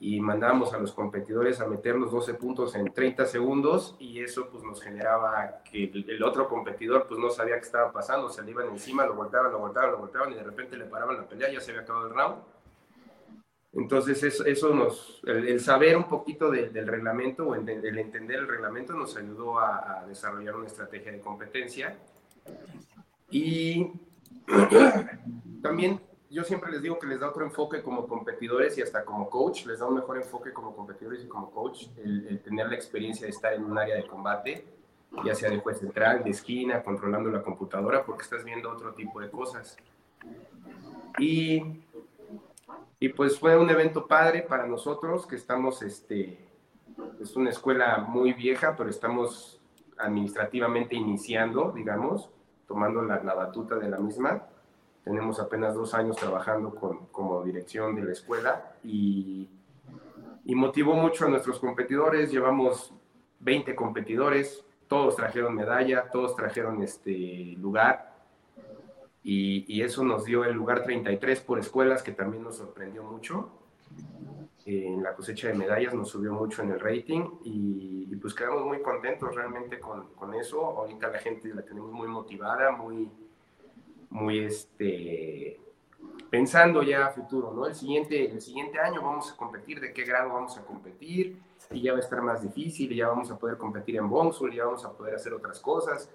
y 0.04 0.18
mandábamos 0.18 0.74
a 0.74 0.78
los 0.78 0.90
competidores 0.90 1.60
a 1.60 1.68
meter 1.68 1.94
los 1.94 2.10
12 2.10 2.34
puntos 2.34 2.74
en 2.74 2.92
30 2.92 3.24
segundos 3.24 3.94
y 4.00 4.18
eso 4.18 4.48
pues 4.50 4.64
nos 4.64 4.82
generaba 4.82 5.62
que 5.62 5.84
el, 5.84 6.22
otro 6.24 6.48
competidor 6.48 7.06
pues 7.06 7.20
no 7.20 7.30
sabía 7.30 7.54
qué 7.54 7.66
estaba 7.66 7.92
pasando, 7.92 8.28
se 8.28 8.42
le 8.42 8.50
iban 8.50 8.68
encima, 8.70 9.06
lo 9.06 9.14
volteaban, 9.14 9.52
lo 9.52 9.60
volteaban, 9.60 9.92
lo 9.92 9.98
volteaban 9.98 10.32
y 10.32 10.34
de 10.34 10.42
repente 10.42 10.76
le 10.76 10.86
paraban 10.86 11.18
la 11.18 11.28
pelea, 11.28 11.52
ya 11.52 11.60
se 11.60 11.70
había 11.70 11.82
acabado 11.82 12.08
el 12.08 12.14
round. 12.14 12.42
Entonces 13.74 14.20
eso, 14.24 14.44
eso 14.44 14.74
nos, 14.74 15.22
el, 15.24 15.60
saber 15.60 15.96
un 15.96 16.08
poquito 16.08 16.50
del 16.50 16.84
reglamento 16.88 17.46
o 17.46 17.54
el, 17.54 17.68
entender 17.96 18.40
el 18.40 18.48
reglamento 18.48 18.94
nos 18.94 19.16
ayudó 19.16 19.60
a, 19.60 20.00
a 20.00 20.06
desarrollar 20.06 20.56
una 20.56 20.66
estrategia 20.66 21.12
de 21.12 21.20
competencia 21.20 21.96
y 23.30 23.92
también 25.62 26.00
yo 26.32 26.44
siempre 26.44 26.72
les 26.72 26.80
digo 26.80 26.98
que 26.98 27.06
les 27.06 27.20
da 27.20 27.28
otro 27.28 27.44
enfoque 27.44 27.82
como 27.82 28.08
competidores 28.08 28.78
y 28.78 28.82
hasta 28.82 29.04
como 29.04 29.28
coach, 29.28 29.66
les 29.66 29.80
da 29.80 29.86
un 29.86 29.96
mejor 29.96 30.16
enfoque 30.16 30.50
como 30.50 30.74
competidores 30.74 31.22
y 31.22 31.28
como 31.28 31.50
coach, 31.50 31.88
el, 32.02 32.40
tener 32.42 32.68
la 32.68 32.74
experiencia 32.74 33.26
de 33.26 33.32
estar 33.32 33.52
en 33.52 33.64
un 33.64 33.78
área 33.78 33.96
de 33.96 34.06
combate, 34.06 34.64
ya 35.26 35.34
sea 35.34 35.50
de 35.50 35.58
juez 35.58 35.78
central, 35.78 36.24
de 36.24 36.30
esquina, 36.30 36.82
controlando 36.82 37.30
la 37.30 37.42
computadora, 37.42 38.02
porque 38.06 38.22
estás 38.22 38.44
viendo 38.44 38.70
otro 38.70 38.94
tipo 38.94 39.20
de 39.20 39.30
cosas. 39.30 39.76
Y, 41.18 41.82
y 42.98 43.08
pues 43.10 43.38
fue 43.38 43.58
un 43.58 43.68
evento 43.68 44.06
padre 44.06 44.40
para 44.40 44.66
nosotros, 44.66 45.26
que 45.26 45.36
estamos, 45.36 45.82
este, 45.82 46.38
es 47.20 47.36
una 47.36 47.50
escuela 47.50 47.98
muy 47.98 48.32
vieja, 48.32 48.74
pero 48.74 48.88
estamos 48.88 49.60
administrativamente 49.98 50.96
iniciando, 50.96 51.72
digamos, 51.72 52.30
tomando 52.66 53.02
la, 53.02 53.22
la 53.22 53.34
batuta 53.34 53.76
de 53.76 53.90
la 53.90 53.98
misma. 53.98 54.46
Tenemos 55.04 55.40
apenas 55.40 55.74
dos 55.74 55.94
años 55.94 56.16
trabajando 56.16 56.74
con, 56.74 57.06
como 57.06 57.42
dirección 57.42 57.94
de 57.94 58.04
la 58.04 58.12
escuela 58.12 58.76
y, 58.84 59.48
y 60.44 60.54
motivó 60.54 60.94
mucho 60.94 61.26
a 61.26 61.28
nuestros 61.28 61.58
competidores. 61.58 62.30
Llevamos 62.30 62.94
20 63.40 63.74
competidores, 63.74 64.64
todos 64.86 65.16
trajeron 65.16 65.54
medalla, 65.54 66.08
todos 66.10 66.36
trajeron 66.36 66.82
este 66.82 67.56
lugar 67.58 68.12
y, 69.24 69.64
y, 69.72 69.82
eso 69.82 70.04
nos 70.04 70.24
dio 70.24 70.44
el 70.44 70.54
lugar 70.54 70.82
33 70.82 71.40
por 71.40 71.58
escuelas 71.58 72.02
que 72.02 72.12
también 72.12 72.42
nos 72.42 72.56
sorprendió 72.56 73.04
mucho. 73.04 73.50
En 74.64 75.02
la 75.02 75.14
cosecha 75.14 75.48
de 75.48 75.54
medallas 75.54 75.94
nos 75.94 76.08
subió 76.08 76.32
mucho 76.32 76.62
en 76.62 76.70
el 76.70 76.80
rating 76.80 77.24
y, 77.44 78.14
pues 78.16 78.34
quedamos 78.34 78.64
muy 78.64 78.80
contentos 78.82 79.34
realmente 79.34 79.80
con, 79.80 80.14
con, 80.14 80.34
eso. 80.34 80.64
Ahorita 80.64 81.08
la 81.08 81.18
gente 81.18 81.52
la 81.52 81.62
tenemos 81.62 81.90
muy 81.90 82.06
motivada, 82.06 82.70
muy, 82.70 83.10
muy 84.12 84.40
este, 84.40 85.58
pensando 86.30 86.82
ya 86.82 87.06
a 87.06 87.10
futuro, 87.10 87.52
¿no? 87.52 87.66
El 87.66 87.74
siguiente, 87.74 88.30
el 88.30 88.40
siguiente 88.40 88.78
año 88.78 89.00
vamos 89.02 89.32
a 89.32 89.36
competir, 89.36 89.80
de 89.80 89.92
qué 89.92 90.04
grado 90.04 90.34
vamos 90.34 90.56
a 90.58 90.64
competir, 90.64 91.38
y 91.70 91.80
ya 91.80 91.92
va 91.92 91.98
a 91.98 92.02
estar 92.02 92.20
más 92.20 92.42
difícil, 92.42 92.92
y 92.92 92.96
ya 92.96 93.08
vamos 93.08 93.30
a 93.30 93.38
poder 93.38 93.56
competir 93.56 93.96
en 93.96 94.08
Bonsul, 94.08 94.52
ya 94.52 94.66
vamos 94.66 94.84
a 94.84 94.92
poder 94.92 95.14
hacer 95.14 95.32
otras 95.32 95.58
cosas, 95.60 96.10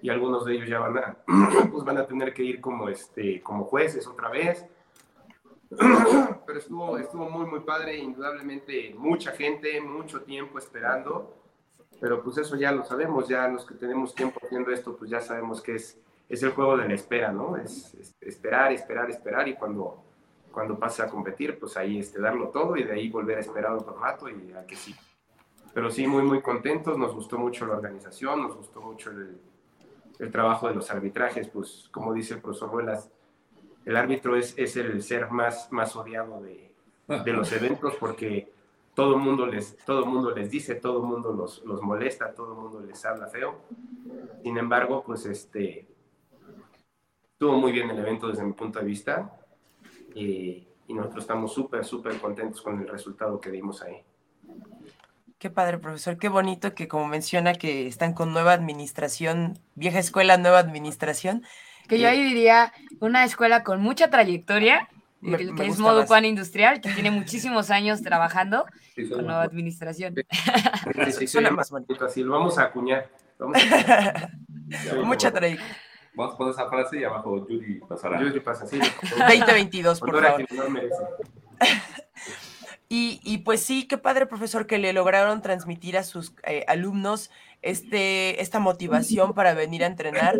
y 0.00 0.08
algunos 0.08 0.44
de 0.44 0.54
ellos 0.54 0.68
ya 0.68 0.78
van 0.78 0.98
a, 0.98 1.16
pues 1.70 1.84
van 1.84 1.98
a 1.98 2.06
tener 2.06 2.32
que 2.32 2.44
ir 2.44 2.60
como, 2.60 2.88
este, 2.88 3.42
como 3.42 3.64
jueces 3.64 4.06
otra 4.06 4.28
vez. 4.28 4.64
Pero 6.46 6.58
estuvo, 6.58 6.98
estuvo 6.98 7.28
muy, 7.28 7.46
muy 7.46 7.60
padre, 7.60 7.96
indudablemente 7.96 8.94
mucha 8.96 9.32
gente, 9.32 9.80
mucho 9.80 10.20
tiempo 10.22 10.58
esperando, 10.58 11.34
pero 11.98 12.20
pues 12.20 12.36
eso 12.36 12.56
ya 12.56 12.72
lo 12.72 12.84
sabemos, 12.84 13.28
ya 13.28 13.46
los 13.46 13.64
que 13.64 13.76
tenemos 13.76 14.12
tiempo 14.12 14.40
haciendo 14.42 14.72
esto, 14.72 14.96
pues 14.96 15.08
ya 15.08 15.20
sabemos 15.20 15.62
que 15.62 15.76
es 15.76 16.02
es 16.32 16.42
el 16.42 16.52
juego 16.52 16.78
de 16.78 16.88
la 16.88 16.94
espera, 16.94 17.30
¿no? 17.30 17.58
Es, 17.58 17.94
es, 17.94 18.16
esperar, 18.22 18.72
esperar, 18.72 19.10
esperar 19.10 19.46
y 19.48 19.54
cuando, 19.54 20.02
cuando 20.50 20.78
pases 20.78 21.00
a 21.00 21.08
competir, 21.08 21.58
pues 21.58 21.76
ahí 21.76 21.98
este, 21.98 22.22
darlo 22.22 22.48
todo 22.48 22.74
y 22.78 22.84
de 22.84 22.92
ahí 22.92 23.10
volver 23.10 23.36
a 23.36 23.40
esperar 23.40 23.72
otro 23.72 23.98
rato 23.98 24.30
y 24.30 24.50
a 24.54 24.66
que 24.66 24.74
sí. 24.74 24.94
Pero 25.74 25.90
sí, 25.90 26.06
muy, 26.06 26.22
muy 26.22 26.40
contentos, 26.40 26.96
nos 26.96 27.14
gustó 27.14 27.36
mucho 27.36 27.66
la 27.66 27.74
organización, 27.74 28.42
nos 28.42 28.56
gustó 28.56 28.80
mucho 28.80 29.10
el, 29.10 29.38
el 30.20 30.30
trabajo 30.30 30.68
de 30.68 30.74
los 30.74 30.90
arbitrajes, 30.90 31.48
pues 31.48 31.90
como 31.92 32.14
dice 32.14 32.32
el 32.34 32.40
profesor 32.40 32.70
Ruelas, 32.70 33.10
el 33.84 33.94
árbitro 33.94 34.34
es, 34.34 34.54
es 34.56 34.74
el 34.78 35.02
ser 35.02 35.30
más, 35.30 35.70
más 35.70 35.94
odiado 35.96 36.40
de, 36.40 36.72
de 37.08 37.32
los 37.34 37.52
eventos 37.58 37.94
porque 37.96 38.50
todo 38.94 39.16
el 39.16 39.20
mundo 39.20 39.46
les, 39.46 39.76
todo 39.84 40.06
mundo 40.06 40.30
les 40.30 40.50
dice, 40.50 40.76
todo 40.76 41.02
el 41.02 41.08
mundo 41.08 41.34
los, 41.34 41.62
los 41.66 41.82
molesta, 41.82 42.32
todo 42.32 42.54
el 42.54 42.58
mundo 42.58 42.80
les 42.80 43.04
habla 43.04 43.26
feo. 43.26 43.56
Sin 44.42 44.56
embargo, 44.56 45.02
pues 45.04 45.26
este, 45.26 45.91
estuvo 47.42 47.58
muy 47.58 47.72
bien 47.72 47.90
el 47.90 47.98
evento 47.98 48.28
desde 48.28 48.44
mi 48.44 48.52
punto 48.52 48.78
de 48.78 48.84
vista 48.84 49.32
y, 50.14 50.64
y 50.86 50.94
nosotros 50.94 51.24
estamos 51.24 51.52
súper, 51.52 51.84
súper 51.84 52.16
contentos 52.18 52.62
con 52.62 52.78
el 52.78 52.86
resultado 52.86 53.40
que 53.40 53.50
dimos 53.50 53.82
ahí. 53.82 53.96
Qué 55.40 55.50
padre, 55.50 55.78
profesor. 55.78 56.18
Qué 56.18 56.28
bonito 56.28 56.76
que 56.76 56.86
como 56.86 57.08
menciona 57.08 57.54
que 57.54 57.88
están 57.88 58.14
con 58.14 58.32
nueva 58.32 58.52
administración, 58.52 59.58
vieja 59.74 59.98
escuela, 59.98 60.36
nueva 60.36 60.60
administración. 60.60 61.42
Que 61.88 61.98
yo 61.98 62.08
ahí 62.08 62.22
diría 62.22 62.72
una 63.00 63.24
escuela 63.24 63.64
con 63.64 63.80
mucha 63.80 64.08
trayectoria, 64.08 64.88
me, 65.20 65.38
que, 65.38 65.52
me 65.52 65.66
es 65.66 65.80
Modo 65.80 66.06
Pan 66.06 66.24
Industrial, 66.24 66.80
que 66.80 66.92
tiene 66.92 67.10
muchísimos 67.10 67.70
años 67.70 68.02
trabajando 68.02 68.66
sí, 68.94 69.08
con 69.08 69.26
nueva 69.26 69.42
administración. 69.42 70.14
Sí, 71.06 71.12
sí, 71.12 71.26
suena 71.26 71.50
más 71.50 71.72
bonito. 71.72 72.04
Así 72.04 72.22
lo 72.22 72.34
vamos 72.34 72.56
a 72.58 72.62
acuñar. 72.66 73.10
Vamos 73.36 73.56
a 73.56 73.60
acuñar. 74.86 75.04
Mucha 75.04 75.32
trayectoria. 75.32 75.91
Vamos 76.14 76.34
a 76.34 76.36
poner 76.36 76.52
esa 76.52 76.68
frase 76.68 77.00
y 77.00 77.04
abajo 77.04 77.46
Yuri 77.48 77.80
pasará. 77.80 78.20
Yuri 78.20 78.40
pasa, 78.40 78.66
sí. 78.66 78.78
2022, 79.18 80.00
por 80.00 80.22
favor. 80.22 80.46
Y, 82.94 83.22
y, 83.24 83.38
pues 83.38 83.62
sí, 83.62 83.88
qué 83.88 83.96
padre, 83.96 84.26
profesor, 84.26 84.66
que 84.66 84.76
le 84.76 84.92
lograron 84.92 85.40
transmitir 85.40 85.96
a 85.96 86.02
sus 86.02 86.34
eh, 86.42 86.62
alumnos 86.68 87.30
este, 87.62 88.42
esta 88.42 88.58
motivación 88.58 89.32
para 89.32 89.54
venir 89.54 89.82
a 89.82 89.86
entrenar. 89.86 90.38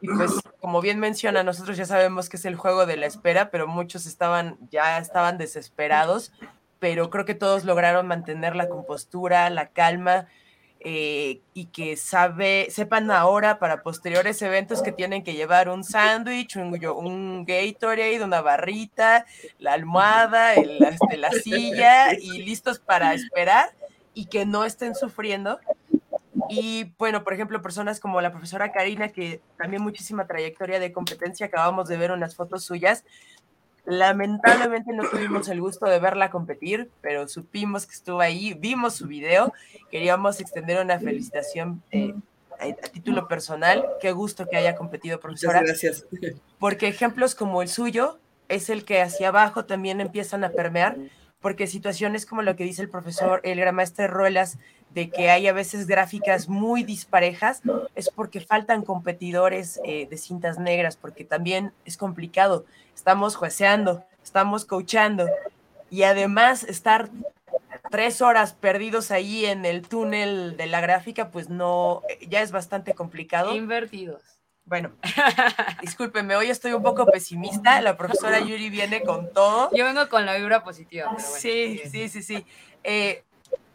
Y 0.00 0.08
pues, 0.08 0.32
como 0.60 0.80
bien 0.80 0.98
menciona, 0.98 1.42
nosotros 1.42 1.76
ya 1.76 1.84
sabemos 1.84 2.30
que 2.30 2.38
es 2.38 2.46
el 2.46 2.56
juego 2.56 2.86
de 2.86 2.96
la 2.96 3.04
espera, 3.04 3.50
pero 3.50 3.66
muchos 3.66 4.06
estaban, 4.06 4.56
ya 4.70 4.96
estaban 4.96 5.36
desesperados, 5.36 6.32
pero 6.78 7.10
creo 7.10 7.26
que 7.26 7.34
todos 7.34 7.66
lograron 7.66 8.06
mantener 8.06 8.56
la 8.56 8.70
compostura, 8.70 9.50
la 9.50 9.68
calma 9.68 10.26
eh, 10.82 11.42
y 11.52 11.66
que 11.66 11.96
sabe, 11.98 12.68
sepan 12.70 13.10
ahora 13.10 13.58
para 13.58 13.82
posteriores 13.82 14.40
eventos 14.40 14.80
que 14.80 14.92
tienen 14.92 15.22
que 15.22 15.34
llevar 15.34 15.68
un 15.68 15.84
sándwich, 15.84 16.56
un, 16.56 16.74
un, 16.84 17.44
Gatorade, 17.44 18.24
una 18.24 18.40
barrita, 18.40 19.26
la 19.58 19.74
almohada, 19.74 20.54
el, 20.54 20.82
este, 20.82 21.18
la 21.18 21.32
silla 21.32 22.14
y 22.18 22.42
listos 22.42 22.78
para 22.78 23.12
esperar 23.12 23.74
y 24.14 24.24
que 24.24 24.46
no 24.46 24.64
estén 24.64 24.94
sufriendo. 24.94 25.60
Y 26.48 26.92
bueno, 26.98 27.24
por 27.24 27.34
ejemplo, 27.34 27.60
personas 27.60 28.00
como 28.00 28.20
la 28.22 28.32
profesora 28.32 28.72
Karina, 28.72 29.08
que 29.08 29.42
también 29.58 29.82
muchísima 29.82 30.26
trayectoria 30.26 30.80
de 30.80 30.92
competencia, 30.92 31.46
acabamos 31.46 31.88
de 31.88 31.98
ver 31.98 32.10
unas 32.10 32.34
fotos 32.34 32.64
suyas, 32.64 33.04
Lamentablemente 33.90 34.92
no 34.92 35.02
tuvimos 35.08 35.48
el 35.48 35.60
gusto 35.60 35.86
de 35.86 35.98
verla 35.98 36.30
competir, 36.30 36.90
pero 37.00 37.26
supimos 37.26 37.86
que 37.86 37.94
estuvo 37.94 38.20
ahí, 38.20 38.54
vimos 38.54 38.94
su 38.94 39.08
video, 39.08 39.52
queríamos 39.90 40.40
extender 40.40 40.80
una 40.80 41.00
felicitación 41.00 41.82
eh, 41.90 42.14
a, 42.60 42.66
a, 42.66 42.88
título 42.88 43.26
personal. 43.26 43.84
Qué 44.00 44.12
gusto 44.12 44.46
que 44.46 44.56
haya 44.56 44.76
competido, 44.76 45.18
profesora. 45.18 45.60
Muchas 45.60 45.82
gracias. 45.82 46.06
Porque 46.60 46.86
ejemplos 46.86 47.34
como 47.34 47.62
el 47.62 47.68
suyo 47.68 48.20
es 48.48 48.70
el 48.70 48.84
que 48.84 49.02
hacia 49.02 49.28
abajo 49.28 49.64
también 49.64 50.00
empiezan 50.00 50.44
a 50.44 50.50
permear, 50.50 50.96
porque 51.40 51.66
situaciones 51.66 52.26
como 52.26 52.42
lo 52.42 52.56
que 52.56 52.64
dice 52.64 52.82
el 52.82 52.88
profesor, 52.88 53.40
el 53.44 53.58
gran 53.60 53.74
maestro 53.74 54.06
Ruelas, 54.08 54.58
de 54.94 55.08
que 55.08 55.30
hay 55.30 55.46
a 55.46 55.52
veces 55.52 55.86
gráficas 55.86 56.48
muy 56.48 56.82
disparejas, 56.82 57.62
es 57.94 58.10
porque 58.10 58.40
faltan 58.40 58.82
competidores 58.82 59.80
eh, 59.84 60.06
de 60.10 60.16
cintas 60.16 60.58
negras, 60.58 60.96
porque 60.96 61.24
también 61.24 61.72
es 61.84 61.96
complicado. 61.96 62.64
Estamos 62.94 63.36
jueceando, 63.36 64.04
estamos 64.22 64.64
coachando 64.64 65.28
y 65.90 66.02
además 66.02 66.64
estar 66.64 67.08
tres 67.90 68.20
horas 68.20 68.52
perdidos 68.52 69.10
ahí 69.10 69.46
en 69.46 69.64
el 69.64 69.82
túnel 69.82 70.56
de 70.56 70.66
la 70.66 70.80
gráfica, 70.80 71.30
pues 71.30 71.48
no, 71.48 72.02
ya 72.28 72.42
es 72.42 72.52
bastante 72.52 72.94
complicado. 72.94 73.54
Invertidos. 73.54 74.39
Bueno, 74.64 74.92
discúlpeme, 75.80 76.36
hoy 76.36 76.48
estoy 76.48 76.72
un 76.72 76.82
poco 76.82 77.06
pesimista. 77.06 77.80
La 77.80 77.96
profesora 77.96 78.38
Yuri 78.40 78.70
viene 78.70 79.02
con 79.02 79.32
todo. 79.32 79.70
Yo 79.74 79.84
vengo 79.84 80.08
con 80.08 80.26
la 80.26 80.36
vibra 80.36 80.62
positiva. 80.62 81.06
Pero 81.10 81.22
bueno, 81.22 81.40
sí, 81.40 81.80
sí, 81.90 82.08
sí, 82.08 82.22
sí. 82.22 82.46
Eh, 82.84 83.24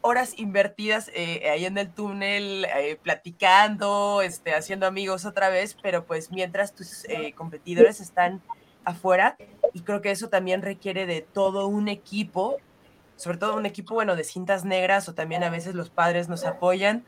horas 0.05 0.37
invertidas 0.37 1.09
eh, 1.15 1.49
ahí 1.49 1.65
en 1.65 1.79
el 1.79 1.91
túnel, 1.91 2.65
eh, 2.75 2.95
platicando, 3.01 4.21
este, 4.21 4.53
haciendo 4.53 4.85
amigos 4.85 5.25
otra 5.25 5.49
vez, 5.49 5.75
pero 5.81 6.05
pues 6.05 6.31
mientras 6.31 6.75
tus 6.75 7.05
eh, 7.05 7.33
competidores 7.35 7.99
están 7.99 8.41
afuera, 8.83 9.35
y 9.73 9.81
creo 9.81 10.01
que 10.01 10.11
eso 10.11 10.29
también 10.29 10.61
requiere 10.61 11.07
de 11.07 11.21
todo 11.21 11.67
un 11.67 11.87
equipo, 11.87 12.57
sobre 13.15 13.39
todo 13.39 13.55
un 13.55 13.65
equipo, 13.65 13.95
bueno, 13.95 14.15
de 14.15 14.23
cintas 14.23 14.63
negras, 14.63 15.09
o 15.09 15.15
también 15.15 15.43
a 15.43 15.49
veces 15.49 15.73
los 15.73 15.89
padres 15.89 16.29
nos 16.29 16.45
apoyan, 16.45 17.03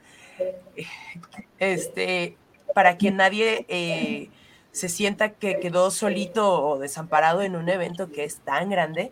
este, 1.60 2.36
para 2.74 2.98
que 2.98 3.12
nadie 3.12 4.30
se 4.72 4.90
sienta 4.90 5.30
que 5.32 5.60
quedó 5.60 5.92
solito 5.92 6.64
o 6.64 6.78
desamparado 6.80 7.42
en 7.42 7.56
un 7.56 7.70
evento 7.70 8.12
que 8.12 8.24
es 8.24 8.40
tan 8.40 8.70
grande. 8.70 9.12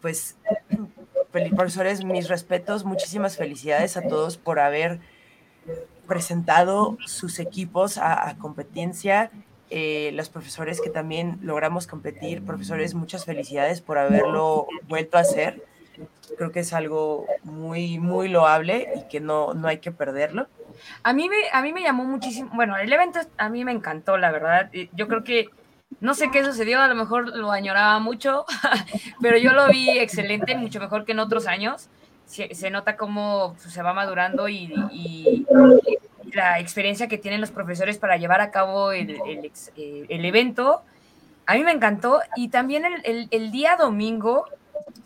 pues 0.00 0.36
profesores, 1.56 2.04
mis 2.04 2.28
respetos, 2.28 2.84
muchísimas 2.84 3.36
felicidades 3.36 3.96
a 3.96 4.02
todos 4.02 4.36
por 4.36 4.60
haber 4.60 5.00
presentado 6.06 6.96
sus 7.06 7.38
equipos 7.38 7.98
a, 7.98 8.28
a 8.28 8.36
competencia. 8.38 9.30
Eh, 9.70 10.12
los 10.12 10.28
profesores 10.28 10.80
que 10.80 10.90
también 10.90 11.38
logramos 11.42 11.86
competir, 11.86 12.44
profesores, 12.44 12.94
muchas 12.94 13.24
felicidades 13.24 13.80
por 13.80 13.98
haberlo 13.98 14.66
vuelto 14.88 15.16
a 15.16 15.22
hacer. 15.22 15.64
Creo 16.36 16.52
que 16.52 16.60
es 16.60 16.72
algo 16.72 17.26
muy, 17.42 17.98
muy 17.98 18.28
loable 18.28 18.88
y 18.96 19.08
que 19.08 19.20
no, 19.20 19.54
no 19.54 19.66
hay 19.68 19.78
que 19.78 19.90
perderlo. 19.90 20.46
A 21.02 21.12
mí, 21.12 21.28
me, 21.28 21.36
a 21.52 21.62
mí 21.62 21.72
me 21.72 21.82
llamó 21.82 22.04
muchísimo, 22.04 22.50
bueno, 22.54 22.76
el 22.76 22.92
evento 22.92 23.20
a 23.38 23.48
mí 23.48 23.64
me 23.64 23.72
encantó, 23.72 24.16
la 24.16 24.30
verdad. 24.30 24.70
Yo 24.92 25.08
creo 25.08 25.24
que 25.24 25.48
no 26.00 26.14
sé 26.14 26.30
qué 26.30 26.44
sucedió, 26.44 26.80
a 26.80 26.88
lo 26.88 26.94
mejor 26.94 27.36
lo 27.36 27.52
añoraba 27.52 27.98
mucho, 27.98 28.44
pero 29.20 29.38
yo 29.38 29.52
lo 29.52 29.68
vi 29.68 29.90
excelente, 29.98 30.56
mucho 30.56 30.80
mejor 30.80 31.04
que 31.04 31.12
en 31.12 31.20
otros 31.20 31.46
años. 31.46 31.88
Se, 32.26 32.54
se 32.54 32.70
nota 32.70 32.96
cómo 32.96 33.54
se 33.58 33.82
va 33.82 33.92
madurando 33.92 34.48
y, 34.48 34.72
y, 34.90 35.46
la 36.32 36.58
experiencia 36.58 37.06
que 37.06 37.18
tienen 37.18 37.40
los 37.40 37.50
profesores 37.50 37.98
para 37.98 38.16
llevar 38.16 38.40
a 38.40 38.50
cabo 38.50 38.92
el, 38.92 39.10
el, 39.26 39.52
el, 40.08 40.24
evento. 40.24 40.82
a 41.46 41.54
mí 41.54 41.62
me 41.62 41.70
encantó 41.70 42.20
y 42.34 42.48
también 42.48 42.84
el, 43.04 43.50
día 43.52 43.76
domingo 43.76 44.46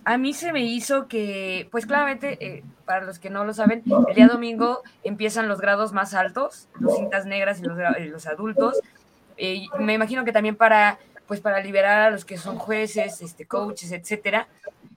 a 0.05 0.17
mí 0.17 0.33
se 0.33 0.53
me 0.53 0.65
hizo 0.65 1.07
que, 1.07 1.69
pues 1.71 1.85
claramente, 1.85 2.39
eh, 2.41 2.65
para 2.87 3.05
los 3.05 3.19
que 3.19 3.29
no 3.29 3.45
lo 3.45 3.53
saben, 3.53 3.83
el 4.09 4.15
día 4.15 4.27
domingo 4.27 4.83
empiezan 5.05 5.49
los 5.49 5.61
grados 5.61 5.93
más 5.93 6.15
altos, 6.15 6.69
los 6.81 6.97
cintas 6.97 7.27
negras 7.27 7.61
y 7.61 7.65
los, 7.65 7.77
los 8.11 8.27
adultos. 8.27 8.81
Eh, 9.37 9.67
me 9.79 9.93
imagino 9.93 10.25
que 10.25 10.33
también 10.33 10.57
para, 10.57 10.99
pues 11.27 11.41
para 11.41 11.61
liberar 11.61 12.01
a 12.01 12.11
los 12.11 12.25
que 12.25 12.39
son 12.39 12.57
jueces, 12.57 13.21
este, 13.21 13.45
coaches, 13.45 13.93
etcétera. 13.93 14.49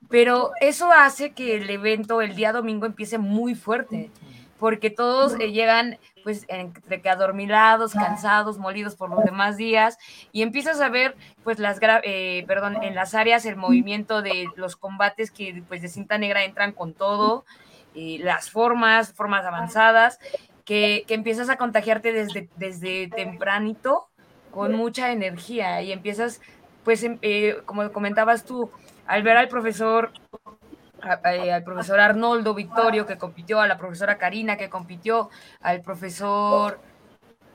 Pero 0.09 0.51
eso 0.61 0.91
hace 0.91 1.31
que 1.31 1.57
el 1.57 1.69
evento 1.69 2.21
el 2.21 2.35
día 2.35 2.53
domingo 2.53 2.85
empiece 2.85 3.17
muy 3.17 3.53
fuerte, 3.53 4.09
porque 4.59 4.89
todos 4.89 5.33
eh, 5.41 5.51
llegan 5.51 5.97
pues 6.23 6.45
entre 6.47 7.01
que 7.01 7.09
adormilados, 7.09 7.93
cansados, 7.93 8.57
molidos 8.57 8.95
por 8.95 9.09
los 9.09 9.23
demás 9.23 9.57
días, 9.57 9.97
y 10.31 10.41
empiezas 10.41 10.81
a 10.81 10.89
ver, 10.89 11.15
pues 11.43 11.59
las, 11.59 11.79
eh, 12.03 12.43
perdón, 12.47 12.83
en 12.83 12.95
las 12.95 13.15
áreas 13.15 13.45
el 13.45 13.55
movimiento 13.55 14.21
de 14.21 14.47
los 14.55 14.75
combates 14.75 15.31
que 15.31 15.63
pues 15.67 15.81
de 15.81 15.87
cinta 15.87 16.17
negra 16.17 16.43
entran 16.43 16.71
con 16.71 16.93
todo, 16.93 17.45
y 17.93 18.19
las 18.19 18.49
formas, 18.49 19.13
formas 19.13 19.45
avanzadas, 19.45 20.19
que, 20.65 21.03
que, 21.07 21.13
empiezas 21.13 21.49
a 21.49 21.57
contagiarte 21.57 22.13
desde, 22.13 22.49
desde 22.55 23.09
tempranito 23.09 24.07
con 24.51 24.73
mucha 24.73 25.11
energía 25.11 25.81
y 25.81 25.91
empiezas, 25.91 26.41
pues, 26.83 27.03
em, 27.03 27.17
eh, 27.21 27.57
como 27.65 27.91
comentabas 27.91 28.45
tú, 28.45 28.69
al 29.07 29.23
ver 29.23 29.37
al 29.37 29.47
profesor 29.47 30.11
al 31.01 31.63
profesor 31.63 31.99
Arnoldo 31.99 32.53
Victorio 32.53 33.05
que 33.05 33.17
compitió, 33.17 33.59
a 33.59 33.67
la 33.67 33.77
profesora 33.77 34.17
Karina 34.17 34.57
que 34.57 34.69
compitió, 34.69 35.29
al 35.61 35.81
profesor 35.81 36.79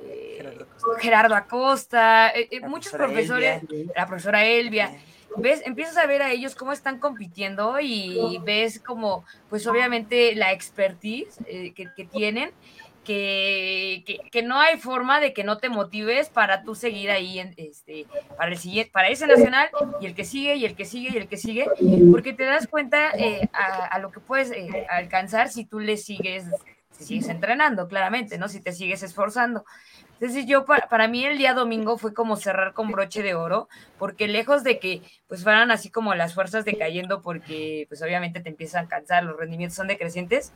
eh, 0.02 0.58
Gerardo 0.98 1.34
Acosta, 1.34 2.30
eh, 2.30 2.60
muchos 2.66 2.92
profesores, 2.92 3.62
la 3.94 4.06
profesora 4.06 4.44
Elvia. 4.44 4.96
Ves, 5.38 5.62
empiezas 5.66 5.96
a 5.98 6.06
ver 6.06 6.22
a 6.22 6.30
ellos 6.30 6.54
cómo 6.54 6.72
están 6.72 6.98
compitiendo 6.98 7.78
y 7.78 8.40
ves 8.44 8.80
como, 8.80 9.24
pues 9.50 9.66
obviamente 9.66 10.34
la 10.34 10.52
expertise 10.52 11.36
que, 11.46 11.88
que, 11.94 12.04
tienen 12.04 12.52
que, 13.06 14.20
que, 14.32 14.42
no 14.42 14.58
hay 14.58 14.78
forma 14.78 15.20
de 15.20 15.32
que 15.32 15.44
no 15.44 15.58
te 15.58 15.68
motives 15.68 16.28
para 16.28 16.64
tú 16.64 16.74
seguir 16.74 17.08
ahí 17.08 17.38
en, 17.38 17.54
este, 17.56 18.04
para, 18.36 18.50
el 18.50 18.58
siguiente, 18.58 18.90
para 18.90 19.08
ese 19.08 19.28
nacional 19.28 19.68
y 20.00 20.06
el 20.06 20.14
que 20.16 20.24
sigue 20.24 20.56
y 20.56 20.64
el 20.64 20.74
que 20.74 20.84
sigue 20.84 21.10
y 21.12 21.16
el 21.16 21.28
que 21.28 21.36
sigue, 21.36 21.66
porque 22.10 22.32
te 22.32 22.44
das 22.44 22.66
cuenta 22.66 23.12
eh, 23.12 23.48
a, 23.52 23.98
lo 24.00 24.10
que 24.10 24.18
puedes 24.18 24.50
eh, 24.50 24.86
alcanzar 24.90 25.50
si 25.50 25.64
tú 25.64 25.78
le 25.78 25.96
sigues, 25.96 26.46
si 26.90 27.04
sigues 27.04 27.28
entrenando, 27.28 27.86
claramente, 27.86 28.38
¿no? 28.38 28.48
Si 28.48 28.60
te 28.60 28.72
sigues 28.72 29.04
esforzando. 29.04 29.64
Entonces 30.14 30.46
yo, 30.46 30.64
para, 30.64 30.88
para, 30.88 31.06
mí 31.06 31.24
el 31.24 31.38
día 31.38 31.54
domingo 31.54 31.98
fue 31.98 32.12
como 32.12 32.34
cerrar 32.34 32.72
con 32.72 32.90
broche 32.90 33.22
de 33.22 33.36
oro, 33.36 33.68
porque 33.98 34.26
lejos 34.26 34.64
de 34.64 34.80
que 34.80 35.02
pues 35.28 35.44
fueran 35.44 35.70
así 35.70 35.90
como 35.90 36.12
las 36.16 36.34
fuerzas 36.34 36.64
decayendo, 36.64 37.22
porque 37.22 37.86
pues 37.88 38.02
obviamente 38.02 38.40
te 38.40 38.48
empiezan 38.48 38.86
a 38.86 38.88
cansar, 38.88 39.22
los 39.22 39.36
rendimientos 39.36 39.76
son 39.76 39.86
decrecientes, 39.86 40.52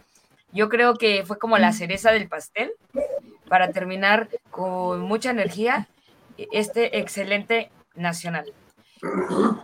yo 0.53 0.69
creo 0.69 0.95
que 0.95 1.25
fue 1.25 1.39
como 1.39 1.59
la 1.59 1.73
cereza 1.73 2.13
del 2.13 2.29
pastel 2.29 2.73
para 3.49 3.73
terminar 3.73 4.29
con 4.51 5.01
mucha 5.01 5.31
energía 5.31 5.89
este 6.53 6.99
excelente 6.99 7.71
nacional. 7.95 8.53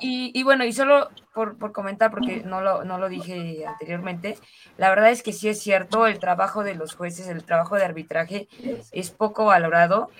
Y, 0.00 0.42
bueno, 0.44 0.64
y 0.64 0.72
solo 0.72 1.10
por, 1.34 1.58
comentar, 1.72 2.10
porque 2.10 2.42
no 2.44 2.62
lo, 2.62 2.84
no 2.84 2.98
lo 2.98 3.08
dije 3.08 3.66
anteriormente, 3.66 4.38
la 4.78 4.88
verdad 4.88 5.10
es 5.10 5.22
que 5.22 5.32
sí 5.32 5.48
es 5.48 5.60
cierto, 5.60 6.06
el 6.06 6.18
trabajo 6.18 6.64
de 6.64 6.74
los 6.74 6.94
jueces, 6.94 7.28
el 7.28 7.44
trabajo 7.44 7.76
de 7.76 7.84
arbitraje 7.84 8.48
es 8.92 9.10
poco 9.10 9.44
valorado. 9.44 10.10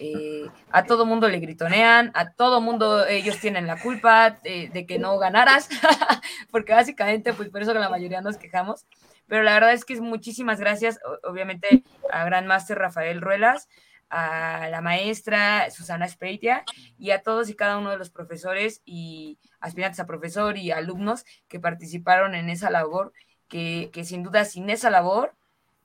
Eh, 0.00 0.46
a 0.70 0.84
todo 0.84 1.04
mundo 1.04 1.28
le 1.28 1.38
gritonean, 1.38 2.12
a 2.14 2.30
todo 2.30 2.62
mundo 2.62 3.06
ellos 3.06 3.38
tienen 3.40 3.66
la 3.66 3.78
culpa 3.78 4.38
de, 4.42 4.70
de 4.72 4.86
que 4.86 4.98
no 4.98 5.18
ganaras, 5.18 5.68
porque 6.50 6.72
básicamente, 6.72 7.34
pues 7.34 7.50
por 7.50 7.60
eso 7.60 7.74
que 7.74 7.78
la 7.78 7.90
mayoría 7.90 8.22
nos 8.22 8.38
quejamos. 8.38 8.86
Pero 9.32 9.44
la 9.44 9.54
verdad 9.54 9.72
es 9.72 9.86
que 9.86 9.94
es 9.94 10.02
muchísimas 10.02 10.60
gracias, 10.60 11.00
obviamente, 11.22 11.84
a 12.10 12.22
Gran 12.26 12.46
Master 12.46 12.76
Rafael 12.76 13.22
Ruelas, 13.22 13.66
a 14.10 14.68
la 14.68 14.82
maestra 14.82 15.70
Susana 15.70 16.06
Speitia 16.06 16.64
y 16.98 17.12
a 17.12 17.22
todos 17.22 17.48
y 17.48 17.54
cada 17.54 17.78
uno 17.78 17.88
de 17.88 17.96
los 17.96 18.10
profesores 18.10 18.82
y 18.84 19.38
aspirantes 19.58 20.00
a 20.00 20.06
profesor 20.06 20.58
y 20.58 20.70
alumnos 20.70 21.24
que 21.48 21.58
participaron 21.58 22.34
en 22.34 22.50
esa 22.50 22.68
labor, 22.68 23.14
que, 23.48 23.90
sin 24.04 24.22
duda 24.22 24.44
sin 24.44 24.68
esa 24.68 24.90
labor, 24.90 25.34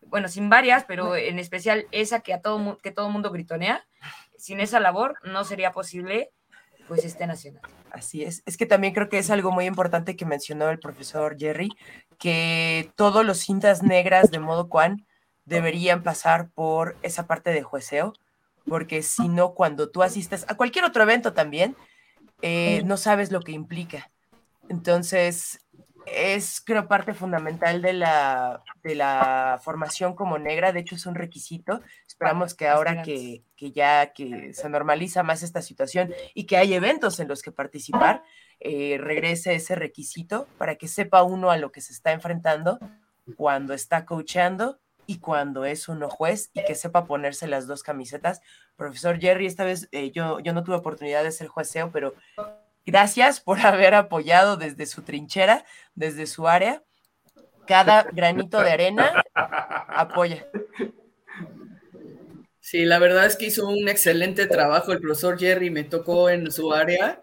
bueno, 0.01 0.27
sin 0.27 0.49
varias, 0.49 0.83
pero 0.83 1.15
en 1.15 1.39
especial 1.39 1.87
esa 1.93 2.19
que 2.19 2.33
a 2.33 2.41
todo 2.41 2.77
que 2.79 2.91
todo 2.91 3.09
mundo 3.09 3.31
gritonea, 3.31 3.87
sin 4.37 4.59
esa 4.59 4.81
labor 4.81 5.19
no 5.23 5.45
sería 5.45 5.71
posible 5.71 6.31
pues 6.89 7.05
este 7.05 7.27
nacional. 7.27 7.61
Así 7.91 8.23
es. 8.23 8.43
Es 8.45 8.57
que 8.57 8.65
también 8.65 8.93
creo 8.93 9.09
que 9.09 9.17
es 9.17 9.29
algo 9.29 9.51
muy 9.51 9.65
importante 9.65 10.15
que 10.15 10.25
mencionó 10.25 10.69
el 10.69 10.79
profesor 10.79 11.37
Jerry, 11.37 11.69
que 12.17 12.91
todos 12.95 13.25
los 13.25 13.39
cintas 13.39 13.83
negras 13.83 14.31
de 14.31 14.39
modo 14.39 14.69
cuan 14.69 15.05
deberían 15.45 16.03
pasar 16.03 16.49
por 16.49 16.97
esa 17.03 17.27
parte 17.27 17.51
de 17.51 17.63
jueceo, 17.63 18.13
porque 18.67 19.01
si 19.01 19.29
no, 19.29 19.53
cuando 19.53 19.89
tú 19.89 20.03
asistes 20.03 20.45
a 20.49 20.55
cualquier 20.55 20.85
otro 20.85 21.03
evento 21.03 21.33
también, 21.33 21.75
eh, 22.41 22.81
no 22.85 22.97
sabes 22.97 23.31
lo 23.31 23.41
que 23.41 23.53
implica. 23.53 24.11
Entonces, 24.69 25.59
es 26.11 26.61
creo 26.61 26.87
parte 26.87 27.13
fundamental 27.13 27.81
de 27.81 27.93
la, 27.93 28.63
de 28.83 28.95
la 28.95 29.59
formación 29.63 30.15
como 30.15 30.37
negra, 30.37 30.71
de 30.71 30.79
hecho 30.79 30.95
es 30.95 31.05
un 31.05 31.15
requisito. 31.15 31.81
Esperamos 32.07 32.53
que 32.53 32.67
ahora 32.67 33.03
que, 33.03 33.43
que, 33.55 33.71
ya 33.71 34.13
que 34.13 34.53
se 34.53 34.69
normaliza 34.69 35.23
más 35.23 35.43
esta 35.43 35.61
situación 35.61 36.13
y 36.33 36.45
que 36.45 36.57
hay 36.57 36.73
eventos 36.73 37.19
en 37.19 37.27
los 37.27 37.41
que 37.41 37.51
participar, 37.51 38.23
eh, 38.59 38.97
regrese 38.99 39.53
ese 39.53 39.75
requisito 39.75 40.47
para 40.57 40.75
que 40.75 40.87
sepa 40.87 41.23
uno 41.23 41.51
a 41.51 41.57
lo 41.57 41.71
que 41.71 41.81
se 41.81 41.93
está 41.93 42.11
enfrentando 42.11 42.79
cuando 43.35 43.73
está 43.73 44.05
coachando 44.05 44.79
y 45.05 45.19
cuando 45.19 45.63
es 45.65 45.87
uno 45.87 46.09
juez 46.09 46.49
y 46.53 46.63
que 46.65 46.75
sepa 46.75 47.05
ponerse 47.05 47.47
las 47.47 47.67
dos 47.67 47.83
camisetas. 47.83 48.41
Profesor 48.75 49.19
Jerry, 49.19 49.45
esta 49.45 49.63
vez 49.63 49.87
eh, 49.91 50.11
yo, 50.11 50.39
yo 50.39 50.53
no 50.53 50.63
tuve 50.63 50.75
oportunidad 50.75 51.23
de 51.23 51.31
ser 51.31 51.47
jueceo, 51.47 51.91
pero 51.91 52.13
Gracias 52.87 53.41
por 53.41 53.59
haber 53.65 53.93
apoyado 53.93 54.57
desde 54.57 54.87
su 54.87 55.03
trinchera, 55.03 55.65
desde 55.93 56.25
su 56.25 56.47
área. 56.47 56.83
Cada 57.67 58.03
granito 58.13 58.61
de 58.61 58.71
arena 58.71 59.23
apoya. 59.35 60.47
Sí, 62.61 62.85
la 62.85 62.99
verdad 62.99 63.25
es 63.25 63.35
que 63.35 63.47
hizo 63.47 63.67
un 63.67 63.87
excelente 63.87 64.47
trabajo 64.47 64.91
el 64.91 64.99
profesor 64.99 65.37
Jerry, 65.37 65.69
me 65.69 65.83
tocó 65.83 66.29
en 66.29 66.51
su 66.51 66.73
área 66.73 67.19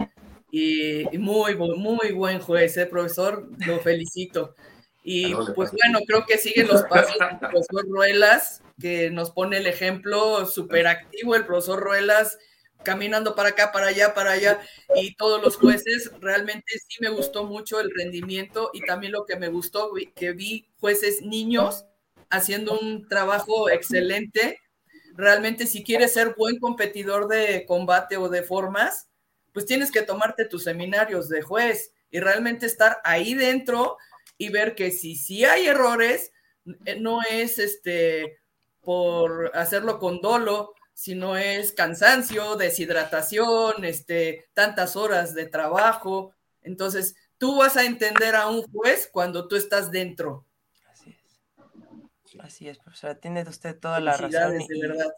y 0.51 1.05
muy, 1.19 1.57
muy 1.57 2.13
buen 2.13 2.39
juez, 2.39 2.77
¿eh, 2.77 2.87
profesor, 2.87 3.49
lo 3.67 3.81
felicito. 3.81 4.55
Y 5.03 5.35
pues 5.35 5.71
bueno, 5.73 5.99
creo 6.07 6.25
que 6.25 6.39
siguen 6.39 6.69
los 6.69 6.83
pasos 6.85 7.19
del 7.19 7.39
profesor 7.39 7.87
Ruelas, 7.89 8.63
que 8.81 9.11
nos 9.11 9.33
pone 9.33 9.59
el 9.59 9.67
ejemplo 9.67 10.47
súper 10.47 10.87
activo, 10.87 11.35
el 11.35 11.45
profesor 11.45 11.81
Ruelas 11.81 12.39
caminando 12.85 13.35
para 13.35 13.51
acá, 13.51 13.73
para 13.73 13.89
allá, 13.89 14.15
para 14.15 14.33
allá, 14.33 14.61
y 14.95 15.15
todos 15.17 15.43
los 15.43 15.57
jueces, 15.57 16.11
realmente 16.21 16.79
sí 16.87 16.97
me 17.01 17.09
gustó 17.09 17.45
mucho 17.45 17.81
el 17.81 17.91
rendimiento 17.95 18.71
y 18.73 18.81
también 18.83 19.13
lo 19.13 19.27
que 19.27 19.37
me 19.37 19.49
gustó, 19.49 19.93
que 20.15 20.33
vi 20.33 20.69
jueces 20.79 21.23
niños 21.23 21.87
haciendo 22.31 22.79
un 22.79 23.09
trabajo 23.09 23.71
excelente. 23.71 24.61
Realmente 25.15 25.67
si 25.67 25.83
quieres 25.83 26.13
ser 26.13 26.35
buen 26.37 26.59
competidor 26.59 27.29
de 27.29 27.65
combate 27.67 28.17
o 28.17 28.29
de 28.29 28.43
formas, 28.43 29.09
pues 29.53 29.67
tienes 29.67 29.91
que 29.91 30.03
tomarte 30.03 30.45
tus 30.45 30.65
seminarios 30.65 31.29
de 31.29 31.43
juez 31.43 31.93
y 32.11 32.21
realmente 32.21 32.67
estar 32.67 32.99
ahí 33.05 33.35
dentro 33.35 33.97
y 34.37 34.49
ver 34.49 34.75
que 34.75 34.91
si 34.91 35.15
sí 35.15 35.45
hay 35.45 35.67
errores, 35.67 36.33
eh, 36.85 36.97
no 36.99 37.21
es 37.23 37.59
este 37.59 38.39
por 38.81 39.51
hacerlo 39.55 39.99
con 39.99 40.21
dolo, 40.21 40.75
si 40.95 41.17
no 41.17 41.37
es 41.37 41.73
cansancio, 41.73 42.57
deshidratación, 42.57 43.85
este, 43.85 44.47
tantas 44.55 44.97
horas 44.97 45.35
de 45.35 45.47
trabajo. 45.47 46.33
Entonces, 46.63 47.17
tú 47.37 47.59
vas 47.59 47.77
a 47.77 47.85
entender 47.85 48.37
a 48.37 48.49
un 48.49 48.63
juez 48.63 49.11
cuando 49.13 49.49
tú 49.49 49.57
estás 49.57 49.91
dentro. 49.91 50.47
Así 50.91 51.11
es. 51.11 52.41
Así 52.41 52.69
es, 52.69 52.79
profesora. 52.79 53.17
Tiene 53.17 53.43
usted 53.43 53.79
toda 53.79 54.01
la 54.01 54.17
razón. 54.17 54.31
De 54.59 54.81
verdad. 54.81 55.13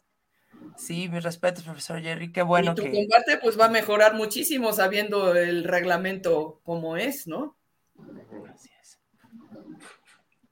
Sí, 0.77 1.09
mis 1.09 1.23
respetos, 1.23 1.65
profesor 1.65 2.01
Jerry. 2.01 2.33
Qué 2.33 2.43
bueno. 2.43 2.73
Y 2.73 2.75
tu 2.75 2.83
combate 2.83 3.39
pues 3.43 3.61
va 3.61 3.67
a 3.67 3.71
mejorar 3.71 4.15
muchísimo 4.15 4.73
sabiendo 4.73 5.35
el 5.37 5.65
reglamento 5.65 6.61
como 6.65 6.97
es, 6.97 7.27
¿no? 7.27 7.57
Así 8.53 8.71
es. 8.81 8.99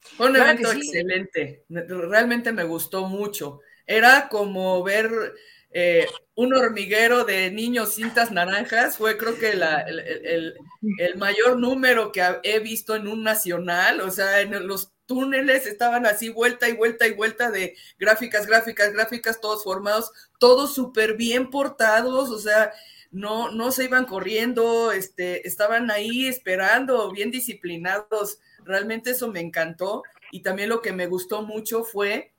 Fue 0.01 0.29
un 0.29 0.37
evento 0.37 0.71
excelente. 0.71 1.65
Realmente 1.69 2.53
me 2.53 2.65
gustó 2.65 3.07
mucho. 3.07 3.61
Era 3.87 4.29
como 4.29 4.83
ver 4.83 5.35
eh, 5.77 6.07
un 6.37 6.55
hormiguero 6.55 7.25
de 7.25 7.51
niños 7.51 7.95
cintas 7.95 8.31
naranjas. 8.31 8.97
Fue 8.97 9.19
creo 9.19 9.39
que 9.39 9.51
el, 9.51 10.55
mayor 11.17 11.59
número 11.59 12.13
que 12.13 12.23
he 12.45 12.61
visto 12.61 12.95
en 12.95 13.09
un 13.09 13.25
nacional. 13.25 14.01
O 14.01 14.11
sea, 14.11 14.41
en 14.41 14.67
los 14.67 14.93
túneles 15.07 15.67
estaban 15.67 16.07
así 16.07 16.29
vuelta 16.29 16.69
y 16.69 16.75
vuelta 16.75 17.07
y 17.09 17.13
vuelta 17.13 17.51
de 17.51 17.77
gráficas, 17.99 18.47
gráficas, 18.47 18.93
gráficas, 18.93 19.41
todos 19.41 19.65
formados, 19.65 20.13
todos 20.39 20.75
súper 20.75 21.17
bien 21.17 21.51
portados. 21.51 22.31
O 22.31 22.39
sea, 22.39 22.73
no, 23.11 23.51
no 23.51 23.73
se 23.73 23.85
iban 23.85 24.07
corriendo, 24.07 24.93
este, 24.93 25.47
estaban 25.47 25.91
ahí 25.91 26.27
esperando, 26.27 27.11
bien 27.11 27.33
disciplinados. 27.33 28.39
Realmente 28.65 29.11
eso 29.11 29.29
me 29.29 29.41
encantó. 29.41 30.05
Y 30.31 30.43
también 30.43 30.69
lo 30.69 30.83
que 30.83 30.93
me 30.93 31.07
gustó 31.07 31.43
mucho 31.43 31.85
fue 31.85 32.34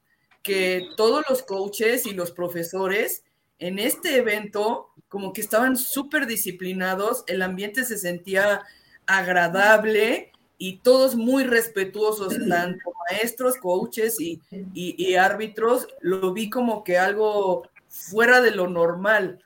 que 0.45 0.89
todos 0.95 1.25
los 1.27 1.41
coaches 1.41 2.05
y 2.05 2.13
los 2.13 2.31
profesores 2.31 3.23
en 3.57 3.79
este 3.79 4.17
evento 4.17 4.91
como 5.09 5.33
que 5.33 5.41
estaban 5.41 5.75
súper 5.75 6.27
disciplinados, 6.27 7.23
el 7.25 7.41
ambiente 7.41 7.83
se 7.83 7.97
sentía 7.97 8.61
agradable 9.07 10.31
y 10.59 10.77
todos 10.77 11.15
muy 11.15 11.45
respetuosos, 11.45 12.35
tanto 12.49 12.93
maestros, 13.09 13.57
coaches 13.57 14.21
y, 14.21 14.39
y 14.73 15.15
árbitros, 15.15 15.87
lo 15.99 16.31
vi 16.31 16.51
como 16.51 16.83
que 16.83 16.99
algo 16.99 17.67
fuera 17.89 18.39
de 18.39 18.51
lo 18.51 18.67
normal 18.67 19.44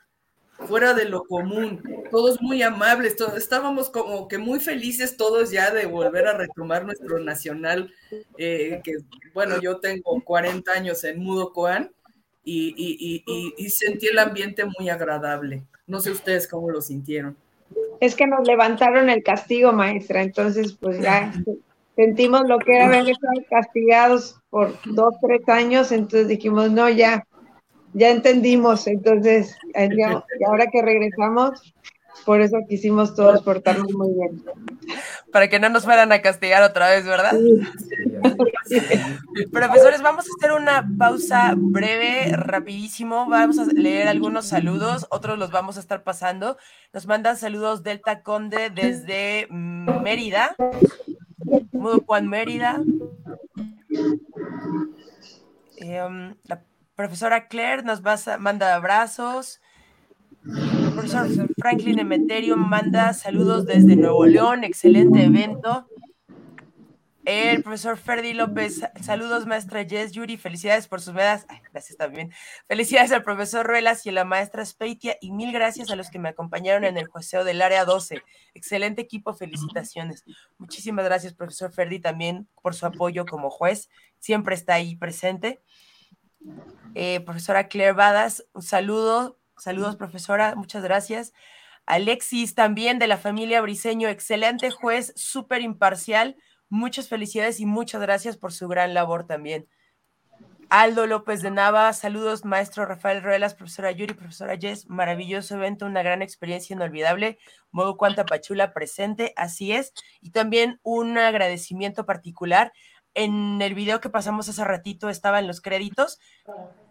fuera 0.66 0.94
de 0.94 1.06
lo 1.06 1.24
común, 1.24 1.82
todos 2.10 2.40
muy 2.40 2.62
amables, 2.62 3.16
todos, 3.16 3.36
estábamos 3.36 3.90
como 3.90 4.28
que 4.28 4.38
muy 4.38 4.60
felices 4.60 5.16
todos 5.16 5.50
ya 5.50 5.70
de 5.70 5.86
volver 5.86 6.26
a 6.26 6.36
retomar 6.36 6.84
nuestro 6.84 7.18
nacional, 7.18 7.92
eh, 8.38 8.80
que 8.84 8.94
bueno, 9.34 9.60
yo 9.60 9.78
tengo 9.78 10.20
40 10.22 10.72
años 10.72 11.04
en 11.04 11.22
Mudo 11.22 11.52
Coan 11.52 11.90
y, 12.44 13.22
y, 13.56 13.70
sentí 13.70 14.08
el 14.08 14.18
ambiente 14.18 14.64
muy 14.64 14.88
agradable. 14.88 15.62
No 15.86 16.00
sé 16.00 16.10
ustedes 16.10 16.48
cómo 16.48 16.70
lo 16.70 16.80
sintieron. 16.80 17.36
Es 18.00 18.16
que 18.16 18.26
nos 18.26 18.46
levantaron 18.46 19.10
el 19.10 19.22
castigo, 19.22 19.72
maestra, 19.72 20.22
entonces 20.22 20.72
pues 20.72 21.00
ya 21.00 21.32
sentimos 21.96 22.48
lo 22.48 22.58
que 22.58 22.74
era 22.74 22.86
haber 22.86 23.08
estado 23.10 23.34
castigados 23.48 24.40
por 24.50 24.74
dos, 24.86 25.14
tres 25.20 25.48
años, 25.48 25.92
entonces 25.92 26.28
dijimos, 26.28 26.70
no, 26.70 26.88
ya, 26.88 27.26
ya 27.92 28.10
entendimos, 28.10 28.86
entonces, 28.86 29.56
y 29.74 30.44
ahora 30.44 30.66
que 30.66 30.82
regresamos, 30.82 31.74
por 32.24 32.40
eso 32.40 32.58
quisimos 32.68 33.14
todos 33.14 33.42
portarnos 33.42 33.92
muy 33.92 34.12
bien. 34.12 34.44
Para 35.32 35.48
que 35.48 35.58
no 35.58 35.68
nos 35.68 35.84
fueran 35.84 36.12
a 36.12 36.20
castigar 36.20 36.62
otra 36.62 36.90
vez, 36.90 37.04
¿verdad? 37.04 37.32
Profesores, 39.52 40.02
vamos 40.02 40.26
a 40.26 40.30
hacer 40.38 40.52
una 40.52 40.88
pausa 40.98 41.54
breve, 41.56 42.32
rapidísimo. 42.32 43.26
Vamos 43.28 43.58
a 43.58 43.64
leer 43.64 44.08
algunos 44.08 44.46
saludos, 44.46 45.06
otros 45.10 45.38
los 45.38 45.50
vamos 45.50 45.76
a 45.76 45.80
estar 45.80 46.02
pasando. 46.02 46.56
Nos 46.92 47.06
mandan 47.06 47.36
saludos 47.36 47.82
Delta 47.82 48.22
Conde 48.22 48.70
desde 48.70 49.46
Mérida. 49.50 50.54
Mudo 51.72 52.02
Juan 52.06 52.28
Mérida. 52.28 52.82
Eh, 55.78 56.34
la 56.44 56.62
Profesora 57.00 57.48
Claire 57.48 57.82
nos 57.82 58.02
manda 58.40 58.74
abrazos. 58.74 59.62
Profesor 60.94 61.48
Franklin 61.56 61.98
Emeterio 61.98 62.58
manda 62.58 63.14
saludos 63.14 63.64
desde 63.64 63.96
Nuevo 63.96 64.26
León, 64.26 64.64
excelente 64.64 65.24
evento. 65.24 65.88
El 67.24 67.62
profesor 67.62 67.96
Ferdi 67.96 68.34
López, 68.34 68.82
saludos 69.00 69.46
maestra 69.46 69.84
Jess 69.84 70.12
Yuri, 70.12 70.36
felicidades 70.36 70.88
por 70.88 71.00
sus 71.00 71.14
medallas. 71.14 71.46
gracias 71.72 71.96
también. 71.96 72.32
Felicidades 72.66 73.12
al 73.12 73.22
profesor 73.22 73.66
Ruelas 73.66 74.04
y 74.04 74.10
a 74.10 74.12
la 74.12 74.24
maestra 74.24 74.64
Speitia 74.66 75.16
y 75.22 75.30
mil 75.32 75.52
gracias 75.52 75.90
a 75.90 75.96
los 75.96 76.10
que 76.10 76.18
me 76.18 76.28
acompañaron 76.28 76.84
en 76.84 76.98
el 76.98 77.06
jueceo 77.06 77.44
del 77.44 77.62
área 77.62 77.86
12. 77.86 78.22
Excelente 78.52 79.00
equipo, 79.00 79.32
felicitaciones. 79.32 80.24
Muchísimas 80.58 81.06
gracias, 81.06 81.32
profesor 81.32 81.72
Ferdi, 81.72 81.98
también 81.98 82.46
por 82.60 82.74
su 82.74 82.84
apoyo 82.84 83.24
como 83.24 83.48
juez. 83.48 83.88
Siempre 84.18 84.54
está 84.54 84.74
ahí 84.74 84.96
presente. 84.96 85.62
Eh, 86.94 87.20
profesora 87.20 87.68
Claire 87.68 87.92
Badas, 87.92 88.46
un 88.52 88.62
saludo, 88.62 89.38
saludos 89.56 89.96
profesora, 89.96 90.54
muchas 90.54 90.82
gracias. 90.82 91.32
Alexis 91.86 92.54
también 92.54 92.98
de 92.98 93.06
la 93.06 93.16
familia 93.16 93.60
Briseño, 93.60 94.08
excelente 94.08 94.70
juez, 94.70 95.12
súper 95.16 95.62
imparcial, 95.62 96.36
muchas 96.68 97.08
felicidades 97.08 97.60
y 97.60 97.66
muchas 97.66 98.00
gracias 98.00 98.36
por 98.36 98.52
su 98.52 98.68
gran 98.68 98.94
labor 98.94 99.26
también. 99.26 99.68
Aldo 100.68 101.08
López 101.08 101.42
de 101.42 101.50
Nava, 101.50 101.92
saludos 101.92 102.44
maestro 102.44 102.86
Rafael 102.86 103.24
Ruelas, 103.24 103.54
profesora 103.54 103.90
Yuri, 103.90 104.14
profesora 104.14 104.56
Jess, 104.56 104.88
maravilloso 104.88 105.56
evento, 105.56 105.84
una 105.84 106.04
gran 106.04 106.22
experiencia 106.22 106.74
inolvidable, 106.74 107.38
modo 107.72 107.96
cuanta 107.96 108.24
pachula 108.24 108.72
presente, 108.72 109.32
así 109.34 109.72
es, 109.72 109.92
y 110.20 110.30
también 110.30 110.78
un 110.84 111.18
agradecimiento 111.18 112.06
particular 112.06 112.72
en 113.14 113.60
el 113.62 113.74
video 113.74 114.00
que 114.00 114.10
pasamos 114.10 114.48
hace 114.48 114.64
ratito 114.64 115.08
estaba 115.08 115.38
en 115.38 115.46
los 115.46 115.60
créditos. 115.60 116.18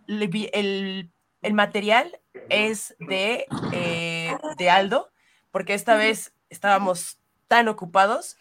El, 0.07 1.11
material 1.53 2.19
es 2.49 2.95
de, 2.99 3.45
eh, 3.71 4.37
de 4.57 4.69
Aldo, 4.69 5.11
porque 5.51 5.73
esta 5.73 5.95
vez 5.95 6.33
estábamos 6.49 7.19
tan 7.47 7.67
ocupados 7.67 8.37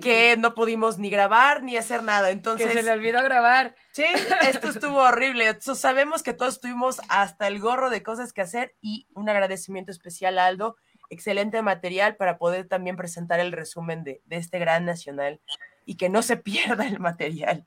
que 0.00 0.36
no 0.36 0.54
pudimos 0.54 0.98
ni 0.98 1.10
grabar 1.10 1.62
ni 1.62 1.76
hacer 1.76 2.02
nada. 2.02 2.30
Entonces. 2.30 2.68
Que 2.68 2.72
se 2.74 2.82
le 2.82 2.92
olvidó 2.92 3.22
grabar. 3.22 3.74
Sí, 3.92 4.04
esto 4.42 4.68
estuvo 4.68 4.98
horrible. 4.98 5.58
sabemos 5.60 6.22
que 6.22 6.34
todos 6.34 6.60
tuvimos 6.60 7.00
hasta 7.08 7.48
el 7.48 7.58
gorro 7.58 7.90
de 7.90 8.02
cosas 8.02 8.32
que 8.32 8.42
hacer 8.42 8.76
y 8.80 9.06
un 9.14 9.28
agradecimiento 9.28 9.90
especial 9.90 10.38
a 10.38 10.46
Aldo. 10.46 10.76
Excelente 11.10 11.60
material 11.62 12.16
para 12.16 12.38
poder 12.38 12.68
también 12.68 12.96
presentar 12.96 13.40
el 13.40 13.52
resumen 13.52 14.02
de, 14.04 14.22
de 14.24 14.36
este 14.36 14.58
gran 14.58 14.84
nacional 14.84 15.40
y 15.84 15.96
que 15.96 16.08
no 16.08 16.22
se 16.22 16.36
pierda 16.36 16.86
el 16.86 17.00
material. 17.00 17.66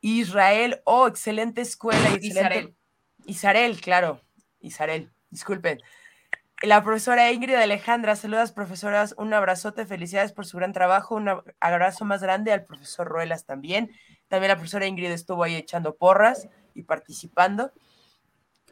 Israel, 0.00 0.80
oh, 0.84 1.06
excelente 1.06 1.60
escuela. 1.60 2.08
Excelente. 2.14 2.74
Isarel. 3.26 3.80
claro. 3.80 4.20
Isarel, 4.60 5.10
disculpen. 5.30 5.80
La 6.62 6.82
profesora 6.82 7.30
Ingrid 7.32 7.54
Alejandra, 7.54 8.16
saludas 8.16 8.52
profesoras, 8.52 9.14
un 9.18 9.34
abrazote, 9.34 9.84
felicidades 9.84 10.32
por 10.32 10.46
su 10.46 10.56
gran 10.56 10.72
trabajo, 10.72 11.14
un 11.16 11.28
abrazo 11.60 12.04
más 12.04 12.22
grande 12.22 12.52
al 12.52 12.64
profesor 12.64 13.06
Ruelas 13.06 13.44
también. 13.44 13.90
También 14.28 14.48
la 14.48 14.56
profesora 14.56 14.86
Ingrid 14.86 15.10
estuvo 15.10 15.42
ahí 15.42 15.54
echando 15.54 15.96
porras 15.96 16.48
y 16.74 16.84
participando. 16.84 17.72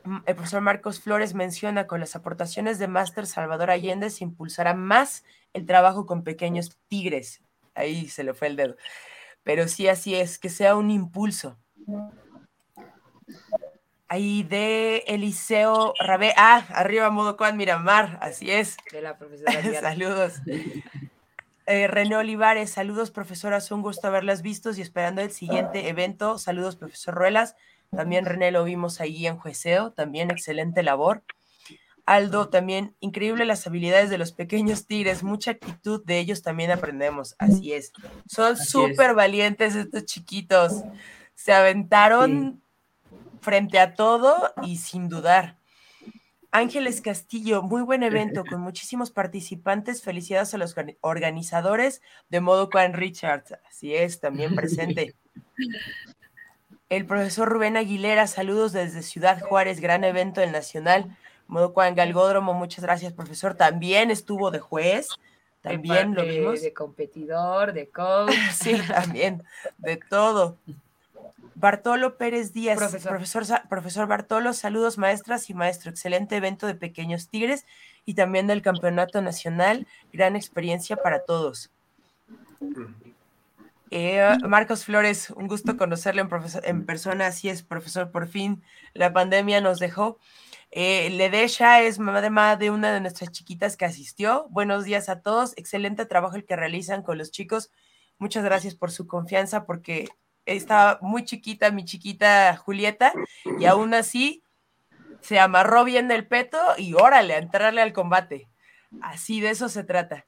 Mm, 0.05 0.19
el 0.25 0.35
profesor 0.35 0.63
Marcos 0.63 1.01
Flores 1.01 1.35
menciona 1.35 1.87
con 1.87 2.01
las 2.01 2.17
aportaciones 2.17 2.79
de 2.79 2.89
Máster 2.89 3.27
Salvador 3.27 3.71
Allende 3.71 4.11
se 4.11 4.25
impulsará 4.25 4.73
más 4.75 5.25
el 5.53 5.67
trabajo 5.67 6.07
con 6.07 6.25
pequeños 6.25 6.79
tigres 6.89 7.43
ahí 7.75 8.09
se 8.09 8.25
le 8.25 8.35
fue 8.35 8.49
el 8.49 8.57
dedo. 8.57 8.77
Pero 9.43 9.69
sí, 9.69 9.89
así 9.89 10.15
es, 10.15 10.39
que 10.39 10.49
sea 10.49 10.77
un 10.77 10.91
impulso. 10.91 11.59
Ahí 14.09 14.43
de 14.43 15.05
Eliseo 15.07 15.95
Rabé. 15.99 16.33
Ah, 16.37 16.65
arriba 16.71 17.11
Modo 17.11 17.37
Juan 17.37 17.57
Miramar, 17.57 18.19
así 18.21 18.51
es. 18.51 18.77
De 18.93 19.03
la 19.03 19.19
profesora. 19.19 19.53
saludos. 19.81 20.35
Eh, 21.67 21.87
René 21.87 22.15
Olivares, 22.15 22.69
saludos 22.69 23.11
profesoras, 23.11 23.71
un 23.71 23.81
gusto 23.81 24.07
haberlas 24.07 24.43
visto 24.43 24.71
y 24.77 24.83
esperando 24.83 25.23
el 25.23 25.31
siguiente 25.31 25.89
evento. 25.89 26.37
Saludos 26.37 26.77
profesor 26.77 27.15
Ruelas. 27.15 27.57
También 27.91 28.27
René 28.27 28.51
lo 28.51 28.65
vimos 28.65 29.01
ahí 29.01 29.27
en 29.27 29.39
Jueceo, 29.39 29.91
también 29.93 30.31
excelente 30.31 30.83
labor. 30.83 31.23
Aldo, 32.07 32.49
también 32.49 32.95
increíble 33.01 33.45
las 33.45 33.67
habilidades 33.67 34.11
de 34.11 34.19
los 34.19 34.33
pequeños 34.33 34.87
tigres, 34.87 35.23
mucha 35.23 35.53
actitud 35.53 36.05
de 36.05 36.19
ellos 36.19 36.43
también 36.43 36.71
aprendemos, 36.71 37.35
así 37.39 37.73
es. 37.73 37.93
Son 38.29 38.57
súper 38.57 39.15
valientes 39.15 39.75
estos 39.75 40.05
chiquitos, 40.05 40.85
se 41.35 41.53
aventaron 41.53 42.63
frente 43.41 43.79
a 43.79 43.95
todo 43.95 44.53
y 44.63 44.77
sin 44.77 45.09
dudar. 45.09 45.57
Ángeles 46.51 47.01
Castillo, 47.01 47.63
muy 47.63 47.83
buen 47.83 48.05
evento 48.05 48.45
con 48.49 48.61
muchísimos 48.61 49.11
participantes. 49.11 50.03
Felicidades 50.03 50.55
a 50.55 50.59
los 50.59 50.77
organizadores 51.01 52.01
de 52.29 52.41
modo 52.41 52.69
Juan 52.71 52.93
Richards. 52.93 53.57
Así 53.69 53.93
es, 53.95 54.21
también 54.21 54.55
presente. 54.55 55.15
El 56.91 57.07
profesor 57.07 57.49
Rubén 57.49 57.77
Aguilera, 57.77 58.29
saludos 58.29 58.73
desde 58.73 59.03
Ciudad 59.03 59.41
Juárez, 59.41 59.81
gran 59.81 60.05
evento 60.05 60.41
del 60.41 60.53
Nacional. 60.53 61.17
Modo 61.55 61.73
en 61.85 61.95
Galgódromo, 61.95 62.53
muchas 62.53 62.85
gracias, 62.85 63.13
profesor. 63.13 63.55
También 63.55 64.11
estuvo 64.11 64.51
de 64.51 64.59
juez, 64.59 65.07
también 65.61 66.13
lo 66.13 66.25
vimos. 66.25 66.61
De 66.61 66.75
competidor, 66.75 67.73
de 67.73 67.89
coach. 67.91 68.35
sí, 68.53 68.77
también, 68.89 69.45
de 69.79 69.97
todo. 69.97 70.59
Bartolo 71.55 72.17
Pérez 72.17 72.53
Díaz, 72.53 72.77
profesor. 72.77 73.23
profesor. 73.69 74.09
Bartolo, 74.09 74.53
saludos 74.53 74.99
maestras 74.99 75.49
y 75.49 75.55
maestro, 75.55 75.93
excelente 75.93 76.35
evento 76.35 76.67
de 76.67 76.75
Pequeños 76.75 77.29
Tigres 77.29 77.67
y 78.05 78.15
también 78.15 78.49
del 78.49 78.61
Campeonato 78.61 79.23
Nacional, 79.23 79.87
gran 80.13 80.35
experiencia 80.35 80.97
para 80.97 81.21
todos. 81.21 81.71
Eh, 83.93 84.29
Marcos 84.43 84.85
Flores, 84.85 85.31
un 85.31 85.47
gusto 85.47 85.77
conocerle 85.77 86.23
en, 86.23 86.29
en 86.65 86.85
persona, 86.85 87.29
así 87.29 87.49
es, 87.49 87.63
profesor, 87.63 88.11
por 88.11 88.27
fin 88.27 88.61
la 88.93 89.13
pandemia 89.13 89.61
nos 89.61 89.79
dejó. 89.79 90.19
Eh, 90.77 91.09
Ledesha 91.11 91.83
es 91.83 92.01
mamá 92.01 92.57
de 92.57 92.73
una 92.73 92.93
de 92.93 93.01
nuestras 93.01 93.31
chiquitas 93.31 93.77
que 93.77 93.85
asistió. 93.85 94.49
Buenos 94.51 94.83
días 94.83 95.09
a 95.09 95.21
todos. 95.21 95.53
Excelente 95.57 96.05
trabajo 96.05 96.35
el 96.35 96.45
que 96.45 96.57
realizan 96.57 97.05
con 97.05 97.17
los 97.17 97.31
chicos. 97.31 97.71
Muchas 98.19 98.43
gracias 98.43 98.75
por 98.75 98.91
su 98.91 99.07
confianza 99.07 99.67
porque 99.67 100.09
estaba 100.47 100.99
muy 101.01 101.25
chiquita 101.25 101.71
mi 101.71 101.85
chiquita 101.85 102.57
Julieta 102.57 103.13
y 103.61 103.67
aún 103.67 103.95
así 103.95 104.43
se 105.21 105.39
amarró 105.39 105.85
bien 105.85 106.09
del 106.09 106.27
peto 106.27 106.59
y 106.77 106.95
órale, 106.95 107.35
a 107.35 107.39
entrarle 107.39 107.81
al 107.81 107.93
combate. 107.93 108.49
Así 109.01 109.41
de 109.41 109.51
eso 109.51 109.69
se 109.69 109.85
trata. 109.85 110.27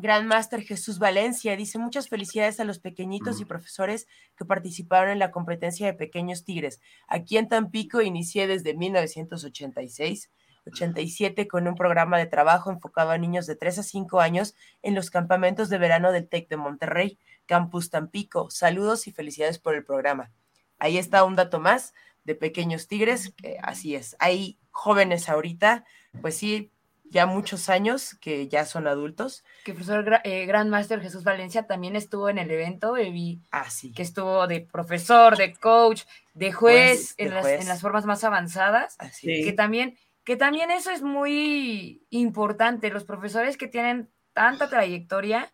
Gran 0.00 0.26
Master 0.26 0.62
Jesús 0.62 0.98
Valencia 0.98 1.56
dice 1.56 1.78
muchas 1.78 2.08
felicidades 2.08 2.58
a 2.58 2.64
los 2.64 2.78
pequeñitos 2.78 3.40
y 3.40 3.44
profesores 3.44 4.06
que 4.34 4.46
participaron 4.46 5.10
en 5.10 5.18
la 5.18 5.30
competencia 5.30 5.86
de 5.86 5.92
Pequeños 5.92 6.44
Tigres. 6.44 6.80
Aquí 7.06 7.36
en 7.36 7.48
Tampico 7.48 8.00
inicié 8.00 8.46
desde 8.46 8.74
1986. 8.74 10.30
87 10.66 11.48
con 11.48 11.66
un 11.66 11.74
programa 11.74 12.18
de 12.18 12.26
trabajo 12.26 12.70
enfocado 12.70 13.10
a 13.10 13.18
niños 13.18 13.46
de 13.46 13.56
3 13.56 13.78
a 13.78 13.82
5 13.82 14.20
años 14.20 14.54
en 14.82 14.94
los 14.94 15.10
campamentos 15.10 15.70
de 15.70 15.78
verano 15.78 16.12
del 16.12 16.28
TEC 16.28 16.48
de 16.48 16.56
Monterrey, 16.56 17.18
Campus 17.46 17.90
Tampico. 17.90 18.50
Saludos 18.50 19.06
y 19.06 19.12
felicidades 19.12 19.58
por 19.58 19.74
el 19.74 19.84
programa. 19.84 20.32
Ahí 20.78 20.98
está 20.98 21.24
un 21.24 21.34
dato 21.34 21.60
más 21.60 21.94
de 22.24 22.34
Pequeños 22.34 22.88
Tigres, 22.88 23.32
que 23.36 23.58
así 23.62 23.94
es. 23.94 24.16
Hay 24.18 24.58
jóvenes 24.70 25.28
ahorita, 25.28 25.84
pues 26.20 26.36
sí, 26.36 26.70
ya 27.10 27.26
muchos 27.26 27.68
años 27.68 28.14
que 28.20 28.48
ya 28.48 28.64
son 28.64 28.86
adultos. 28.86 29.44
Que 29.64 29.72
el 29.72 29.76
profesor 29.76 30.20
eh, 30.24 30.46
Gran 30.46 30.70
Master 30.70 31.00
Jesús 31.00 31.24
Valencia 31.24 31.66
también 31.66 31.96
estuvo 31.96 32.28
en 32.28 32.38
el 32.38 32.50
evento, 32.50 32.96
eh, 32.96 33.10
vi 33.10 33.40
ah, 33.50 33.68
sí. 33.68 33.92
que 33.92 34.02
estuvo 34.02 34.46
de 34.46 34.60
profesor, 34.60 35.36
de 35.36 35.54
coach, 35.54 36.02
de 36.34 36.52
juez, 36.52 37.14
en, 37.18 37.34
las, 37.34 37.46
en, 37.46 37.68
las, 37.68 37.80
formas 37.80 38.06
más 38.06 38.24
avanzadas, 38.24 38.96
así 38.98 39.44
que 39.44 39.52
también 39.52 39.98
que 40.24 40.36
también 40.36 40.70
eso 40.70 40.90
es 40.90 41.02
muy 41.02 42.04
importante, 42.10 42.90
los 42.90 43.04
profesores 43.04 43.56
que 43.56 43.66
tienen 43.66 44.08
tanta 44.32 44.68
trayectoria, 44.68 45.50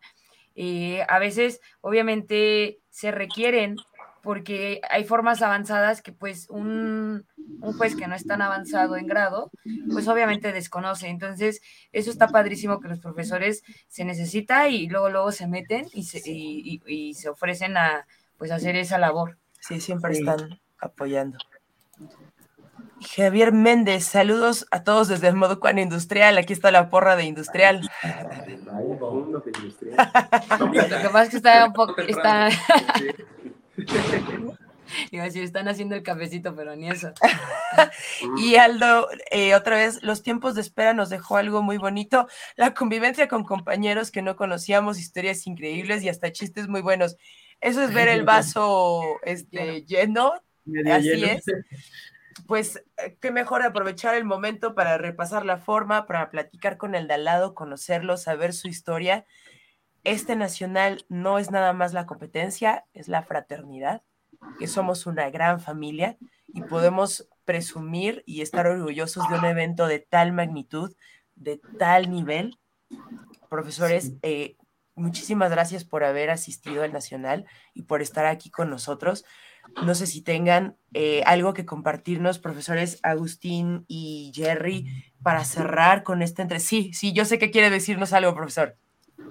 eh, 0.55 1.03
a 1.07 1.19
veces 1.19 1.61
obviamente 1.81 2.79
se 2.89 3.11
requieren 3.11 3.77
porque 4.27 4.81
hay 4.89 5.05
formas 5.05 5.41
avanzadas 5.41 6.01
que 6.01 6.11
pues 6.11 6.49
un, 6.49 7.25
un, 7.61 7.73
juez 7.77 7.95
que 7.95 8.07
no 8.07 8.15
es 8.15 8.27
tan 8.27 8.41
avanzado 8.41 8.97
en 8.97 9.07
grado, 9.07 9.49
pues 9.89 10.09
obviamente 10.09 10.51
desconoce. 10.51 11.07
Entonces, 11.07 11.61
eso 11.93 12.11
está 12.11 12.27
padrísimo 12.27 12.81
que 12.81 12.89
los 12.89 12.99
profesores 12.99 13.63
se 13.87 14.03
necesita 14.03 14.67
y 14.67 14.87
luego 14.87 15.09
luego 15.09 15.31
se 15.31 15.47
meten 15.47 15.85
y 15.93 16.03
se, 16.03 16.19
y, 16.25 16.81
y, 16.85 17.13
se 17.13 17.29
ofrecen 17.29 17.77
a 17.77 18.05
pues 18.37 18.51
hacer 18.51 18.75
esa 18.75 18.97
labor. 18.97 19.37
Sí, 19.61 19.79
siempre 19.79 20.11
están 20.11 20.59
apoyando. 20.77 21.37
Javier 22.99 23.53
Méndez, 23.53 24.03
saludos 24.03 24.67
a 24.71 24.83
todos 24.83 25.07
desde 25.07 25.29
el 25.29 25.37
Moducuan 25.37 25.79
Industrial. 25.79 26.37
Aquí 26.37 26.51
está 26.51 26.69
la 26.71 26.89
porra 26.89 27.15
de 27.15 27.23
Industrial. 27.23 27.89
Lo 30.59 30.69
que 30.69 31.09
pasa 31.13 31.23
es 31.23 31.29
que 31.29 31.37
está 31.37 31.65
un 31.65 31.71
poco. 31.71 32.01
Está... 32.01 32.49
Iba 35.11 35.23
a 35.23 35.25
decir, 35.27 35.43
están 35.43 35.67
haciendo 35.67 35.95
el 35.95 36.03
cafecito, 36.03 36.55
pero 36.55 36.75
ni 36.75 36.89
eso. 36.89 37.11
y 38.37 38.55
Aldo, 38.55 39.07
eh, 39.31 39.55
otra 39.55 39.77
vez, 39.77 40.03
los 40.03 40.21
tiempos 40.23 40.55
de 40.55 40.61
espera 40.61 40.93
nos 40.93 41.09
dejó 41.09 41.37
algo 41.37 41.61
muy 41.61 41.77
bonito. 41.77 42.27
La 42.55 42.73
convivencia 42.73 43.27
con 43.27 43.43
compañeros 43.43 44.11
que 44.11 44.21
no 44.21 44.35
conocíamos, 44.35 44.99
historias 44.99 45.47
increíbles 45.47 46.03
y 46.03 46.09
hasta 46.09 46.31
chistes 46.31 46.67
muy 46.67 46.81
buenos. 46.81 47.17
Eso 47.61 47.83
es 47.83 47.93
ver 47.93 48.07
el 48.07 48.23
vaso 48.25 49.01
este, 49.23 49.83
lleno. 49.85 50.33
Así 50.85 51.23
es 51.23 51.45
pues 52.45 52.83
eh, 52.97 53.17
qué 53.19 53.31
mejor 53.31 53.63
aprovechar 53.63 54.15
el 54.15 54.25
momento 54.25 54.75
para 54.75 54.97
repasar 54.97 55.45
la 55.45 55.57
forma, 55.57 56.05
para 56.05 56.29
platicar 56.29 56.77
con 56.77 56.95
el 56.95 57.07
de 57.07 57.15
al 57.15 57.25
lado, 57.25 57.55
conocerlo, 57.55 58.17
saber 58.17 58.53
su 58.53 58.67
historia. 58.67 59.25
Este 60.03 60.35
nacional 60.35 61.05
no 61.09 61.39
es 61.39 61.51
nada 61.51 61.73
más 61.73 61.93
la 61.93 62.05
competencia, 62.05 62.85
es 62.93 63.07
la 63.07 63.23
fraternidad, 63.23 64.03
que 64.59 64.67
somos 64.67 65.05
una 65.05 65.29
gran 65.29 65.59
familia 65.59 66.17
y 66.47 66.61
podemos 66.61 67.27
presumir 67.45 68.23
y 68.25 68.41
estar 68.41 68.67
orgullosos 68.67 69.27
de 69.29 69.37
un 69.37 69.45
evento 69.45 69.87
de 69.87 69.99
tal 69.99 70.33
magnitud, 70.33 70.95
de 71.35 71.61
tal 71.77 72.09
nivel. 72.09 72.57
Profesores, 73.49 74.13
eh, 74.21 74.57
muchísimas 74.95 75.51
gracias 75.51 75.85
por 75.85 76.03
haber 76.03 76.29
asistido 76.29 76.83
al 76.83 76.93
Nacional 76.93 77.45
y 77.73 77.83
por 77.83 78.01
estar 78.01 78.25
aquí 78.25 78.49
con 78.49 78.69
nosotros. 78.69 79.25
No 79.83 79.95
sé 79.95 80.07
si 80.07 80.21
tengan 80.21 80.77
eh, 80.93 81.23
algo 81.25 81.53
que 81.53 81.65
compartirnos, 81.65 82.39
profesores 82.39 82.99
Agustín 83.03 83.85
y 83.87 84.31
Jerry, 84.33 84.87
para 85.21 85.43
cerrar 85.45 86.03
con 86.03 86.21
este 86.21 86.41
entre. 86.41 86.59
Sí, 86.59 86.91
sí, 86.93 87.13
yo 87.13 87.25
sé 87.25 87.37
que 87.37 87.51
quiere 87.51 87.69
decirnos 87.69 88.13
algo, 88.13 88.33
profesor. 88.33 88.77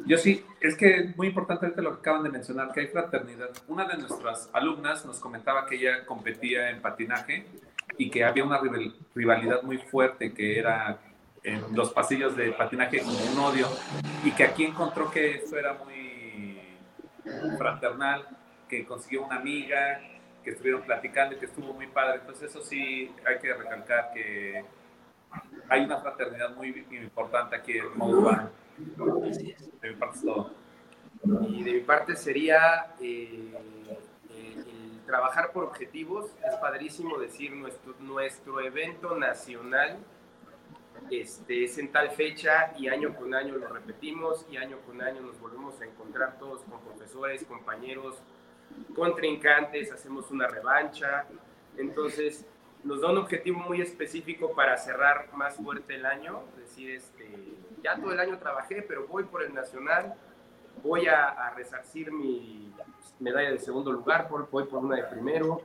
Yo 0.06 0.16
sí, 0.18 0.46
es 0.60 0.76
que 0.76 1.12
muy 1.16 1.26
importante 1.26 1.82
lo 1.82 1.94
que 1.94 1.98
acaban 1.98 2.22
de 2.22 2.30
mencionar, 2.30 2.70
que 2.72 2.80
hay 2.80 2.86
fraternidad. 2.86 3.50
Una 3.66 3.86
de 3.86 3.98
nuestras 3.98 4.48
alumnas 4.52 5.04
nos 5.04 5.18
comentaba 5.18 5.66
que 5.66 5.74
ella 5.74 6.06
competía 6.06 6.70
en 6.70 6.80
patinaje 6.80 7.44
y 7.98 8.08
que 8.08 8.24
había 8.24 8.44
una 8.44 8.60
rivalidad 9.14 9.62
muy 9.64 9.78
fuerte 9.78 10.32
que 10.32 10.60
era 10.60 11.00
en 11.42 11.74
los 11.74 11.92
pasillos 11.92 12.36
de 12.36 12.52
patinaje 12.52 13.00
como 13.00 13.18
un 13.18 13.38
odio 13.38 13.66
y 14.24 14.30
que 14.30 14.44
aquí 14.44 14.64
encontró 14.64 15.10
que 15.10 15.36
eso 15.38 15.58
era 15.58 15.74
muy 15.74 16.60
fraternal, 17.58 18.28
que 18.68 18.86
consiguió 18.86 19.24
una 19.24 19.36
amiga, 19.36 20.00
que 20.44 20.50
estuvieron 20.50 20.82
platicando 20.82 21.34
y 21.34 21.38
que 21.38 21.46
estuvo 21.46 21.72
muy 21.72 21.88
padre. 21.88 22.20
Entonces 22.20 22.50
eso 22.50 22.62
sí 22.62 23.12
hay 23.26 23.38
que 23.40 23.52
recalcar 23.52 24.12
que 24.14 24.64
hay 25.68 25.84
una 25.84 25.98
fraternidad 25.98 26.54
muy 26.54 26.68
importante 26.92 27.56
aquí 27.56 27.78
en 27.78 27.98
De 28.78 29.90
mi 29.90 29.96
parte 29.96 30.16
es 30.16 30.22
todo. 30.22 30.50
Y 31.48 31.62
de 31.62 31.72
mi 31.72 31.80
parte 31.80 32.16
sería 32.16 32.94
eh, 33.00 33.52
el 34.30 35.00
trabajar 35.06 35.52
por 35.52 35.64
objetivos. 35.64 36.26
Es 36.46 36.54
padrísimo 36.56 37.18
decir 37.18 37.52
nuestro, 37.52 37.94
nuestro 38.00 38.60
evento 38.60 39.16
nacional 39.16 39.98
este, 41.10 41.64
es 41.64 41.78
en 41.78 41.92
tal 41.92 42.10
fecha 42.10 42.72
y 42.78 42.88
año 42.88 43.14
con 43.14 43.34
año 43.34 43.56
lo 43.56 43.68
repetimos 43.68 44.44
y 44.50 44.56
año 44.56 44.78
con 44.86 45.00
año 45.00 45.20
nos 45.20 45.38
volvemos 45.38 45.80
a 45.80 45.84
encontrar 45.84 46.38
todos 46.38 46.62
con 46.62 46.80
profesores, 46.80 47.44
compañeros, 47.44 48.16
contrincantes, 48.94 49.92
hacemos 49.92 50.30
una 50.30 50.48
revancha. 50.48 51.26
Entonces, 51.76 52.44
nos 52.82 53.00
da 53.00 53.10
un 53.10 53.18
objetivo 53.18 53.60
muy 53.60 53.80
específico 53.80 54.52
para 54.54 54.76
cerrar 54.76 55.28
más 55.34 55.56
fuerte 55.56 55.94
el 55.94 56.06
año. 56.06 56.42
Es 56.54 56.70
decir, 56.70 56.90
este, 56.90 57.28
ya 57.82 57.96
todo 57.96 58.12
el 58.12 58.20
año 58.20 58.38
trabajé, 58.38 58.82
pero 58.82 59.06
voy 59.06 59.24
por 59.24 59.42
el 59.42 59.54
nacional, 59.54 60.14
voy 60.82 61.06
a, 61.06 61.50
resarcir 61.56 62.12
mi 62.12 62.72
medalla 63.20 63.50
de 63.50 63.58
segundo 63.58 63.92
lugar, 63.92 64.28
voy 64.50 64.64
por 64.64 64.84
una 64.84 64.96
de 64.96 65.04
primero. 65.04 65.62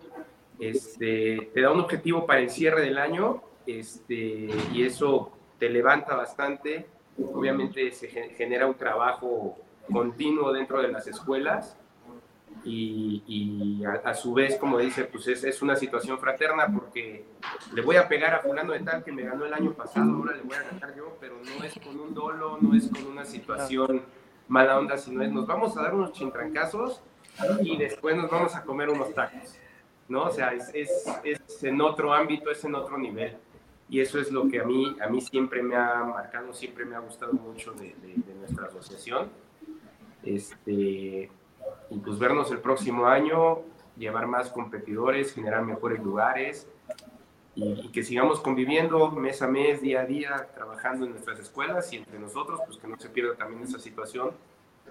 Este, 0.59 1.49
te 1.53 1.61
da 1.61 1.71
un 1.71 1.79
objetivo 1.79 2.25
para 2.25 2.39
el 2.39 2.49
cierre 2.49 2.81
del 2.81 2.97
año 2.97 3.41
este, 3.65 4.49
y 4.71 4.83
eso 4.83 5.31
te 5.59 5.69
levanta 5.69 6.15
bastante. 6.15 6.85
Obviamente 7.33 7.91
se 7.91 8.07
genera 8.07 8.67
un 8.67 8.75
trabajo 8.75 9.57
continuo 9.91 10.53
dentro 10.53 10.81
de 10.81 10.87
las 10.87 11.07
escuelas 11.07 11.77
y, 12.63 13.83
a, 14.03 14.13
su 14.13 14.33
vez, 14.33 14.57
como 14.57 14.77
dice, 14.77 15.05
pues 15.05 15.27
es, 15.27 15.43
es, 15.43 15.61
una 15.61 15.75
situación 15.75 16.19
fraterna 16.19 16.67
porque 16.91 17.23
le 17.73 17.81
voy 17.81 17.95
a 17.95 18.07
pegar 18.09 18.33
a 18.33 18.39
fulano 18.39 18.73
de 18.73 18.81
tal 18.81 19.01
que 19.01 19.13
me 19.13 19.23
ganó 19.23 19.45
el 19.45 19.53
año 19.53 19.71
pasado, 19.71 20.13
ahora 20.13 20.35
le 20.35 20.41
voy 20.41 20.55
a 20.55 20.63
ganar 20.63 20.93
yo, 20.93 21.15
pero 21.21 21.35
no 21.37 21.63
es 21.63 21.73
con 21.79 21.97
un 21.97 22.13
dolo, 22.13 22.57
no 22.59 22.75
es 22.75 22.89
con 22.89 23.07
una 23.07 23.23
situación 23.23 24.01
mala 24.49 24.77
onda, 24.77 24.97
sino 24.97 25.23
es 25.23 25.31
nos 25.31 25.47
vamos 25.47 25.77
a 25.77 25.83
dar 25.83 25.95
unos 25.95 26.11
chintrancazos 26.11 27.01
y 27.61 27.77
después 27.77 28.17
nos 28.17 28.29
vamos 28.29 28.55
a 28.55 28.63
comer 28.63 28.89
unos 28.89 29.13
tacos, 29.13 29.55
¿no? 30.09 30.23
O 30.23 30.31
sea, 30.31 30.53
es, 30.53 30.69
es, 30.73 31.05
es 31.23 31.63
en 31.63 31.79
otro 31.79 32.13
ámbito, 32.13 32.51
es 32.51 32.63
en 32.65 32.75
otro 32.75 32.97
nivel. 32.97 33.37
Y 33.87 34.01
eso 34.01 34.19
es 34.19 34.31
lo 34.31 34.49
que 34.49 34.59
a 34.59 34.65
mí, 34.65 34.97
a 35.01 35.07
mí 35.07 35.21
siempre 35.21 35.63
me 35.63 35.75
ha 35.75 36.03
marcado, 36.03 36.53
siempre 36.53 36.83
me 36.83 36.95
ha 36.95 36.99
gustado 36.99 37.33
mucho 37.33 37.71
de, 37.73 37.95
de, 38.01 38.15
de 38.15 38.33
nuestra 38.35 38.65
asociación. 38.67 39.29
Este, 40.23 41.29
y 41.89 41.97
pues 42.03 42.19
vernos 42.19 42.51
el 42.51 42.59
próximo 42.59 43.05
año, 43.05 43.59
llevar 43.97 44.27
más 44.27 44.49
competidores, 44.49 45.33
generar 45.33 45.63
mejores 45.63 46.01
lugares 46.03 46.67
y, 47.55 47.89
que 47.89 48.03
sigamos 48.03 48.39
conviviendo 48.39 49.11
mes 49.11 49.41
a 49.41 49.47
mes, 49.47 49.81
día 49.81 50.01
a 50.01 50.05
día, 50.05 50.47
trabajando 50.55 51.05
en 51.05 51.11
nuestras 51.11 51.39
escuelas 51.39 51.91
y 51.93 51.97
entre 51.97 52.17
nosotros, 52.19 52.61
pues 52.65 52.77
que 52.77 52.87
no 52.87 52.97
se 52.97 53.09
pierda 53.09 53.35
también 53.35 53.63
esa 53.63 53.79
situación 53.79 54.31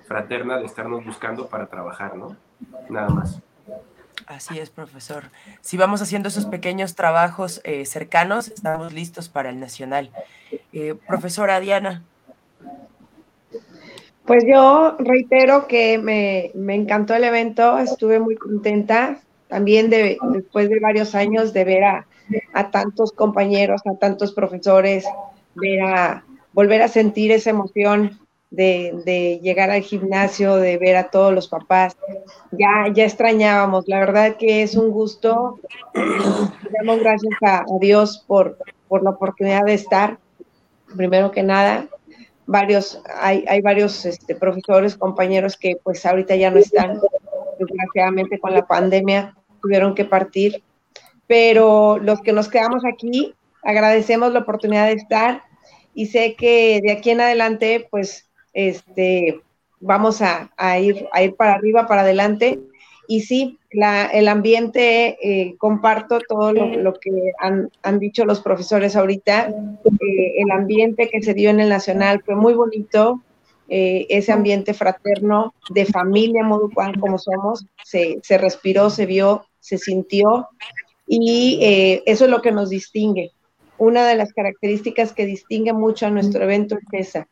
fraterna 0.07 0.59
de 0.59 0.67
estarnos 0.67 1.05
buscando 1.05 1.49
para 1.49 1.67
trabajar, 1.67 2.17
¿no? 2.17 2.37
Nada 2.89 3.09
más. 3.09 3.41
Así 4.27 4.59
es, 4.59 4.71
profesor. 4.71 5.25
Si 5.61 5.77
vamos 5.77 6.03
haciendo 6.03 6.29
esos 6.29 6.47
pequeños 6.47 6.95
trabajos 6.95 7.61
eh, 7.65 7.85
cercanos, 7.87 8.49
estamos 8.49 8.93
listos 8.93 9.29
para 9.29 9.51
el 9.51 9.59
nacional. 9.59 10.11
Eh, 10.73 10.95
profesora 11.07 11.61
Diana. 11.61 12.03
Pues 14.27 14.45
yo 14.47 14.97
reitero 15.01 15.67
que 15.67 15.99
me, 15.99 16.53
encantó 16.75 17.15
el 17.15 17.25
evento, 17.25 17.79
estuve 17.79 18.21
muy 18.21 18.37
contenta 18.37 19.19
también 19.49 19.91
de, 19.91 20.19
después 20.31 20.69
de 20.69 20.79
varios 20.79 21.17
años 21.17 21.53
de 21.53 21.65
ver 21.65 21.83
a, 21.83 22.07
tantos 22.71 23.13
compañeros, 23.13 23.83
a 23.87 23.95
tantos 23.97 24.33
profesores, 24.33 25.05
ver 25.55 25.83
a, 25.83 26.25
volver 26.53 26.83
a 26.83 26.89
sentir 26.89 27.33
esa 27.33 27.51
emoción 27.51 28.19
de, 28.51 29.39
llegar 29.43 29.71
al 29.71 29.83
gimnasio, 29.83 30.57
de 30.57 30.77
ver 30.79 30.97
a 30.97 31.11
todos 31.11 31.33
los 31.33 31.49
papás. 31.49 31.97
Ya, 32.53 32.93
ya 32.93 33.05
extrañábamos, 33.05 33.85
la 33.89 34.01
verdad 34.01 34.37
que 34.37 34.63
es 34.63 34.75
un 34.75 34.91
gusto. 34.91 35.59
Damos 35.95 37.01
gracias 37.01 37.35
a, 37.43 37.65
Dios 37.81 38.25
por, 38.27 38.59
por 38.89 39.03
la 39.03 39.11
oportunidad 39.11 39.65
de 39.65 39.75
estar. 39.75 40.19
Primero 40.97 41.31
que 41.31 41.45
nada, 41.45 41.87
varios, 42.47 43.01
hay, 43.21 43.45
hay 43.49 43.61
varios 43.61 44.05
este, 44.05 44.35
profesores, 44.35 44.97
compañeros 44.97 45.57
que 45.57 45.77
pues 45.83 46.05
ahorita 46.05 46.35
ya 46.35 46.51
no 46.51 46.59
están, 46.59 46.99
desgraciadamente 47.61 48.41
con 48.41 48.55
la 48.55 48.67
pandemia 48.67 49.37
tuvieron 49.63 49.95
que 49.95 50.05
partir, 50.05 50.63
pero 51.31 51.99
los 51.99 52.21
que 52.23 52.33
nos 52.33 52.49
quedamos 52.49 52.83
aquí 52.85 53.37
agradecemos 53.63 54.33
la 54.33 54.41
oportunidad 54.41 54.87
de 54.87 54.95
estar 54.95 55.45
y 55.95 56.07
sé 56.07 56.35
que 56.35 56.81
de 56.83 56.91
aquí 56.91 57.11
en 57.11 57.21
adelante 57.21 57.87
pues 57.89 58.29
este, 58.53 59.41
vamos 59.79 60.23
a, 60.23 60.51
ir, 60.81 61.07
a 61.13 61.23
ir 61.23 61.37
para 61.37 61.55
arriba, 61.55 61.87
para 61.87 62.01
adelante. 62.01 62.59
Y 63.07 63.21
sí, 63.21 63.61
la, 63.71 64.07
el 64.07 64.27
ambiente, 64.27 65.19
eh, 65.23 65.55
comparto 65.57 66.19
todo 66.29 66.53
lo, 66.53 66.95
que 66.95 67.13
han, 67.39 67.99
dicho 68.01 68.25
los 68.25 68.41
profesores 68.41 68.97
ahorita. 68.97 69.51
Eh, 69.51 70.35
el 70.37 70.51
ambiente 70.51 71.09
que 71.11 71.23
se 71.23 71.33
dio 71.33 71.51
en 71.51 71.61
el 71.61 71.69
Nacional 71.69 72.25
fue 72.27 72.35
muy 72.35 72.55
bonito. 72.55 73.23
Eh, 73.69 74.09
ese 74.09 74.33
ambiente 74.33 74.75
fraterno 74.75 75.55
de 75.69 75.85
familia 75.87 76.43
Moducuán 76.43 76.99
como 76.99 77.19
somos, 77.19 77.65
se, 77.85 78.19
se, 78.21 78.37
respiró, 78.37 78.91
se 78.91 79.07
vio, 79.07 79.47
se 79.61 79.79
sintió. 79.79 80.49
Y 81.13 81.59
eso 82.07 82.25
es 82.27 82.31
lo 82.31 82.41
que 82.41 82.53
nos 82.53 82.71
distingue. 82.71 83.33
Una 83.79 84.07
de 84.07 84.15
las 84.15 84.33
características 84.33 85.13
que 85.13 85.27
distingue 85.27 85.73
mucho 85.73 86.07
a 86.07 86.11
nuestro 86.11 86.45
evento 86.45 86.79
es 86.93 87.09
esa, 87.09 87.27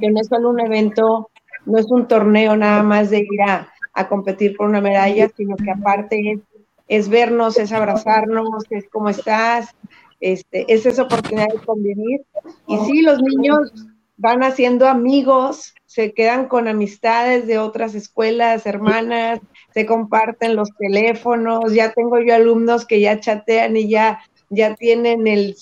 que 0.00 0.10
no 0.10 0.18
es 0.18 0.28
solo 0.28 0.48
un 0.48 0.60
evento, 0.60 1.28
no 1.66 1.78
es 1.78 1.90
un 1.90 2.08
torneo 2.08 2.56
nada 2.56 2.82
más 2.82 3.10
de 3.10 3.18
ir 3.18 3.42
a, 3.46 3.68
competir 4.08 4.56
por 4.56 4.66
una 4.66 4.80
medalla, 4.80 5.28
sino 5.36 5.56
que 5.56 5.70
aparte 5.70 6.40
es, 6.88 7.10
vernos, 7.10 7.58
es 7.58 7.70
abrazarnos, 7.72 8.64
es 8.70 8.88
cómo 8.88 9.10
estás, 9.10 9.76
este, 10.18 10.64
es 10.72 10.86
esa 10.86 11.02
oportunidad 11.02 11.48
de 11.48 11.58
convivir. 11.66 12.22
Y 12.66 12.78
sí, 12.78 13.02
los 13.02 13.20
niños 13.20 13.72
van 14.16 14.42
haciendo 14.42 14.88
amigos, 14.88 15.74
se 15.84 16.14
quedan 16.14 16.48
con 16.48 16.66
amistades 16.66 17.46
de 17.46 17.58
otras 17.58 17.94
escuelas, 17.94 18.64
hermanas, 18.64 19.40
se 19.74 19.86
comparten 19.86 20.56
los 20.56 20.70
teléfonos, 20.78 21.72
ya 21.72 21.92
tengo 21.92 22.20
yo 22.20 22.34
alumnos 22.34 22.86
que 22.86 23.00
ya 23.00 23.20
chatean 23.20 23.76
y 23.76 23.88
ya 23.88 24.20
ya 24.54 24.74
tienen 24.74 25.26
el, 25.26 25.56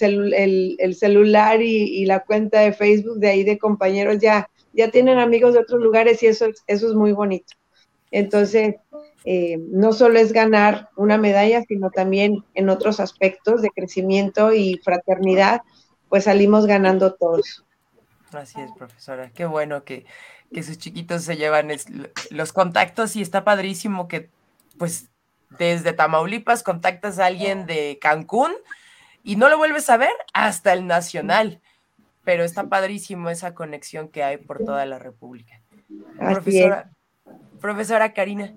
el, 0.79 0.95
celular 0.97 1.63
y, 1.63 2.05
la 2.07 2.25
cuenta 2.25 2.59
de 2.61 2.73
Facebook 2.73 3.19
de 3.19 3.29
ahí 3.29 3.45
de 3.45 3.57
compañeros, 3.57 4.19
ya, 4.19 4.51
ya 4.73 4.91
tienen 4.91 5.21
amigos 5.21 5.55
de 5.55 5.61
otros 5.61 5.81
lugares 5.81 6.21
y 6.25 6.27
eso, 6.27 6.47
eso 6.67 6.89
es 6.89 6.95
muy 6.95 7.13
bonito. 7.13 7.55
Entonces, 8.11 8.75
eh, 9.25 9.59
no 9.71 9.93
solo 9.93 10.19
es 10.19 10.33
ganar 10.33 10.89
una 10.97 11.19
medalla, 11.19 11.63
sino 11.69 11.91
también 11.91 12.45
en 12.55 12.69
otros 12.69 12.99
aspectos 12.99 13.63
de 13.63 13.71
crecimiento 13.71 14.53
y 14.53 14.81
fraternidad, 14.83 15.61
pues 16.09 16.25
salimos 16.25 16.67
ganando 16.67 17.15
todos. 17.15 17.65
Así 18.33 18.61
es, 18.61 18.73
profesora. 18.73 19.31
Qué 19.33 19.45
bueno 19.45 19.85
que, 19.85 20.05
que 20.53 20.63
sus 20.63 20.79
chiquitos 20.79 21.25
se 21.25 21.37
llevan 21.37 21.71
los 22.31 22.53
contactos 22.53 23.17
y 23.17 23.23
está 23.23 23.45
padrísimo 23.45 24.09
que, 24.09 24.31
pues, 24.79 25.09
desde 25.59 25.93
Tamaulipas 25.93 26.63
contactas 26.63 27.19
a 27.19 27.27
alguien 27.27 27.67
de 27.67 27.99
Cancún 28.01 28.53
y 29.23 29.37
no 29.37 29.49
lo 29.49 29.59
vuelves 29.59 29.91
a 29.91 29.97
ver 29.97 30.13
hasta 30.33 30.73
el 30.73 30.87
Nacional. 30.87 31.61
Pero 32.25 32.45
está 32.45 32.69
padrísimo 32.69 33.31
esa 33.31 33.55
conexión 33.55 34.09
que 34.09 34.23
hay 34.23 34.37
por 34.37 34.59
toda 34.65 34.85
la 34.87 34.99
República. 34.99 35.61
Profesora, 36.19 36.91
profesora 37.61 38.13
Karina. 38.13 38.55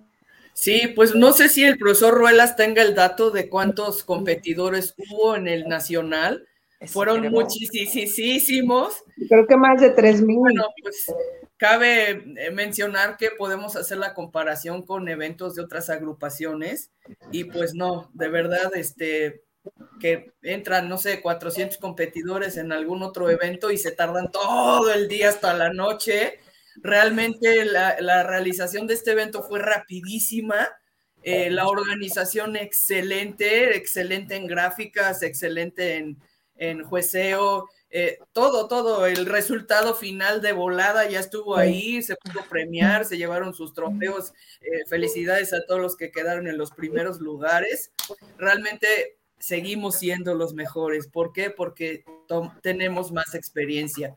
Sí, 0.53 0.91
pues 0.95 1.15
no 1.15 1.31
sé 1.33 1.49
si 1.49 1.63
el 1.63 1.77
profesor 1.77 2.13
Ruelas 2.13 2.55
tenga 2.55 2.81
el 2.81 2.93
dato 2.93 3.31
de 3.31 3.49
cuántos 3.49 4.03
competidores 4.03 4.93
hubo 4.97 5.35
en 5.35 5.47
el 5.47 5.67
Nacional. 5.67 6.47
Fueron 6.87 7.21
muchísimos. 7.31 9.03
Creo 9.29 9.47
que 9.47 9.57
más 9.57 9.81
de 9.81 9.91
tres 9.91 10.21
mil. 10.21 10.37
Bueno, 10.37 10.65
pues 10.81 11.05
cabe 11.57 12.23
eh, 12.37 12.51
mencionar 12.51 13.17
que 13.17 13.31
podemos 13.31 13.75
hacer 13.75 13.97
la 13.97 14.13
comparación 14.13 14.85
con 14.85 15.07
eventos 15.07 15.55
de 15.55 15.61
otras 15.61 15.89
agrupaciones 15.89 16.91
y 17.31 17.45
pues 17.45 17.73
no, 17.73 18.09
de 18.13 18.27
verdad, 18.27 18.75
este, 18.75 19.43
que 19.99 20.33
entran, 20.41 20.89
no 20.89 20.97
sé, 20.97 21.21
400 21.21 21.77
competidores 21.77 22.57
en 22.57 22.71
algún 22.71 23.03
otro 23.03 23.29
evento 23.29 23.71
y 23.71 23.77
se 23.77 23.91
tardan 23.91 24.31
todo 24.31 24.91
el 24.91 25.07
día 25.07 25.29
hasta 25.29 25.53
la 25.53 25.71
noche. 25.71 26.39
Realmente 26.81 27.65
la, 27.65 28.23
realización 28.23 28.87
de 28.87 28.95
este 28.95 29.11
evento 29.11 29.43
fue 29.43 29.59
rapidísima. 29.59 30.69
Eh, 31.21 31.49
la 31.49 31.67
organización 31.67 32.57
excelente, 32.57 33.77
excelente 33.77 34.35
en 34.35 34.47
gráficas, 34.47 35.23
excelente 35.23 35.95
en, 35.95 36.17
en 36.55 36.83
jueceo, 36.83 37.67
eh, 37.95 38.17
todo, 38.31 38.67
todo, 38.67 39.05
el 39.05 39.27
resultado 39.27 39.93
final 39.93 40.41
de 40.41 40.51
volada 40.51 41.07
ya 41.07 41.19
estuvo 41.19 41.55
ahí, 41.55 42.01
se 42.01 42.15
pudo 42.15 42.43
premiar, 42.49 43.05
se 43.05 43.17
llevaron 43.17 43.53
sus 43.53 43.73
trofeos. 43.73 44.33
Eh, 44.61 44.85
felicidades 44.89 45.53
a 45.53 45.63
todos 45.67 45.79
los 45.79 45.95
que 45.95 46.11
quedaron 46.11 46.47
en 46.47 46.57
los 46.57 46.71
primeros 46.71 47.19
lugares. 47.19 47.91
Realmente 48.37 49.17
seguimos 49.43 49.99
siendo 49.99 50.35
los 50.35 50.53
mejores. 50.53 51.07
¿Por 51.07 51.33
qué? 51.33 51.49
Porque 51.49 52.05
tenemos 52.61 53.11
más 53.11 53.35
experiencia. 53.35 54.15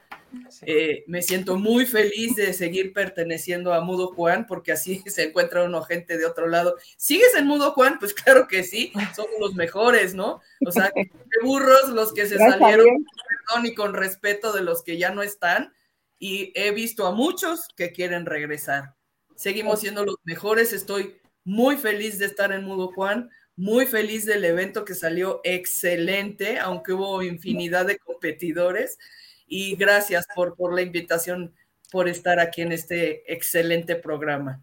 Eh, 0.62 1.02
me 1.08 1.20
siento 1.20 1.58
muy 1.58 1.84
feliz 1.84 2.36
de 2.36 2.52
seguir 2.52 2.92
perteneciendo 2.92 3.74
a 3.74 3.80
Mudo 3.80 4.14
Juan, 4.14 4.46
porque 4.46 4.70
así 4.70 5.02
se 5.06 5.24
encuentra 5.24 5.64
uno 5.64 5.82
gente 5.82 6.16
de 6.16 6.26
otro 6.26 6.46
lado. 6.46 6.76
¿Sigues 6.96 7.34
en 7.34 7.48
Mudo 7.48 7.72
Juan? 7.72 7.98
Pues 7.98 8.14
claro 8.14 8.46
que 8.46 8.62
sí, 8.62 8.92
somos 9.16 9.32
los 9.40 9.54
mejores, 9.56 10.14
¿no? 10.14 10.40
O 10.64 10.70
sea, 10.70 10.90
qué 10.94 11.10
burros 11.42 11.88
los 11.88 12.12
que 12.14 12.26
se 12.26 12.38
salieron, 12.38 12.86
perdón 12.86 13.66
y 13.66 13.74
con 13.74 13.94
respeto 13.94 14.52
de 14.52 14.62
los 14.62 14.84
que 14.84 14.96
ya 14.96 15.10
no 15.10 15.22
están, 15.22 15.74
y 16.20 16.52
he 16.54 16.70
visto 16.70 17.04
a 17.04 17.10
muchos 17.10 17.66
que 17.76 17.90
quieren 17.90 18.26
regresar. 18.26 18.94
Seguimos 19.34 19.80
siendo 19.80 20.04
los 20.04 20.18
mejores, 20.22 20.72
estoy 20.72 21.20
muy 21.42 21.76
feliz 21.76 22.20
de 22.20 22.26
estar 22.26 22.52
en 22.52 22.64
Mudo 22.64 22.92
Juan 22.92 23.28
muy 23.56 23.86
feliz 23.86 24.26
del 24.26 24.44
evento 24.44 24.84
que 24.84 24.94
salió 24.94 25.40
excelente, 25.42 26.58
aunque 26.58 26.92
hubo 26.92 27.22
infinidad 27.22 27.86
de 27.86 27.98
competidores. 27.98 28.98
Y 29.46 29.76
gracias 29.76 30.26
por, 30.34 30.56
por 30.56 30.74
la 30.74 30.82
invitación, 30.82 31.54
por 31.90 32.08
estar 32.08 32.38
aquí 32.38 32.62
en 32.62 32.72
este 32.72 33.32
excelente 33.32 33.96
programa. 33.96 34.62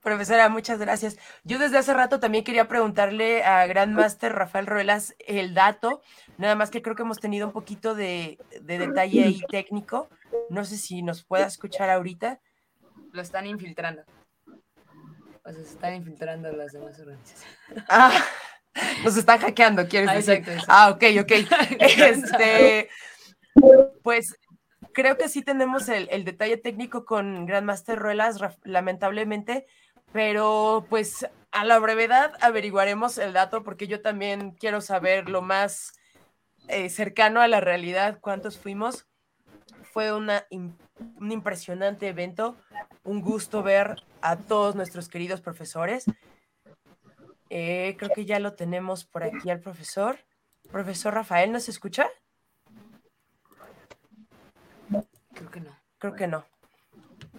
Profesora, 0.00 0.48
muchas 0.48 0.78
gracias. 0.78 1.18
Yo 1.42 1.58
desde 1.58 1.78
hace 1.78 1.92
rato 1.92 2.20
también 2.20 2.44
quería 2.44 2.68
preguntarle 2.68 3.42
a 3.42 3.66
Grandmaster 3.66 4.32
Rafael 4.32 4.66
Ruelas 4.66 5.14
el 5.26 5.52
dato, 5.52 6.00
nada 6.38 6.54
más 6.54 6.70
que 6.70 6.80
creo 6.80 6.94
que 6.94 7.02
hemos 7.02 7.18
tenido 7.18 7.46
un 7.46 7.52
poquito 7.52 7.94
de, 7.94 8.38
de 8.62 8.78
detalle 8.78 9.24
ahí 9.24 9.42
técnico. 9.48 10.08
No 10.48 10.64
sé 10.64 10.76
si 10.76 11.02
nos 11.02 11.24
pueda 11.24 11.46
escuchar 11.46 11.90
ahorita. 11.90 12.40
Lo 13.12 13.20
están 13.20 13.46
infiltrando. 13.46 14.02
O 15.46 15.52
sea, 15.52 15.62
se 15.62 15.70
están 15.70 15.94
infiltrando 15.94 16.50
las 16.52 16.72
demás 16.72 16.98
organizaciones. 16.98 17.56
Ah, 17.88 18.24
nos 19.04 19.16
están 19.16 19.38
hackeando, 19.38 19.88
¿quieres 19.88 20.10
ah, 20.10 20.14
decir? 20.14 20.44
Ah, 20.68 20.90
ok, 20.90 21.04
ok. 21.20 21.32
Este, 21.80 22.90
pues 24.02 24.36
creo 24.92 25.16
que 25.16 25.28
sí 25.28 25.42
tenemos 25.42 25.88
el, 25.88 26.24
detalle 26.24 26.56
técnico 26.56 27.04
con 27.04 27.46
Grandmaster 27.46 27.98
Ruelas, 27.98 28.38
lamentablemente, 28.64 29.66
pero 30.12 30.86
pues 30.90 31.26
a 31.52 31.64
la 31.64 31.78
brevedad 31.78 32.32
averiguaremos 32.40 33.18
el 33.18 33.32
dato 33.32 33.62
porque 33.62 33.86
yo 33.86 34.02
también 34.02 34.52
quiero 34.52 34.80
saber 34.80 35.28
lo 35.28 35.42
más 35.42 35.92
eh, 36.68 36.90
cercano 36.90 37.40
a 37.40 37.48
la 37.48 37.60
realidad, 37.60 38.18
cuántos 38.20 38.58
fuimos. 38.58 39.06
Fue 39.92 40.12
una 40.12 40.46
un 40.98 41.32
impresionante 41.32 42.08
evento. 42.08 42.56
Un 43.04 43.20
gusto 43.20 43.62
ver 43.62 44.02
a 44.20 44.36
todos 44.36 44.74
nuestros 44.74 45.08
queridos 45.08 45.40
profesores. 45.40 46.06
Eh, 47.50 47.96
creo 47.98 48.10
que 48.10 48.24
ya 48.24 48.38
lo 48.38 48.54
tenemos 48.54 49.04
por 49.04 49.22
aquí 49.22 49.50
al 49.50 49.60
profesor. 49.60 50.18
Profesor 50.70 51.14
Rafael, 51.14 51.52
¿nos 51.52 51.68
escucha? 51.68 52.08
Creo 55.34 55.50
que 55.50 55.60
no. 55.60 55.76
Creo 55.98 56.14
que 56.14 56.26
no. 56.26 56.44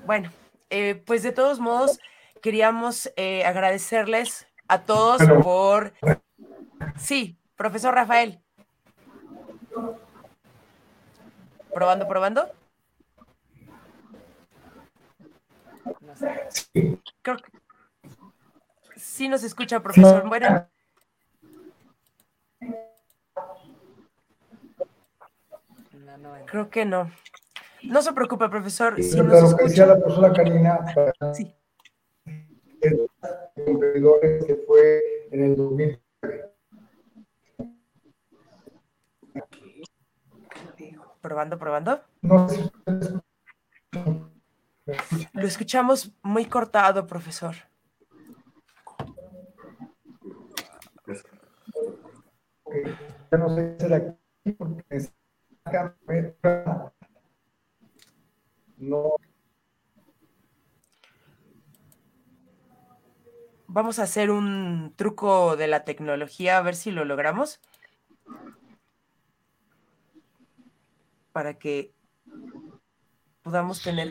Bueno, 0.05 0.31
eh, 0.69 0.95
pues 1.05 1.23
de 1.23 1.31
todos 1.31 1.59
modos, 1.59 1.99
queríamos 2.41 3.11
eh, 3.17 3.43
agradecerles 3.45 4.47
a 4.67 4.83
todos 4.83 5.21
por... 5.43 5.93
Sí, 6.97 7.37
profesor 7.55 7.93
Rafael. 7.93 8.39
Probando, 11.73 12.07
probando. 12.07 12.51
Sí. 16.49 17.01
Creo 17.21 17.37
que 17.37 17.51
sí 18.95 19.27
nos 19.29 19.43
escucha, 19.43 19.81
profesor. 19.81 20.27
Bueno. 20.27 20.67
Creo 26.45 26.69
que 26.69 26.85
no. 26.85 27.11
No 27.83 28.01
se 28.01 28.13
preocupe, 28.13 28.49
profesor. 28.49 28.99
Y 28.99 29.03
Si 29.03 29.17
lo 29.17 29.23
nos 29.23 29.55
que 29.55 29.63
decía 29.65 29.83
escucha, 29.83 29.85
la 29.85 29.99
profesora 29.99 30.33
Karina, 30.33 30.79
para 30.95 31.33
Sí. 31.33 31.53
que 32.81 34.55
fue 34.65 35.01
en 35.31 35.43
el 35.43 35.55
2000. 35.55 35.99
probando, 41.21 41.59
probando. 41.59 42.01
No 42.21 42.47
sé 42.47 42.55
si 42.55 42.61
ustedes 42.63 43.13
Lo 45.33 45.47
escuchamos 45.47 46.13
muy 46.21 46.45
cortado, 46.45 47.05
profesor. 47.07 47.55
ya 53.31 53.37
no 53.37 53.55
sé 53.55 53.77
si 53.79 53.85
era 53.85 53.97
aquí 53.97 54.51
porque 54.57 54.83
no 58.77 59.15
Vamos 63.69 63.99
a 63.99 64.03
hacer 64.03 64.31
un 64.31 64.93
truco 64.95 65.57
de 65.57 65.67
la 65.67 65.83
tecnología, 65.83 66.57
a 66.57 66.61
ver 66.61 66.75
si 66.75 66.89
lo 66.89 67.03
logramos. 67.03 67.59
Para 71.33 71.59
que 71.59 71.93
podamos 73.43 73.83
tener. 73.83 74.09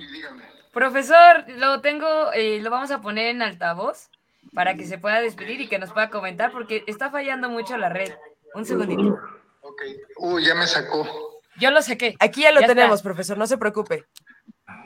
Profesor, 0.77 1.49
lo 1.57 1.81
tengo, 1.81 2.35
eh, 2.35 2.61
lo 2.61 2.69
vamos 2.69 2.91
a 2.91 3.01
poner 3.01 3.29
en 3.29 3.41
altavoz 3.41 4.11
para 4.53 4.77
que 4.77 4.85
se 4.85 4.99
pueda 4.99 5.23
despedir 5.23 5.59
y 5.63 5.69
que 5.69 5.79
nos 5.79 5.91
pueda 5.91 6.11
comentar 6.11 6.53
porque 6.53 6.85
está 6.87 7.11
fallando 7.11 7.49
mucho 7.49 7.79
la 7.79 7.89
red. 7.89 8.13
Un 8.53 8.67
segundito. 8.67 9.19
Ok. 9.63 9.83
Uy, 10.19 10.45
ya 10.45 10.55
me 10.55 10.67
sacó. 10.67 11.41
Yo 11.59 11.71
lo 11.71 11.81
saqué. 11.81 12.15
Aquí 12.21 12.43
ya 12.43 12.53
lo 12.53 12.61
Ya 12.61 12.67
está. 12.67 12.75
tenemos, 12.75 13.01
profesor, 13.01 13.39
no 13.39 13.47
se 13.47 13.57
preocupe. 13.57 14.05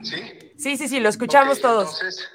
¿Sí? 0.05 0.53
Sí, 0.57 0.77
sí, 0.77 0.87
sí, 0.87 1.01
lo 1.01 1.09
escuchamos 1.09 1.61
todos. 1.61 1.93
Entonces, 1.95 2.31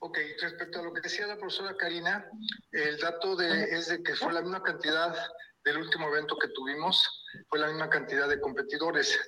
ok, 0.00 0.18
respecto 0.42 0.80
a 0.80 0.82
lo 0.82 0.92
que 0.92 1.00
decía 1.00 1.26
la 1.26 1.38
profesora 1.38 1.74
Karina, 1.78 2.26
el 2.72 2.98
dato 2.98 3.36
de, 3.36 3.70
es 3.70 3.88
de 3.88 4.02
que 4.02 4.14
fue 4.16 4.34
la 4.34 4.42
misma 4.42 4.62
cantidad 4.62 5.16
del 5.64 5.78
último 5.78 6.08
evento 6.08 6.36
que 6.36 6.48
tuvimos, 6.48 7.24
fue 7.48 7.58
la 7.58 7.68
misma 7.68 7.88
cantidad 7.88 8.28
de 8.28 8.38
competidores. 8.38 9.18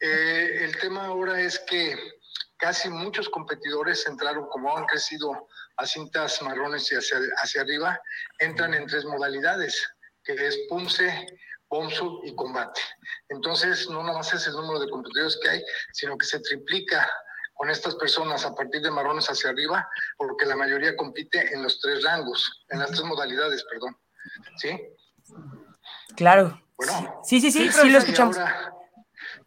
Eh, 0.00 0.60
el 0.62 0.78
tema 0.78 1.04
ahora 1.04 1.38
es 1.42 1.58
que 1.58 1.94
casi 2.64 2.88
muchos 2.88 3.28
competidores 3.28 4.06
entraron, 4.06 4.48
como 4.48 4.74
han 4.74 4.86
crecido 4.86 5.48
a 5.76 5.86
cintas 5.86 6.40
marrones 6.40 6.90
y 6.90 6.94
hacia, 6.94 7.18
hacia 7.42 7.60
arriba, 7.60 8.00
entran 8.38 8.72
en 8.72 8.86
tres 8.86 9.04
modalidades, 9.04 9.86
que 10.24 10.32
es 10.32 10.58
punce, 10.70 11.26
bomsul 11.68 12.20
y 12.24 12.34
combate. 12.34 12.80
Entonces, 13.28 13.86
no 13.90 14.02
nada 14.02 14.16
más 14.16 14.32
es 14.32 14.46
el 14.46 14.54
número 14.54 14.80
de 14.80 14.88
competidores 14.88 15.38
que 15.42 15.50
hay, 15.50 15.64
sino 15.92 16.16
que 16.16 16.24
se 16.24 16.40
triplica 16.40 17.06
con 17.52 17.68
estas 17.68 17.96
personas 17.96 18.46
a 18.46 18.54
partir 18.54 18.80
de 18.80 18.90
marrones 18.90 19.26
hacia 19.28 19.50
arriba, 19.50 19.86
porque 20.16 20.46
la 20.46 20.56
mayoría 20.56 20.96
compite 20.96 21.52
en 21.52 21.62
los 21.62 21.78
tres 21.80 22.02
rangos, 22.02 22.64
en 22.70 22.78
las 22.78 22.92
tres 22.92 23.02
modalidades, 23.02 23.62
perdón. 23.64 23.94
¿Sí? 24.56 24.80
Claro. 26.16 26.62
Bueno. 26.78 27.20
Sí, 27.24 27.42
sí, 27.42 27.52
sí, 27.52 27.64
Y 27.64 27.70
sí, 27.70 27.90
lo 27.90 27.98
escuchamos. 27.98 28.38
ahora 28.38 28.73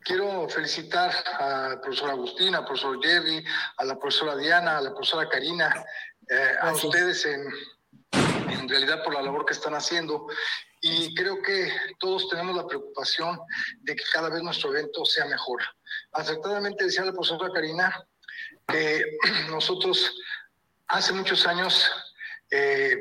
quiero 0.07 0.47
felicitar 0.47 1.11
al 1.37 1.81
profesor 1.81 2.11
Agustín, 2.11 2.55
al 2.55 2.63
profesor 2.63 2.97
Jerry, 3.03 3.43
a 3.75 3.83
la 3.83 3.99
profesora 3.99 4.37
Diana, 4.37 4.77
a 4.77 4.81
la 4.81 4.91
profesora 4.91 5.27
Karina, 5.27 5.85
eh, 6.29 6.53
a 6.61 6.71
ustedes 6.71 7.25
en, 7.25 7.45
en 8.13 8.69
realidad 8.69 9.03
por 9.03 9.13
la 9.13 9.21
labor 9.21 9.45
que 9.45 9.53
están 9.53 9.75
haciendo. 9.75 10.27
Y 10.79 11.13
creo 11.13 11.41
que 11.41 11.73
todos 11.99 12.29
tenemos 12.29 12.55
la 12.55 12.65
preocupación 12.65 13.37
de 13.81 13.95
que 13.95 14.03
cada 14.13 14.29
vez 14.29 14.41
nuestro 14.41 14.69
evento 14.69 15.03
sea 15.03 15.25
mejor. 15.25 15.61
Acertadamente 16.13 16.85
decía 16.85 17.03
la 17.03 17.11
profesora 17.11 17.51
Karina 17.53 17.93
que 18.65 19.03
nosotros 19.49 20.15
hace 20.87 21.11
muchos 21.11 21.45
años 21.45 21.91
eh, 22.49 22.95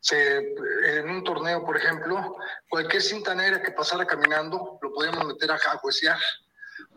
se- 0.00 0.54
en 0.84 1.08
un 1.10 1.24
torneo, 1.24 1.64
por 1.64 1.76
ejemplo, 1.76 2.36
cualquier 2.68 3.02
cinta 3.02 3.34
negra 3.34 3.62
que 3.62 3.72
pasara 3.72 4.06
caminando 4.06 4.78
lo 4.80 4.92
podíamos 4.92 5.24
meter 5.26 5.50
a, 5.50 5.54
a 5.54 5.78
juecear 5.78 6.18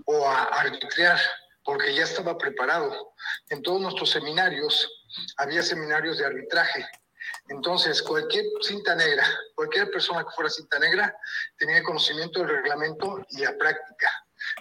o 0.05 0.27
a 0.27 0.43
arbitrar 0.45 1.19
porque 1.63 1.93
ya 1.93 2.03
estaba 2.03 2.37
preparado. 2.37 3.13
En 3.49 3.61
todos 3.61 3.81
nuestros 3.81 4.09
seminarios 4.11 4.89
había 5.37 5.61
seminarios 5.63 6.17
de 6.17 6.25
arbitraje. 6.25 6.85
Entonces, 7.49 8.01
cualquier 8.01 8.45
cinta 8.61 8.95
negra, 8.95 9.23
cualquier 9.55 9.89
persona 9.91 10.23
que 10.23 10.31
fuera 10.35 10.49
cinta 10.49 10.79
negra, 10.79 11.15
tenía 11.57 11.83
conocimiento 11.83 12.39
del 12.39 12.49
reglamento 12.49 13.23
y 13.29 13.41
la 13.41 13.55
práctica. 13.57 14.09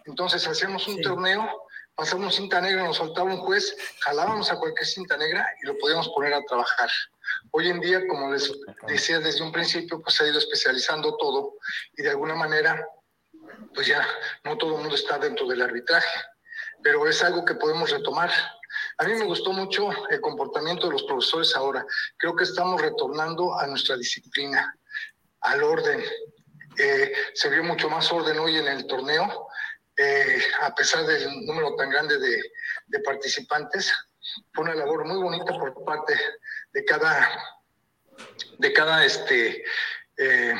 Entonces, 0.07 0.47
hacíamos 0.47 0.87
un 0.89 0.97
Sí. 0.97 1.03
torneo, 1.03 1.67
pasábamos 1.99 2.37
cinta 2.37 2.61
negra, 2.61 2.85
nos 2.85 2.97
faltaba 2.97 3.29
un 3.29 3.39
juez, 3.39 3.77
jalábamos 4.03 4.53
a 4.53 4.57
cualquier 4.57 4.87
cinta 4.87 5.17
negra 5.17 5.45
y 5.61 5.67
lo 5.67 5.77
podíamos 5.79 6.09
poner 6.11 6.33
a 6.33 6.41
trabajar. 6.45 6.89
Hoy 7.51 7.71
en 7.71 7.81
día, 7.81 8.07
como 8.07 8.31
les 8.33 8.53
decía 8.87 9.19
desde 9.19 9.43
un 9.43 9.51
principio, 9.51 10.01
pues 10.01 10.15
se 10.15 10.23
ha 10.23 10.29
ido 10.29 10.39
especializando 10.39 11.17
todo 11.17 11.55
y 11.97 12.05
de 12.05 12.11
alguna 12.11 12.37
manera, 12.37 12.87
pues 13.75 13.89
ya 13.89 14.07
no 14.45 14.57
todo 14.57 14.77
el 14.77 14.83
mundo 14.83 14.95
está 14.95 15.19
dentro 15.19 15.49
del 15.49 15.61
arbitraje, 15.61 16.21
pero 16.85 17.05
es 17.09 17.21
algo 17.25 17.45
que 17.45 17.57
podemos 17.57 17.91
retomar. 17.91 18.31
A 18.99 19.05
mí 19.05 19.15
me 19.15 19.25
gustó 19.25 19.53
mucho 19.53 19.91
el 20.09 20.21
comportamiento 20.21 20.87
de 20.87 20.93
los 20.93 21.03
profesores 21.03 21.57
ahora. 21.57 21.85
Creo 22.17 22.37
que 22.37 22.45
estamos 22.45 22.81
retornando 22.81 23.59
a 23.59 23.67
nuestra 23.67 23.97
disciplina, 23.97 24.73
al 25.41 25.65
orden. 25.65 26.05
Eh, 26.79 27.13
se 27.35 27.49
vio 27.49 27.65
mucho 27.65 27.91
más 27.91 28.13
orden 28.13 28.39
hoy 28.39 28.57
en 28.57 28.69
el 28.69 28.87
torneo, 28.87 29.48
eh, 29.99 30.41
a 30.63 30.75
pesar 30.75 31.05
del 31.05 31.47
número 31.47 31.75
tan 31.77 31.91
grande 31.91 32.19
de, 32.19 32.43
de 32.87 33.01
participantes. 33.01 33.93
Fue 34.53 34.65
una 34.65 34.75
labor 34.75 35.05
muy 35.05 35.23
bonita 35.23 35.59
por 35.59 35.85
parte 35.85 36.15
de 36.73 36.85
cada, 36.85 37.29
de 38.59 38.73
cada 38.73 39.05
este, 39.05 39.65
eh, 40.17 40.55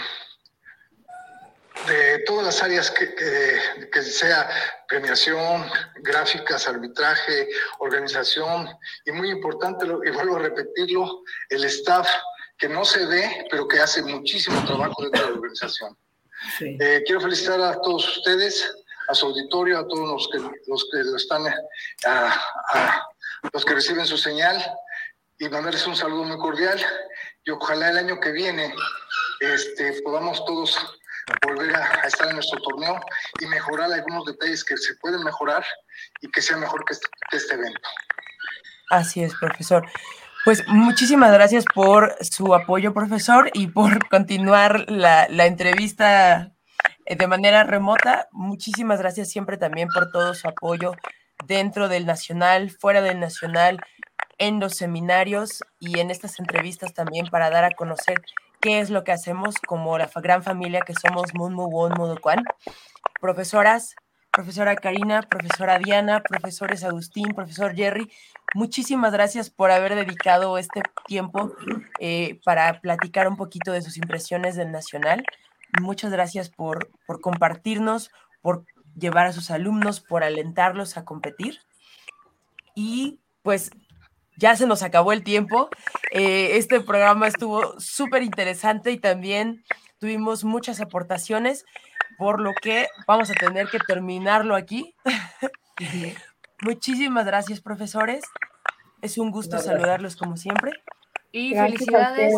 de 1.87 2.19
todas 2.27 2.47
las 2.47 2.63
áreas 2.63 2.91
que, 2.91 3.15
que, 3.15 3.91
que 3.93 4.03
sea 4.03 4.51
premiación, 4.89 5.71
gráficas, 5.97 6.67
arbitraje, 6.67 7.49
organización 7.79 8.69
y 9.05 9.13
muy 9.13 9.31
importante, 9.31 9.87
y 9.87 10.11
vuelvo 10.11 10.37
a 10.37 10.41
repetirlo, 10.41 11.23
el 11.51 11.65
staff 11.65 12.09
que 12.57 12.69
no 12.69 12.85
se 12.85 13.07
ve, 13.07 13.47
pero 13.51 13.69
que 13.69 13.79
hace 13.79 14.03
muchísimo 14.03 14.65
trabajo 14.65 15.03
dentro 15.03 15.23
de 15.23 15.31
la 15.31 15.37
organización. 15.37 15.97
Sí. 16.59 16.77
Eh, 16.81 17.03
quiero 17.07 17.21
felicitar 17.21 17.61
a 17.61 17.81
todos 17.81 18.17
ustedes, 18.17 18.69
a 19.09 19.15
su 19.15 19.27
auditorio, 19.27 19.79
a 19.79 19.89
todos 19.89 20.09
los 20.09 20.29
que, 20.31 20.39
los 20.67 20.89
que 20.93 21.17
están, 21.17 21.47
eh, 21.47 22.31
los 23.53 23.65
que 23.65 23.75
reciben 23.75 24.07
su 24.07 24.19
señal 24.19 24.63
y 25.39 25.49
mandarles 25.49 25.87
un 25.87 25.97
saludo 25.97 26.25
muy 26.25 26.39
cordial 26.39 26.79
y 27.45 27.51
ojalá 27.51 27.91
el 27.91 27.99
año 27.99 28.21
que 28.21 28.33
viene 28.33 28.75
este, 29.41 30.01
podamos 30.03 30.45
todos 30.45 30.77
volver 31.47 31.75
a, 31.75 32.07
estar 32.07 32.29
en 32.29 32.35
nuestro 32.35 32.61
torneo 32.61 33.01
y 33.41 33.47
mejorar 33.47 33.93
algunos 33.93 34.25
detalles 34.27 34.65
que 34.65 34.77
se 34.77 34.95
pueden 34.97 35.23
mejorar 35.23 35.65
y 36.21 36.31
que 36.31 36.43
sea 36.43 36.57
mejor 36.57 36.85
que 36.85 36.95
este, 36.95 37.07
este 37.33 37.55
evento. 37.55 37.89
Así 38.91 39.23
es, 39.23 39.35
profesor. 39.35 39.87
Pues 40.45 40.67
muchísimas 40.69 41.33
gracias 41.33 41.65
por 41.75 42.17
su 42.21 42.55
apoyo, 42.55 42.95
profesor, 42.95 43.51
y 43.53 43.67
por 43.67 44.09
continuar 44.11 44.91
la, 44.91 45.29
la 45.29 45.47
entrevista 45.47 46.53
de 47.17 47.27
manera 47.27 47.65
remota. 47.65 48.29
Muchísimas 48.33 48.99
gracias 48.99 49.31
siempre 49.31 49.57
también 49.57 49.89
por 49.89 50.11
todo 50.11 50.35
su 50.35 50.49
apoyo 50.49 50.93
dentro 51.47 51.89
del 51.89 52.07
Nacional, 52.07 52.71
fuera 52.71 53.01
del 53.01 53.21
Nacional, 53.21 53.81
en 54.39 54.61
los 54.61 54.77
seminarios 54.77 55.63
y 55.81 56.01
en 56.01 56.11
estas 56.11 56.39
entrevistas 56.39 56.95
también 56.95 57.27
para 57.27 57.51
dar 57.51 57.65
a 57.65 57.71
conocer 57.71 58.23
qué 58.61 58.81
es 58.81 58.91
lo 58.91 59.05
que 59.05 59.13
hacemos 59.13 59.57
como 59.67 59.99
la 59.99 60.11
gran 60.17 60.43
familia 60.43 60.81
que 60.81 60.95
somos 60.95 61.35
Munmu 61.35 61.69
Won 61.69 61.93
Mudokuan. 61.97 62.45
Profesoras, 63.21 63.95
profesora 64.31 64.77
Karina, 64.77 65.23
profesora 65.23 65.79
Diana, 65.79 66.21
profesores 66.21 66.85
Agustín, 66.85 67.35
profesor 67.35 67.75
Jerry, 67.75 68.11
muchísimas 68.55 69.13
gracias 69.13 69.51
por 69.51 69.71
haber 69.71 69.95
dedicado 69.95 70.59
este 70.59 70.83
tiempo 71.07 71.53
eh, 71.99 72.41
para 72.45 72.81
platicar 72.81 73.29
un 73.29 73.37
poquito 73.37 73.73
de 73.73 73.83
sus 73.83 73.97
impresiones 73.97 74.57
del 74.57 74.71
Nacional. 74.71 75.25
Muchas 75.81 76.11
gracias 76.11 76.51
por, 76.51 76.91
por 77.07 77.21
compartirnos, 77.21 78.11
por 78.41 78.65
llevar 78.97 79.27
a 79.27 79.33
sus 79.33 79.51
alumnos, 79.51 80.01
por 80.01 80.25
alentarlos 80.25 80.97
a 80.97 81.05
competir. 81.05 81.59
Y 82.75 83.21
pues 83.43 83.71
ya 84.37 84.57
se 84.57 84.67
nos 84.67 84.83
acabó 84.83 85.13
el 85.13 85.25
tiempo. 85.25 85.69
Eh, 86.13 86.57
este 86.57 86.81
programa 86.81 87.27
estuvo 87.27 87.79
súper 87.81 88.23
interesante 88.23 88.93
y 88.93 88.99
también 88.99 89.65
tuvimos 89.99 90.45
muchas 90.45 90.81
aportaciones, 90.81 91.65
por 92.19 92.41
lo 92.41 92.53
que 92.55 92.87
vamos 93.07 93.31
a 93.31 93.35
tener 93.35 93.69
que 93.69 93.79
terminarlo 93.81 94.55
aquí. 94.55 94.95
Muchísimas 96.63 97.27
gracias, 97.27 97.61
profesores. 97.61 98.25
Es 99.03 99.19
un 99.19 99.31
gusto 99.31 99.59
saludarlos 99.59 100.17
como 100.17 100.37
siempre. 100.37 100.73
Y 101.31 101.55
Gracias 101.55 101.83
a 101.83 102.15
felicidades. 102.15 102.35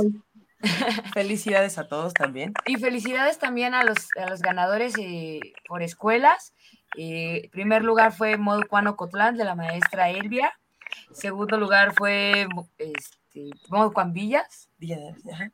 Felicidades 1.15 1.79
a 1.79 1.89
todos 1.89 2.13
también. 2.15 2.53
Y 2.67 2.77
felicidades 2.77 3.39
también 3.39 3.75
a 3.75 3.85
los, 3.85 4.09
a 4.17 4.29
los 4.29 4.41
ganadores 4.41 4.95
eh, 4.99 5.41
por 5.67 5.83
escuelas 5.83 6.53
Eh, 6.97 7.49
primer 7.53 7.85
lugar 7.85 8.13
fue 8.13 8.37
Modo 8.37 8.97
Cotlán 8.97 9.37
de 9.37 9.45
la 9.45 9.55
maestra 9.55 10.11
Elvia. 10.11 10.53
Segundo 11.13 11.57
lugar 11.57 11.95
fue 11.95 12.49
este, 12.79 13.51
Modo 13.69 13.93
Villas. 14.09 14.69
Villa 14.79 14.99
de, 14.99 15.33
ajá. 15.33 15.53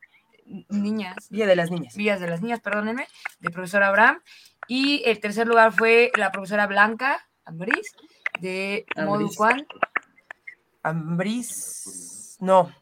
Niñas. 0.68 1.28
Villa 1.30 1.46
de 1.46 1.56
las 1.56 1.70
niñas. 1.70 1.94
Villas 1.94 2.20
de 2.20 2.28
las 2.28 2.40
niñas, 2.40 2.60
perdónenme, 2.60 3.06
de 3.40 3.50
profesor 3.50 3.82
Abraham. 3.82 4.22
Y 4.68 5.02
el 5.04 5.20
tercer 5.20 5.46
lugar 5.46 5.72
fue 5.72 6.10
la 6.16 6.32
profesora 6.32 6.66
Blanca 6.66 7.28
Ambris 7.44 7.94
de 8.40 8.86
Modo 8.96 9.28
Juan. 9.28 9.66
Ambris. 10.82 12.36
No. 12.40 12.72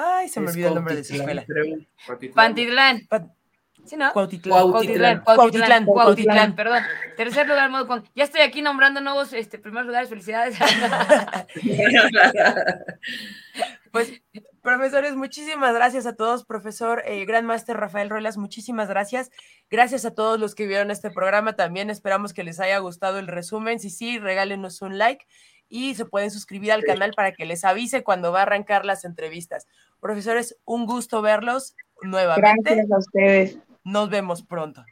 Ay, 0.00 0.28
se 0.28 0.38
me 0.40 0.50
olvidó 0.50 0.68
el 0.68 0.74
nombre 0.76 0.94
de 0.94 1.02
su 1.02 1.14
Cuautitlán, 1.16 1.38
escuela. 1.40 2.32
Pantitlán. 2.34 3.06
Pa- 3.08 3.26
¿Sí, 3.84 3.96
no? 3.96 4.12
Cuautitlán. 4.12 4.70
Cuautitlán, 4.70 5.20
Cuautitlán. 5.24 5.84
Cuautitlán, 5.86 6.54
perdón. 6.54 6.82
Tercer 7.16 7.48
lugar, 7.48 7.68
Modo 7.70 7.86
Juan. 7.86 8.04
Ya 8.14 8.22
estoy 8.24 8.42
aquí 8.42 8.62
nombrando 8.62 9.00
nuevos 9.00 9.32
este, 9.32 9.58
primeros 9.58 9.86
lugares. 9.86 10.08
Felicidades. 10.08 10.56
Pues, 13.90 14.12
profesores, 14.60 15.16
muchísimas 15.16 15.74
gracias 15.74 16.04
a 16.04 16.14
todos. 16.14 16.44
Profesor 16.44 17.02
eh, 17.06 17.24
Gran 17.24 17.46
Master 17.46 17.74
Rafael 17.74 18.10
Ruelas, 18.10 18.36
muchísimas 18.36 18.86
gracias. 18.88 19.30
Gracias 19.70 20.04
a 20.04 20.14
todos 20.14 20.38
los 20.38 20.54
que 20.54 20.66
vieron 20.66 20.90
este 20.90 21.10
programa. 21.10 21.54
También 21.56 21.88
esperamos 21.88 22.34
que 22.34 22.44
les 22.44 22.60
haya 22.60 22.78
gustado 22.78 23.18
el 23.18 23.26
resumen. 23.26 23.80
Si 23.80 23.88
sí, 23.88 24.18
regálenos 24.18 24.82
un 24.82 24.98
like 24.98 25.24
y 25.70 25.94
se 25.94 26.04
pueden 26.04 26.30
suscribir 26.30 26.72
al 26.72 26.84
canal 26.84 27.12
para 27.14 27.32
que 27.32 27.44
les 27.44 27.64
avise 27.64 28.02
cuando 28.02 28.32
va 28.32 28.40
a 28.40 28.42
arrancar 28.42 28.84
las 28.84 29.04
entrevistas. 29.04 29.66
Profesores, 30.00 30.56
un 30.64 30.86
gusto 30.86 31.22
verlos 31.22 31.74
nuevamente. 32.02 32.74
Gracias 32.74 32.92
a 32.92 32.98
ustedes. 32.98 33.58
Nos 33.84 34.10
vemos 34.10 34.42
pronto. 34.42 34.84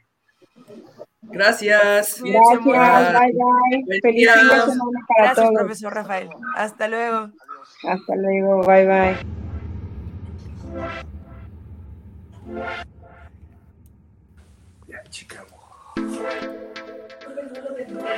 Gracias. 1.21 2.21
Bye 2.21 2.31
bye. 2.31 3.33
Buen 3.33 4.01
Feliz 4.01 4.15
día. 4.15 4.33
fin 4.33 4.47
de 4.47 4.61
semana 4.61 4.99
para 5.07 5.23
Gracias, 5.23 5.35
todos. 5.35 5.59
profesor 5.59 5.93
Rafael. 5.93 6.29
Hasta 6.55 6.87
luego. 6.87 7.29
Hasta 7.83 8.15
luego, 8.15 8.61
bye 8.63 8.85
bye. 8.87 9.17
Ya, 14.87 15.03
Chicago. 15.09 15.57